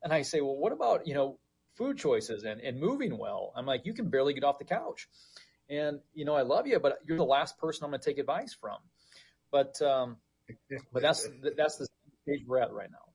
[0.03, 1.39] And I say, well, what about you know
[1.77, 3.53] food choices and, and moving well?
[3.55, 5.09] I'm like, you can barely get off the couch,
[5.71, 8.19] and you know, I love you, but you're the last person I'm going to take
[8.19, 8.79] advice from.
[9.53, 10.17] But um,
[10.93, 11.87] but that's that's the
[12.25, 13.12] stage we're at right now.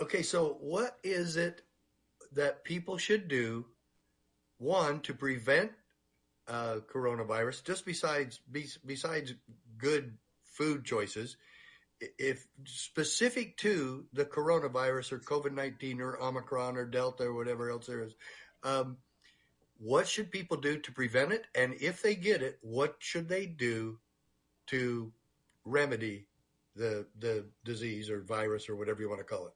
[0.00, 1.60] Okay, so what is it
[2.32, 3.66] that people should do?
[4.56, 5.72] One to prevent
[6.48, 9.34] uh, coronavirus, just besides be, besides
[9.76, 11.36] good food choices,
[12.18, 17.86] if specific to the coronavirus or COVID nineteen or Omicron or Delta or whatever else
[17.86, 18.14] there is,
[18.62, 18.96] um,
[19.78, 21.46] what should people do to prevent it?
[21.54, 23.98] And if they get it, what should they do
[24.68, 25.12] to
[25.64, 26.26] remedy
[26.74, 29.52] the the disease or virus or whatever you want to call it?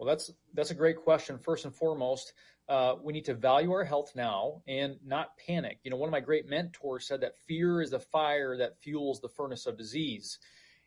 [0.00, 1.38] Well, that's that's a great question.
[1.38, 2.32] First and foremost,
[2.70, 5.78] uh, we need to value our health now and not panic.
[5.84, 9.20] You know, one of my great mentors said that fear is the fire that fuels
[9.20, 10.38] the furnace of disease,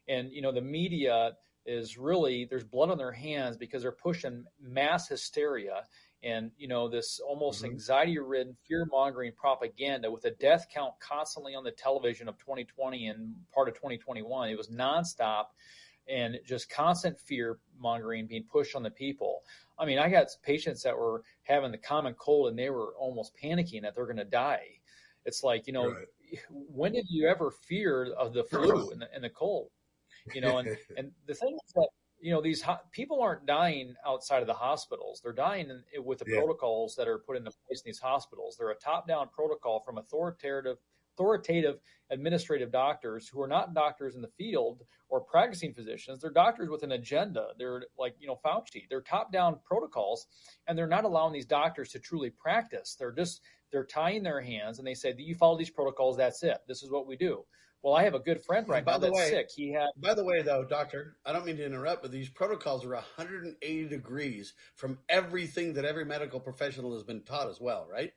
[0.08, 1.34] and you know the media
[1.64, 5.84] is really there's blood on their hands because they're pushing mass hysteria
[6.24, 7.72] and you know this almost mm-hmm.
[7.72, 13.08] anxiety ridden fear mongering propaganda with a death count constantly on the television of 2020
[13.08, 15.46] and part of 2021 it was nonstop
[16.08, 19.42] and just constant fear mongering being pushed on the people.
[19.80, 23.34] I mean i got patients that were having the common cold and they were almost
[23.42, 24.68] panicking that they're going to die.
[25.26, 26.06] It's like you know right.
[26.50, 29.70] when did you ever fear of the flu and the, and the cold?
[30.34, 30.68] You know and
[30.98, 31.90] and the thing is that
[32.24, 35.20] you know these ho- people aren't dying outside of the hospitals.
[35.22, 36.38] They're dying in, with the yeah.
[36.38, 38.56] protocols that are put into place in these hospitals.
[38.58, 40.78] They're a top down protocol from authoritative
[41.14, 41.80] authoritative
[42.10, 46.84] administrative doctors who are not doctors in the field or practicing physicians they're doctors with
[46.84, 50.28] an agenda they're like you know fauci they're top down protocols
[50.68, 53.42] and they're not allowing these doctors to truly practice they're just
[53.72, 56.92] they're tying their hands and they say you follow these protocols that's it this is
[56.92, 57.44] what we do
[57.84, 59.50] well, I have a good friend right by now the that's way, sick.
[59.54, 59.90] He had.
[59.98, 63.90] By the way, though, doctor, I don't mean to interrupt, but these protocols are 180
[63.90, 68.14] degrees from everything that every medical professional has been taught as well, right?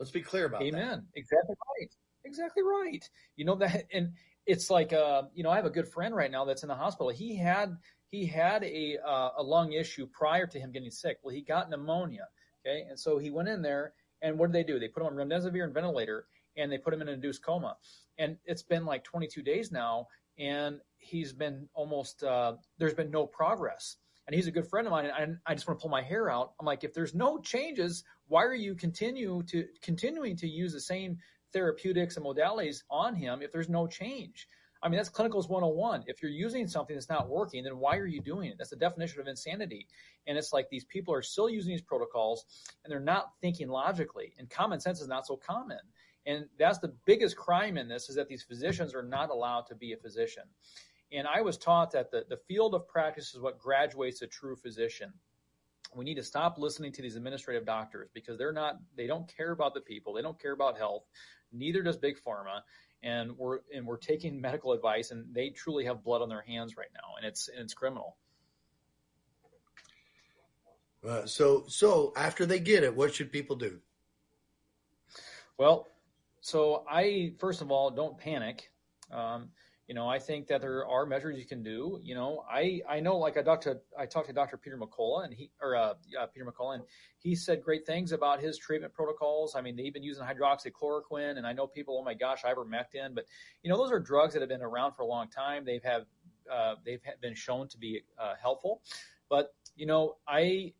[0.00, 0.72] Let's be clear about Amen.
[0.72, 0.86] that.
[0.86, 1.06] Amen.
[1.14, 1.94] Exactly right.
[2.24, 3.08] Exactly right.
[3.36, 4.12] You know that, and
[4.46, 6.74] it's like, uh, you know, I have a good friend right now that's in the
[6.74, 7.10] hospital.
[7.10, 7.76] He had
[8.10, 11.18] he had a uh, a lung issue prior to him getting sick.
[11.22, 12.28] Well, he got pneumonia.
[12.66, 13.92] Okay, and so he went in there,
[14.22, 14.78] and what did they do?
[14.78, 16.26] They put him on remdesivir and ventilator,
[16.56, 17.76] and they put him in an induced coma
[18.18, 20.06] and it's been like 22 days now
[20.38, 23.96] and he's been almost uh, there's been no progress
[24.26, 26.02] and he's a good friend of mine and I, I just want to pull my
[26.02, 30.48] hair out i'm like if there's no changes why are you continue to continuing to
[30.48, 31.18] use the same
[31.54, 34.46] therapeutics and modalities on him if there's no change
[34.82, 38.06] i mean that's clinicals 101 if you're using something that's not working then why are
[38.06, 39.86] you doing it that's the definition of insanity
[40.26, 42.44] and it's like these people are still using these protocols
[42.84, 45.80] and they're not thinking logically and common sense is not so common
[46.26, 49.74] and that's the biggest crime in this is that these physicians are not allowed to
[49.74, 50.44] be a physician.
[51.12, 54.56] And I was taught that the, the field of practice is what graduates a true
[54.56, 55.12] physician.
[55.94, 59.52] We need to stop listening to these administrative doctors because they're not, they don't care
[59.52, 60.14] about the people.
[60.14, 61.04] They don't care about health.
[61.54, 62.62] Neither does Big Pharma.
[63.02, 66.76] And we're, and we're taking medical advice and they truly have blood on their hands
[66.76, 67.16] right now.
[67.18, 68.16] And it's, and it's criminal.
[71.06, 73.78] Uh, so, so after they get it, what should people do?
[75.58, 75.86] Well,
[76.40, 78.70] so I, first of all, don't panic.
[79.10, 79.50] Um,
[79.86, 82.00] you know, I think that there are measures you can do.
[82.02, 84.56] You know, I I know like I talked to I talked to Dr.
[84.56, 85.94] Peter McCullough and he or uh,
[86.32, 86.84] Peter McCullough and
[87.18, 89.54] he said great things about his treatment protocols.
[89.54, 93.26] I mean, they've been using hydroxychloroquine and I know people, oh my gosh, ivermectin, but
[93.62, 95.64] you know, those are drugs that have been around for a long time.
[95.64, 96.06] They've have
[96.50, 98.80] uh, they've been shown to be uh, helpful,
[99.28, 100.72] but you know, I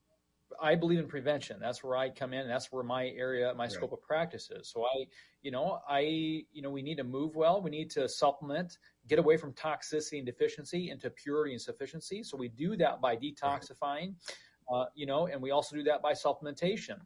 [0.60, 1.58] I believe in prevention.
[1.60, 2.46] That's where I come in.
[2.48, 3.72] That's where my area, my right.
[3.72, 4.68] scope of practice is.
[4.68, 5.06] So I,
[5.42, 7.62] you know, I, you know, we need to move well.
[7.62, 8.78] We need to supplement,
[9.08, 12.22] get away from toxicity and deficiency into purity and sufficiency.
[12.22, 14.14] So we do that by detoxifying,
[14.72, 16.98] uh, you know, and we also do that by supplementation.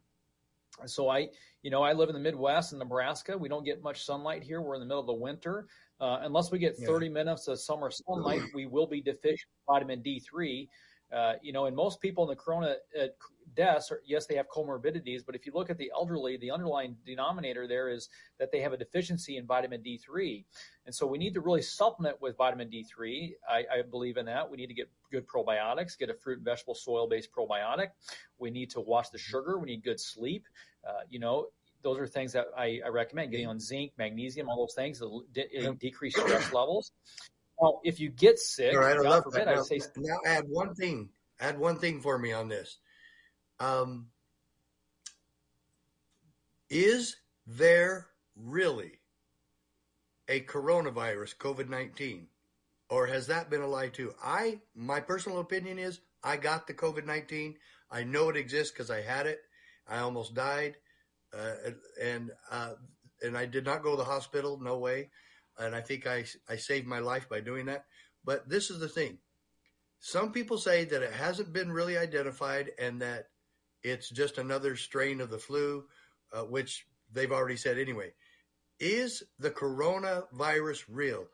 [0.85, 1.29] So I,
[1.61, 3.37] you know, I live in the Midwest in Nebraska.
[3.37, 4.61] We don't get much sunlight here.
[4.61, 5.67] We're in the middle of the winter.
[5.99, 7.11] Uh, unless we get 30 yeah.
[7.11, 10.67] minutes of summer sunlight, we will be deficient vitamin D3.
[11.11, 13.07] Uh, you know, and most people in the corona uh,
[13.55, 16.95] deaths, are, yes, they have comorbidities, but if you look at the elderly, the underlying
[17.05, 18.09] denominator there is
[18.39, 20.43] that they have a deficiency in vitamin D3.
[20.85, 23.31] And so we need to really supplement with vitamin D3.
[23.49, 24.49] I, I believe in that.
[24.49, 27.89] We need to get good probiotics, get a fruit and vegetable soil based probiotic.
[28.37, 29.59] We need to watch the sugar.
[29.59, 30.45] We need good sleep.
[30.87, 31.47] Uh, you know,
[31.81, 35.25] those are things that I, I, recommend getting on zinc, magnesium, all those things to
[35.31, 36.91] de- decrease stress levels.
[37.57, 39.55] Well, if you get sick, right, I love forbid, that.
[39.55, 41.09] Now, say, now, add one thing.
[41.41, 42.77] Add one thing for me on this.
[43.59, 44.07] Um,
[46.69, 47.15] is
[47.45, 48.99] there really
[50.27, 52.27] a coronavirus, COVID nineteen,
[52.89, 54.13] or has that been a lie too?
[54.23, 57.55] I, my personal opinion is, I got the COVID nineteen.
[57.91, 59.39] I know it exists because I had it.
[59.87, 60.75] I almost died,
[61.37, 61.71] uh,
[62.01, 62.73] and uh,
[63.21, 64.59] and I did not go to the hospital.
[64.61, 65.09] No way
[65.59, 67.85] and I think I, I saved my life by doing that.
[68.23, 69.17] But this is the thing.
[69.99, 73.27] Some people say that it hasn't been really identified and that
[73.83, 75.85] it's just another strain of the flu,
[76.33, 78.11] uh, which they've already said anyway.
[78.79, 81.25] Is the coronavirus real?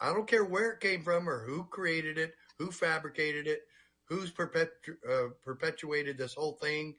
[0.00, 3.62] I don't care where it came from or who created it, who fabricated it,
[4.04, 6.96] who's perpetu- uh, perpetuated this whole thing,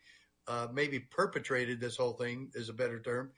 [0.47, 3.31] uh, maybe perpetrated this whole thing is a better term.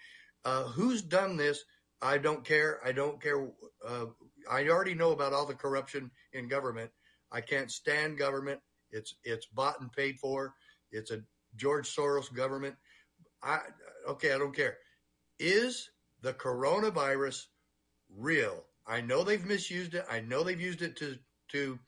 [0.43, 1.63] Uh, who's done this?
[2.01, 2.79] I don't care.
[2.85, 3.47] I don't care.
[3.85, 4.05] Uh,
[4.49, 6.91] I already know about all the corruption in government.
[7.31, 8.59] I can't stand government.
[8.91, 10.53] It's it's bought and paid for.
[10.91, 11.23] It's a
[11.55, 12.75] George Soros government.
[13.43, 13.59] I
[14.09, 14.33] okay.
[14.33, 14.77] I don't care.
[15.39, 15.89] Is
[16.21, 17.45] the coronavirus
[18.15, 18.63] real?
[18.87, 20.05] I know they've misused it.
[20.09, 21.17] I know they've used it to
[21.49, 21.79] to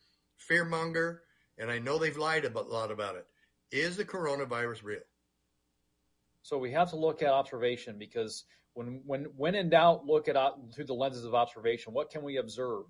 [0.50, 1.20] fearmonger,
[1.58, 3.26] and I know they've lied a lot about it.
[3.72, 5.00] Is the coronavirus real?
[6.42, 10.36] So we have to look at observation because when when when in doubt, look at
[10.36, 11.94] uh, through the lenses of observation.
[11.94, 12.86] What can we observe?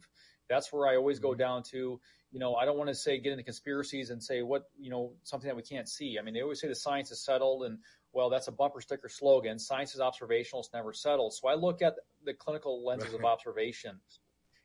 [0.50, 1.40] That's where I always go mm-hmm.
[1.40, 2.00] down to.
[2.32, 5.14] You know, I don't want to say get into conspiracies and say what you know
[5.24, 6.18] something that we can't see.
[6.20, 7.80] I mean, they always say the science is settled, and
[8.14, 9.60] well, that's a bumper sticker slogan.
[9.60, 11.34] Science is observational; it's never settled.
[11.34, 11.96] So I look at
[12.26, 14.00] the clinical lenses of observation,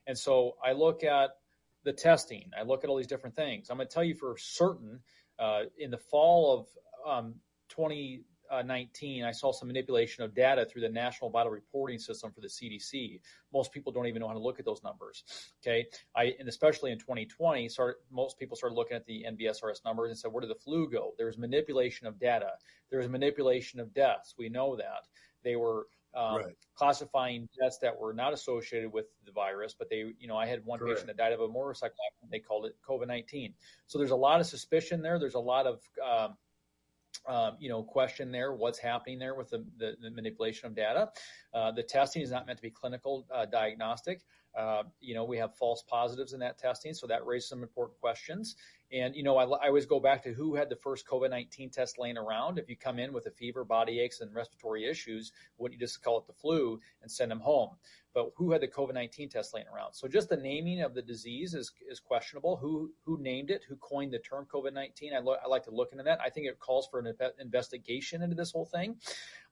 [0.07, 1.31] and so I look at
[1.85, 2.51] the testing.
[2.59, 3.71] I look at all these different things.
[3.71, 5.01] I'm going to tell you for certain.
[5.39, 6.67] Uh, in the fall
[7.07, 7.35] of um,
[7.71, 8.23] 20
[8.53, 12.43] uh, 19, I saw some manipulation of data through the National Vital Reporting System for
[12.43, 13.21] the CDC.
[13.53, 15.25] Most people don't even know how to look at those numbers.
[15.63, 20.11] Okay, I and especially in 2020, start most people started looking at the NBSRS numbers
[20.11, 21.15] and said, where did the flu go?
[21.17, 22.51] There was manipulation of data.
[22.91, 24.35] There was manipulation of deaths.
[24.37, 25.09] We know that
[25.43, 26.47] they were um, right.
[26.75, 30.63] classifying deaths that were not associated with the virus, but they, you know, I had
[30.67, 30.97] one Correct.
[30.97, 32.31] patient that died of a motorcycle accident.
[32.31, 33.55] They called it COVID 19.
[33.87, 35.19] So there's a lot of suspicion there.
[35.19, 36.37] There's a lot of um,
[37.27, 41.11] um, you know, question there, what's happening there with the, the, the manipulation of data.
[41.55, 44.23] Uh, the testing is not meant to be clinical uh, diagnostic.
[44.57, 47.99] Uh, you know, we have false positives in that testing, so that raises some important
[48.01, 48.57] questions.
[48.93, 51.71] And, you know, I, I always go back to who had the first COVID 19
[51.71, 52.59] test laying around.
[52.59, 56.03] If you come in with a fever, body aches, and respiratory issues, wouldn't you just
[56.03, 57.71] call it the flu and send them home?
[58.15, 59.95] But who had the COVID 19 test laying around?
[59.95, 62.57] So just the naming of the disease is, is questionable.
[62.57, 63.65] Who who named it?
[63.67, 65.15] Who coined the term COVID 19?
[65.15, 66.21] I, lo- I like to look into that.
[66.21, 68.97] I think it calls for an investigation into this whole thing.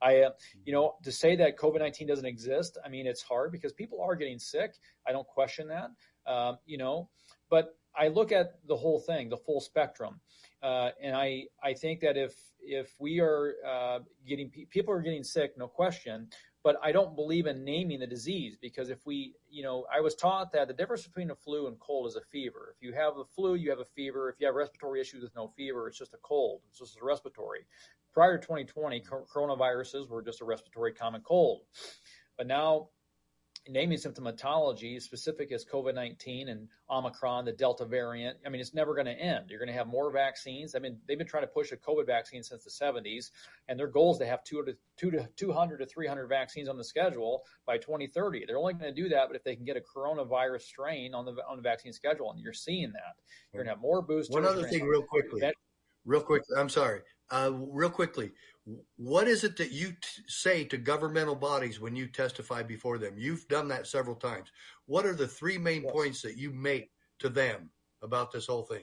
[0.03, 0.31] I, uh,
[0.65, 4.03] you know, to say that COVID 19 doesn't exist, I mean, it's hard because people
[4.03, 4.75] are getting sick.
[5.07, 5.91] I don't question that.
[6.31, 7.09] Um, you know,
[7.49, 10.21] but I look at the whole thing, the full spectrum,
[10.63, 15.25] uh, and I I think that if if we are uh, getting people are getting
[15.25, 16.29] sick, no question,
[16.63, 20.15] but I don't believe in naming the disease because if we, you know, I was
[20.15, 22.75] taught that the difference between a flu and cold is a fever.
[22.77, 24.29] If you have the flu, you have a fever.
[24.29, 26.61] If you have respiratory issues with no fever, it's just a cold.
[26.69, 27.67] It's just a respiratory.
[28.13, 31.63] Prior to 2020, coronaviruses were just a respiratory common cold.
[32.37, 32.89] But now
[33.69, 38.39] naming symptomatology specific as COVID 19 and Omicron, the Delta variant.
[38.45, 39.51] I mean, it's never going to end.
[39.51, 40.75] You're going to have more vaccines.
[40.75, 43.31] I mean, they've been trying to push a COVID vaccine since the 70s,
[43.69, 46.77] and their goal is to have two to, two to 200 to 300 vaccines on
[46.77, 48.45] the schedule by 2030.
[48.47, 51.25] They're only going to do that, but if they can get a coronavirus strain on
[51.25, 53.17] the on the vaccine schedule, and you're seeing that,
[53.53, 54.35] you're going to have more boosters.
[54.35, 55.43] One other thing, real quickly,
[56.05, 56.43] real quick.
[56.57, 57.01] I'm sorry.
[57.31, 58.33] Uh, real quickly,
[58.97, 63.15] what is it that you t- say to governmental bodies when you testify before them?
[63.17, 64.51] You've done that several times.
[64.87, 65.93] What are the three main yes.
[65.93, 66.91] points that you make
[67.21, 67.71] to them
[68.03, 68.83] about this whole thing?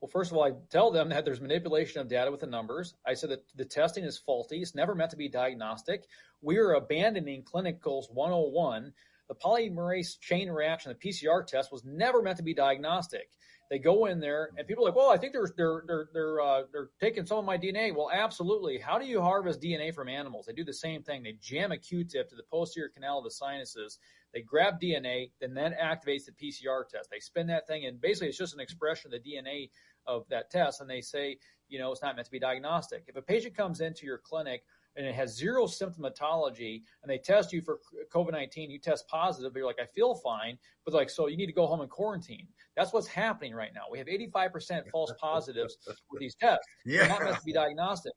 [0.00, 2.94] Well, first of all, I tell them that there's manipulation of data with the numbers.
[3.06, 4.60] I said that the testing is faulty.
[4.60, 6.04] It's never meant to be diagnostic.
[6.42, 8.92] We are abandoning clinicals 101.
[9.28, 13.30] The polymerase chain reaction, the PCR test, was never meant to be diagnostic.
[13.70, 16.40] They go in there, and people are like, "Well, I think they're they're they're they're
[16.40, 18.78] uh, they're taking some of my DNA." Well, absolutely.
[18.78, 20.46] How do you harvest DNA from animals?
[20.46, 21.22] They do the same thing.
[21.22, 23.98] They jam a Q-tip to the posterior canal of the sinuses.
[24.32, 27.08] They grab DNA, and then activates the PCR test.
[27.10, 29.70] They spin that thing, and basically, it's just an expression of the DNA
[30.06, 30.80] of that test.
[30.80, 31.38] And they say,
[31.68, 33.04] you know, it's not meant to be diagnostic.
[33.06, 34.64] If a patient comes into your clinic
[34.96, 37.80] and it has zero symptomatology and they test you for
[38.12, 40.58] COVID 19, you test positive, but you're like, I feel fine.
[40.84, 42.46] But like, so you need to go home and quarantine.
[42.76, 43.82] That's what's happening right now.
[43.90, 45.78] We have 85% false positives
[46.10, 46.66] with these tests.
[46.84, 47.00] Yeah.
[47.00, 48.12] They're not meant to be diagnostic.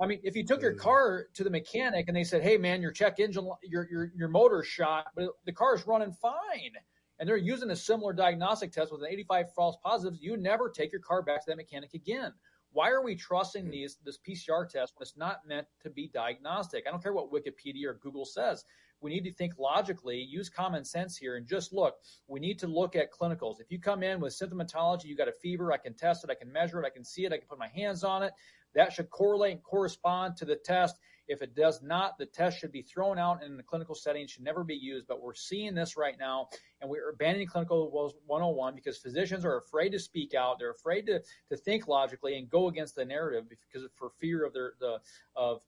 [0.00, 2.80] I mean, if you took your car to the mechanic and they said, "Hey, man,
[2.80, 6.70] your check engine, your your your motor's shot, but the car's running fine,"
[7.18, 10.92] and they're using a similar diagnostic test with an 85 false positives, you never take
[10.92, 12.32] your car back to that mechanic again.
[12.72, 13.70] Why are we trusting hmm.
[13.70, 16.84] these this PCR test when it's not meant to be diagnostic?
[16.86, 18.64] I don't care what Wikipedia or Google says.
[19.00, 21.94] We need to think logically, use common sense here, and just look.
[22.26, 23.60] We need to look at clinicals.
[23.60, 26.34] If you come in with symptomatology, you got a fever, I can test it, I
[26.34, 28.32] can measure it, I can see it, I can put my hands on it.
[28.74, 30.96] That should correlate and correspond to the test.
[31.28, 34.42] If it does not, the test should be thrown out in the clinical setting, should
[34.42, 35.06] never be used.
[35.06, 36.48] But we're seeing this right now,
[36.80, 40.58] and we're abandoning clinical 101 because physicians are afraid to speak out.
[40.58, 44.52] They're afraid to, to think logically and go against the narrative because for fear of
[44.52, 44.98] their the
[45.36, 45.60] of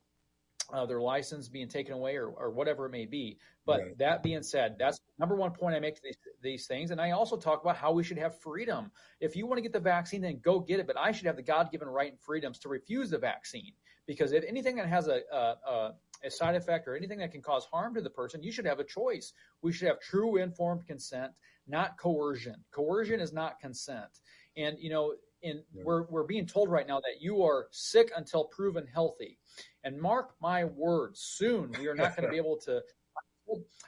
[0.72, 3.38] uh, their license being taken away or, or whatever it may be.
[3.66, 3.98] But right.
[3.98, 6.90] that being said, that's number one point I make these, these things.
[6.90, 8.90] And I also talk about how we should have freedom.
[9.20, 10.86] If you want to get the vaccine, then go get it.
[10.86, 13.72] But I should have the God given right and freedoms to refuse the vaccine.
[14.10, 15.92] Because if anything that has a, a,
[16.24, 18.80] a side effect or anything that can cause harm to the person, you should have
[18.80, 19.34] a choice.
[19.62, 21.30] We should have true informed consent,
[21.68, 22.56] not coercion.
[22.72, 24.18] Coercion is not consent.
[24.56, 28.46] And, you know, in, we're, we're being told right now that you are sick until
[28.46, 29.38] proven healthy.
[29.84, 32.82] And mark my words, soon we are not going to be able to.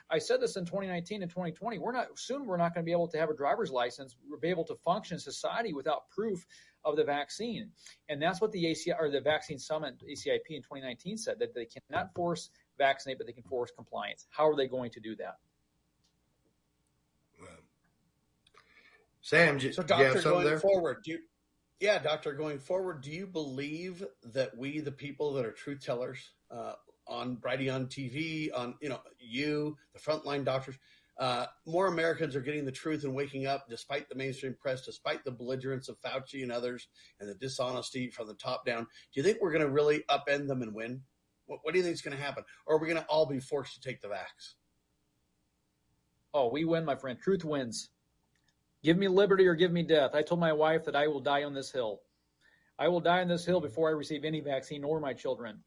[0.09, 1.79] I said this in 2019 and 2020.
[1.79, 2.45] We're not soon.
[2.45, 4.15] We're not going to be able to have a driver's license.
[4.25, 6.45] We'll be able to function in society without proof
[6.85, 7.71] of the vaccine.
[8.09, 11.65] And that's what the ACI or the Vaccine Summit ACIP in 2019 said that they
[11.65, 14.25] cannot force vaccinate, but they can force compliance.
[14.29, 15.37] How are they going to do that?
[19.21, 20.59] Sam, so doctor, going there?
[20.59, 21.19] forward, do you,
[21.79, 24.03] yeah, doctor, going forward, do you believe
[24.33, 26.73] that we, the people that are truth tellers, uh,
[27.07, 30.75] on Brighteon TV, on you know you, the frontline doctors,
[31.19, 35.23] uh, more Americans are getting the truth and waking up despite the mainstream press, despite
[35.23, 36.87] the belligerence of Fauci and others,
[37.19, 38.83] and the dishonesty from the top down.
[38.83, 41.01] Do you think we're going to really upend them and win?
[41.45, 42.43] What, what do you think is going to happen?
[42.65, 44.55] Or are we going to all be forced to take the vax?
[46.33, 47.19] Oh, we win, my friend.
[47.21, 47.89] Truth wins.
[48.83, 50.11] Give me liberty or give me death.
[50.15, 52.01] I told my wife that I will die on this hill.
[52.79, 55.59] I will die on this hill before I receive any vaccine or my children.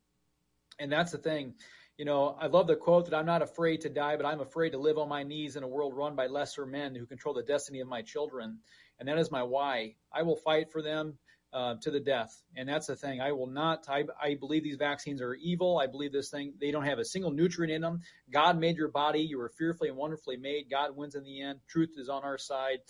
[0.80, 1.54] And that's the thing.
[1.98, 4.70] You know, I love the quote that I'm not afraid to die, but I'm afraid
[4.70, 7.42] to live on my knees in a world run by lesser men who control the
[7.42, 8.58] destiny of my children.
[8.98, 9.94] And that is my why.
[10.12, 11.16] I will fight for them
[11.54, 12.42] uh, to the death.
[12.54, 13.22] And that's the thing.
[13.22, 15.78] I will not, I, I believe these vaccines are evil.
[15.78, 18.02] I believe this thing, they don't have a single nutrient in them.
[18.30, 19.20] God made your body.
[19.20, 20.68] You were fearfully and wonderfully made.
[20.70, 21.60] God wins in the end.
[21.66, 22.80] Truth is on our side.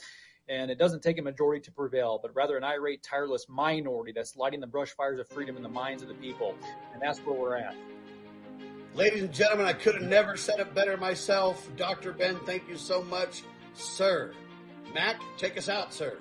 [0.49, 4.37] And it doesn't take a majority to prevail, but rather an irate, tireless minority that's
[4.37, 6.57] lighting the brush fires of freedom in the minds of the people.
[6.93, 7.77] And that's where we're at.
[8.97, 11.69] Ladies and gentlemen, I could have never said it better myself.
[11.77, 12.13] Dr.
[12.13, 13.43] Ben, thank you so much,
[13.75, 14.33] sir.
[14.95, 16.17] Mack, take us out, sir.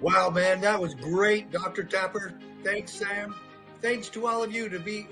[0.00, 1.82] Wow, man, that was great, Dr.
[1.82, 2.34] Tapper.
[2.62, 3.34] Thanks, Sam.
[3.82, 5.08] Thanks to all of you to be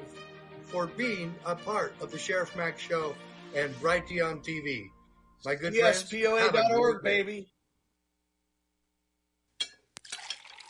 [0.62, 3.16] for being a part of the Sheriff Mack Show
[3.56, 4.86] and Brighteon TV.
[5.44, 6.24] My good yes, friends.
[6.24, 7.48] POA.org, baby.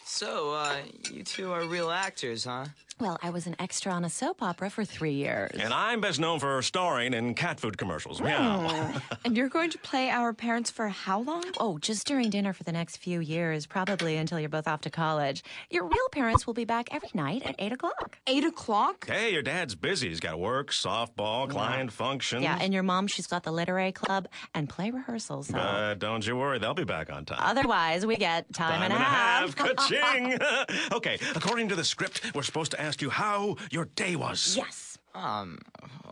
[0.06, 0.78] So, uh,
[1.10, 2.66] you two are real actors, huh?
[3.00, 5.52] Well, I was an extra on a soap opera for three years.
[5.58, 8.20] And I'm best known for starring in cat food commercials.
[8.20, 8.66] Meow.
[8.68, 9.02] Oh.
[9.24, 11.44] and you're going to play our parents for how long?
[11.58, 14.90] Oh, just during dinner for the next few years, probably until you're both off to
[14.90, 15.42] college.
[15.70, 18.18] Your real parents will be back every night at 8 o'clock.
[18.26, 19.06] 8 o'clock?
[19.06, 20.08] Hey, your dad's busy.
[20.08, 21.96] He's got work, softball, client yeah.
[21.96, 22.42] functions.
[22.42, 25.48] Yeah, and your mom, she's got the literary club and play rehearsals.
[25.48, 25.58] So.
[25.58, 27.38] Uh, don't you worry, they'll be back on time.
[27.40, 29.58] Otherwise, we get time, time and, and a half.
[29.58, 29.76] half.
[29.76, 30.38] Ka-ching!
[30.92, 34.56] okay, according to the script, we're supposed to ask you how your day was.
[34.56, 34.98] Yes.
[35.14, 35.58] Um,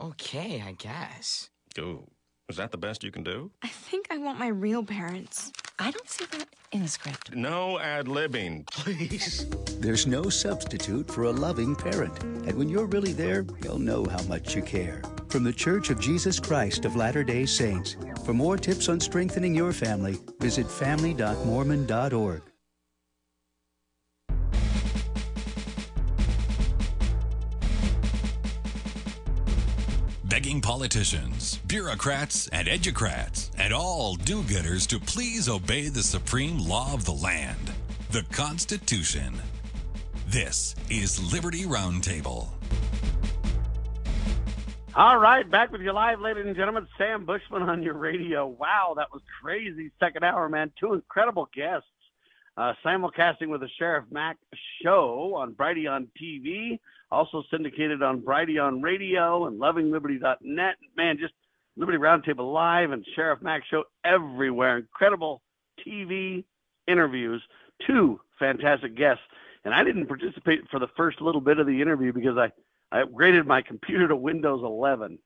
[0.01, 1.51] okay, I guess.
[1.79, 2.07] Ooh,
[2.49, 3.51] is that the best you can do?
[3.63, 5.53] I think I want my real parents.
[5.79, 7.35] I don't see that in the script.
[7.35, 9.47] No ad libbing, please.
[9.79, 12.23] There's no substitute for a loving parent.
[12.23, 15.03] And when you're really there, you'll know how much you care.
[15.29, 17.97] From the Church of Jesus Christ of Latter day Saints.
[18.27, 22.43] For more tips on strengthening your family, visit family.mormon.org.
[30.41, 37.05] politicians, bureaucrats, and educrats, and all do getters to please obey the supreme law of
[37.05, 37.71] the land,
[38.11, 39.35] the Constitution.
[40.29, 42.49] This is Liberty Roundtable.
[44.95, 46.89] All right, back with you live, ladies and gentlemen.
[46.97, 48.47] Sam Bushman on your radio.
[48.47, 49.91] Wow, that was crazy.
[50.01, 50.73] Second hour, man.
[50.81, 51.87] Two incredible guests.
[52.57, 54.39] Uh, simulcasting with the Sheriff Mack
[54.83, 56.81] show on Brighteon TV,
[57.11, 60.77] also syndicated on Brighteon Radio and LovingLiberty.net.
[60.97, 61.35] Man, just
[61.77, 64.79] Liberty Roundtable Live and Sheriff Mack show everywhere.
[64.79, 65.43] Incredible
[65.87, 66.45] TV
[66.87, 67.43] interviews.
[67.87, 69.23] Two fantastic guests.
[69.65, 72.51] And I didn't participate for the first little bit of the interview because I
[72.93, 75.19] I upgraded my computer to Windows 11.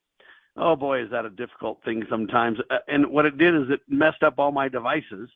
[0.56, 2.58] Oh boy, is that a difficult thing sometimes.
[2.70, 5.28] Uh, and what it did is it messed up all my devices.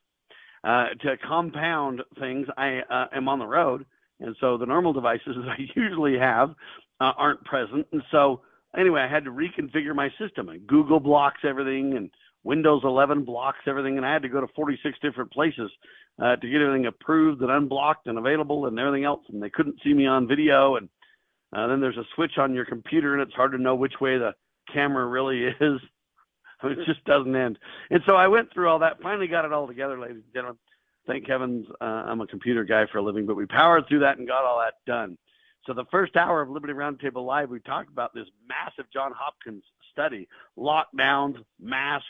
[0.64, 3.86] Uh, to compound things, I uh, am on the road,
[4.20, 6.51] and so the normal devices I usually have
[7.01, 7.86] uh, aren't present.
[7.93, 8.43] And so
[8.77, 10.49] anyway, I had to reconfigure my system.
[10.49, 12.11] And Google blocks everything, and
[12.45, 15.70] Windows 11 blocks everything, and I had to go to 46 different places
[16.23, 19.23] uh, to get everything approved and unblocked and available and everything else.
[19.28, 20.89] And they couldn't see me on video and
[21.53, 24.19] uh, then there's a switch on your computer, and it's hard to know which way
[24.19, 24.35] the
[24.73, 25.81] camera really is.
[26.65, 27.59] it just doesn't end.
[27.90, 29.01] And so I went through all that.
[29.03, 30.59] Finally, got it all together, ladies and gentlemen.
[31.09, 34.18] Thank heavens uh, I'm a computer guy for a living, but we powered through that
[34.18, 35.16] and got all that done.
[35.66, 39.64] So the first hour of Liberty Roundtable Live, we talked about this massive John Hopkins
[39.90, 40.28] study:
[40.59, 42.06] lockdowns, masks,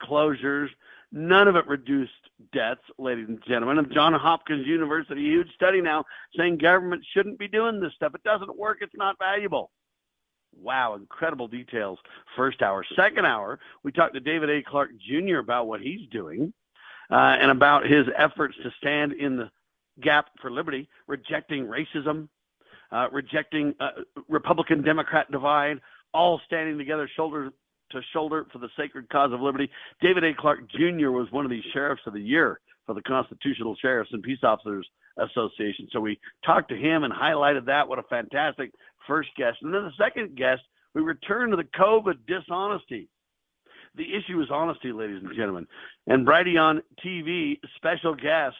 [0.00, 0.68] closures.
[1.10, 2.12] None of it reduced
[2.52, 3.78] deaths, ladies and gentlemen.
[3.78, 6.04] And John Hopkins University, huge study now
[6.36, 8.14] saying government shouldn't be doing this stuff.
[8.14, 8.78] It doesn't work.
[8.80, 9.72] It's not valuable.
[10.56, 11.98] Wow, incredible details.
[12.36, 12.84] First hour.
[12.94, 14.62] Second hour, we talked to David A.
[14.62, 15.38] Clarke Jr.
[15.38, 16.52] about what he's doing
[17.10, 19.50] uh, and about his efforts to stand in the
[20.02, 22.28] gap for liberty, rejecting racism,
[22.92, 23.90] uh, rejecting uh,
[24.28, 25.80] Republican Democrat divide,
[26.12, 27.50] all standing together shoulder
[27.90, 29.70] to shoulder for the sacred cause of liberty.
[30.00, 30.34] David A.
[30.34, 31.10] Clarke Jr.
[31.10, 34.86] was one of the sheriffs of the year for the Constitutional Sheriffs and Peace Officers
[35.18, 35.88] Association.
[35.92, 37.86] So we talked to him and highlighted that.
[37.86, 38.72] What a fantastic
[39.06, 39.58] first guest.
[39.62, 40.62] And then the second guest,
[40.94, 43.08] we returned to the COVID dishonesty.
[43.96, 45.66] The issue is honesty, ladies and gentlemen.
[46.06, 48.56] And Brady Brighteon TV special guest,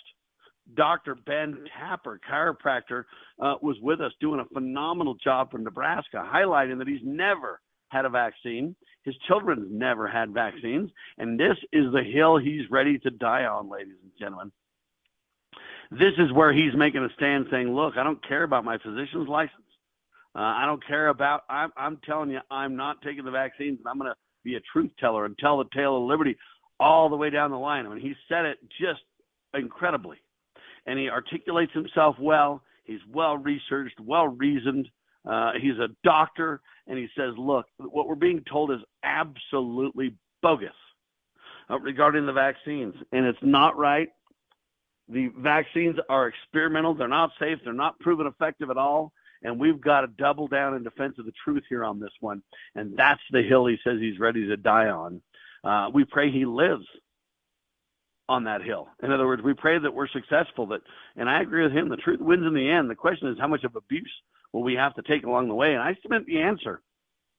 [0.74, 1.14] Dr.
[1.14, 3.04] Ben Tapper, chiropractor,
[3.40, 8.06] uh, was with us doing a phenomenal job from Nebraska, highlighting that he's never had
[8.06, 8.74] a vaccine.
[9.04, 10.90] His children never had vaccines.
[11.18, 14.50] And this is the hill he's ready to die on, ladies and gentlemen.
[15.90, 19.28] This is where he's making a stand saying, look, I don't care about my physician's
[19.28, 19.52] license.
[20.34, 23.86] Uh, I don't care about, I'm, I'm telling you, I'm not taking the vaccines and
[23.86, 24.16] I'm going to
[24.46, 26.36] be a truth teller and tell the tale of liberty
[26.78, 27.86] all the way down the line.
[27.86, 29.02] I mean, he said it just
[29.54, 30.18] incredibly.
[30.86, 32.62] And he articulates himself well.
[32.84, 34.88] He's well researched, well reasoned.
[35.28, 40.68] Uh, he's a doctor and he says, look, what we're being told is absolutely bogus
[41.68, 44.08] uh, regarding the vaccines, and it's not right.
[45.08, 46.94] The vaccines are experimental.
[46.94, 47.58] They're not safe.
[47.64, 49.12] They're not proven effective at all.
[49.42, 52.42] And we've got to double down in defense of the truth here on this one.
[52.74, 55.20] And that's the hill he says he's ready to die on.
[55.62, 56.86] Uh, we pray he lives
[58.28, 58.88] on that hill.
[59.02, 60.66] In other words, we pray that we're successful.
[60.66, 60.80] That,
[61.16, 61.88] and I agree with him.
[61.88, 62.90] The truth wins in the end.
[62.90, 64.12] The question is how much of abuse
[64.52, 65.74] will we have to take along the way?
[65.74, 66.82] And I submit the answer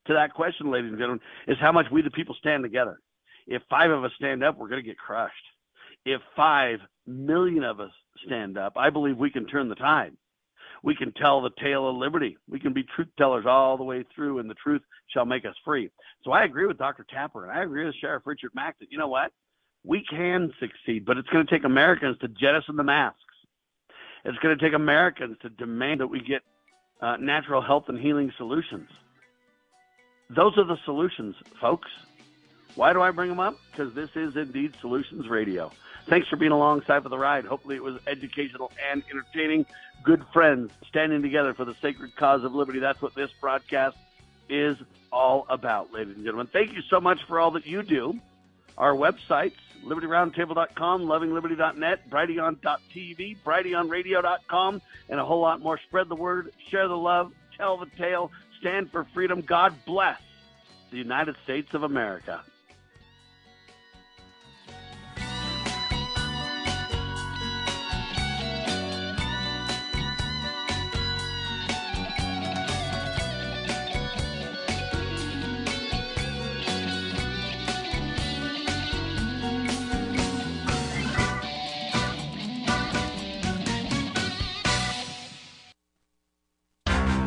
[0.08, 3.00] to that question, ladies and gentlemen, is how much we the people stand together.
[3.48, 5.34] If five of us stand up, we're going to get crushed.
[6.06, 7.92] If five million of us
[8.26, 10.14] stand up, I believe we can turn the tide.
[10.84, 12.38] We can tell the tale of liberty.
[12.50, 15.56] We can be truth tellers all the way through, and the truth shall make us
[15.66, 15.90] free.
[16.24, 17.06] So I agree with Dr.
[17.10, 19.32] Tapper, and I agree with Sheriff Richard Mack that, you know what?
[19.84, 23.22] We can succeed, but it's going to take Americans to jettison the masks.
[24.26, 26.42] It's going to take Americans to demand that we get
[27.02, 28.90] uh, natural health and healing solutions.
[30.30, 31.88] Those are the solutions, folks.
[32.78, 33.58] Why do I bring them up?
[33.72, 35.72] Because this is indeed Solutions Radio.
[36.06, 37.44] Thanks for being alongside for the ride.
[37.44, 39.66] Hopefully, it was educational and entertaining.
[40.04, 42.78] Good friends standing together for the sacred cause of liberty.
[42.78, 43.98] That's what this broadcast
[44.48, 44.78] is
[45.12, 46.48] all about, ladies and gentlemen.
[46.54, 48.14] Thank you so much for all that you do.
[48.78, 55.80] Our websites, libertyroundtable.com, lovingliberty.net, brighteon.tv, brighteonradio.com, and a whole lot more.
[55.88, 59.42] Spread the word, share the love, tell the tale, stand for freedom.
[59.42, 60.22] God bless
[60.92, 62.44] the United States of America.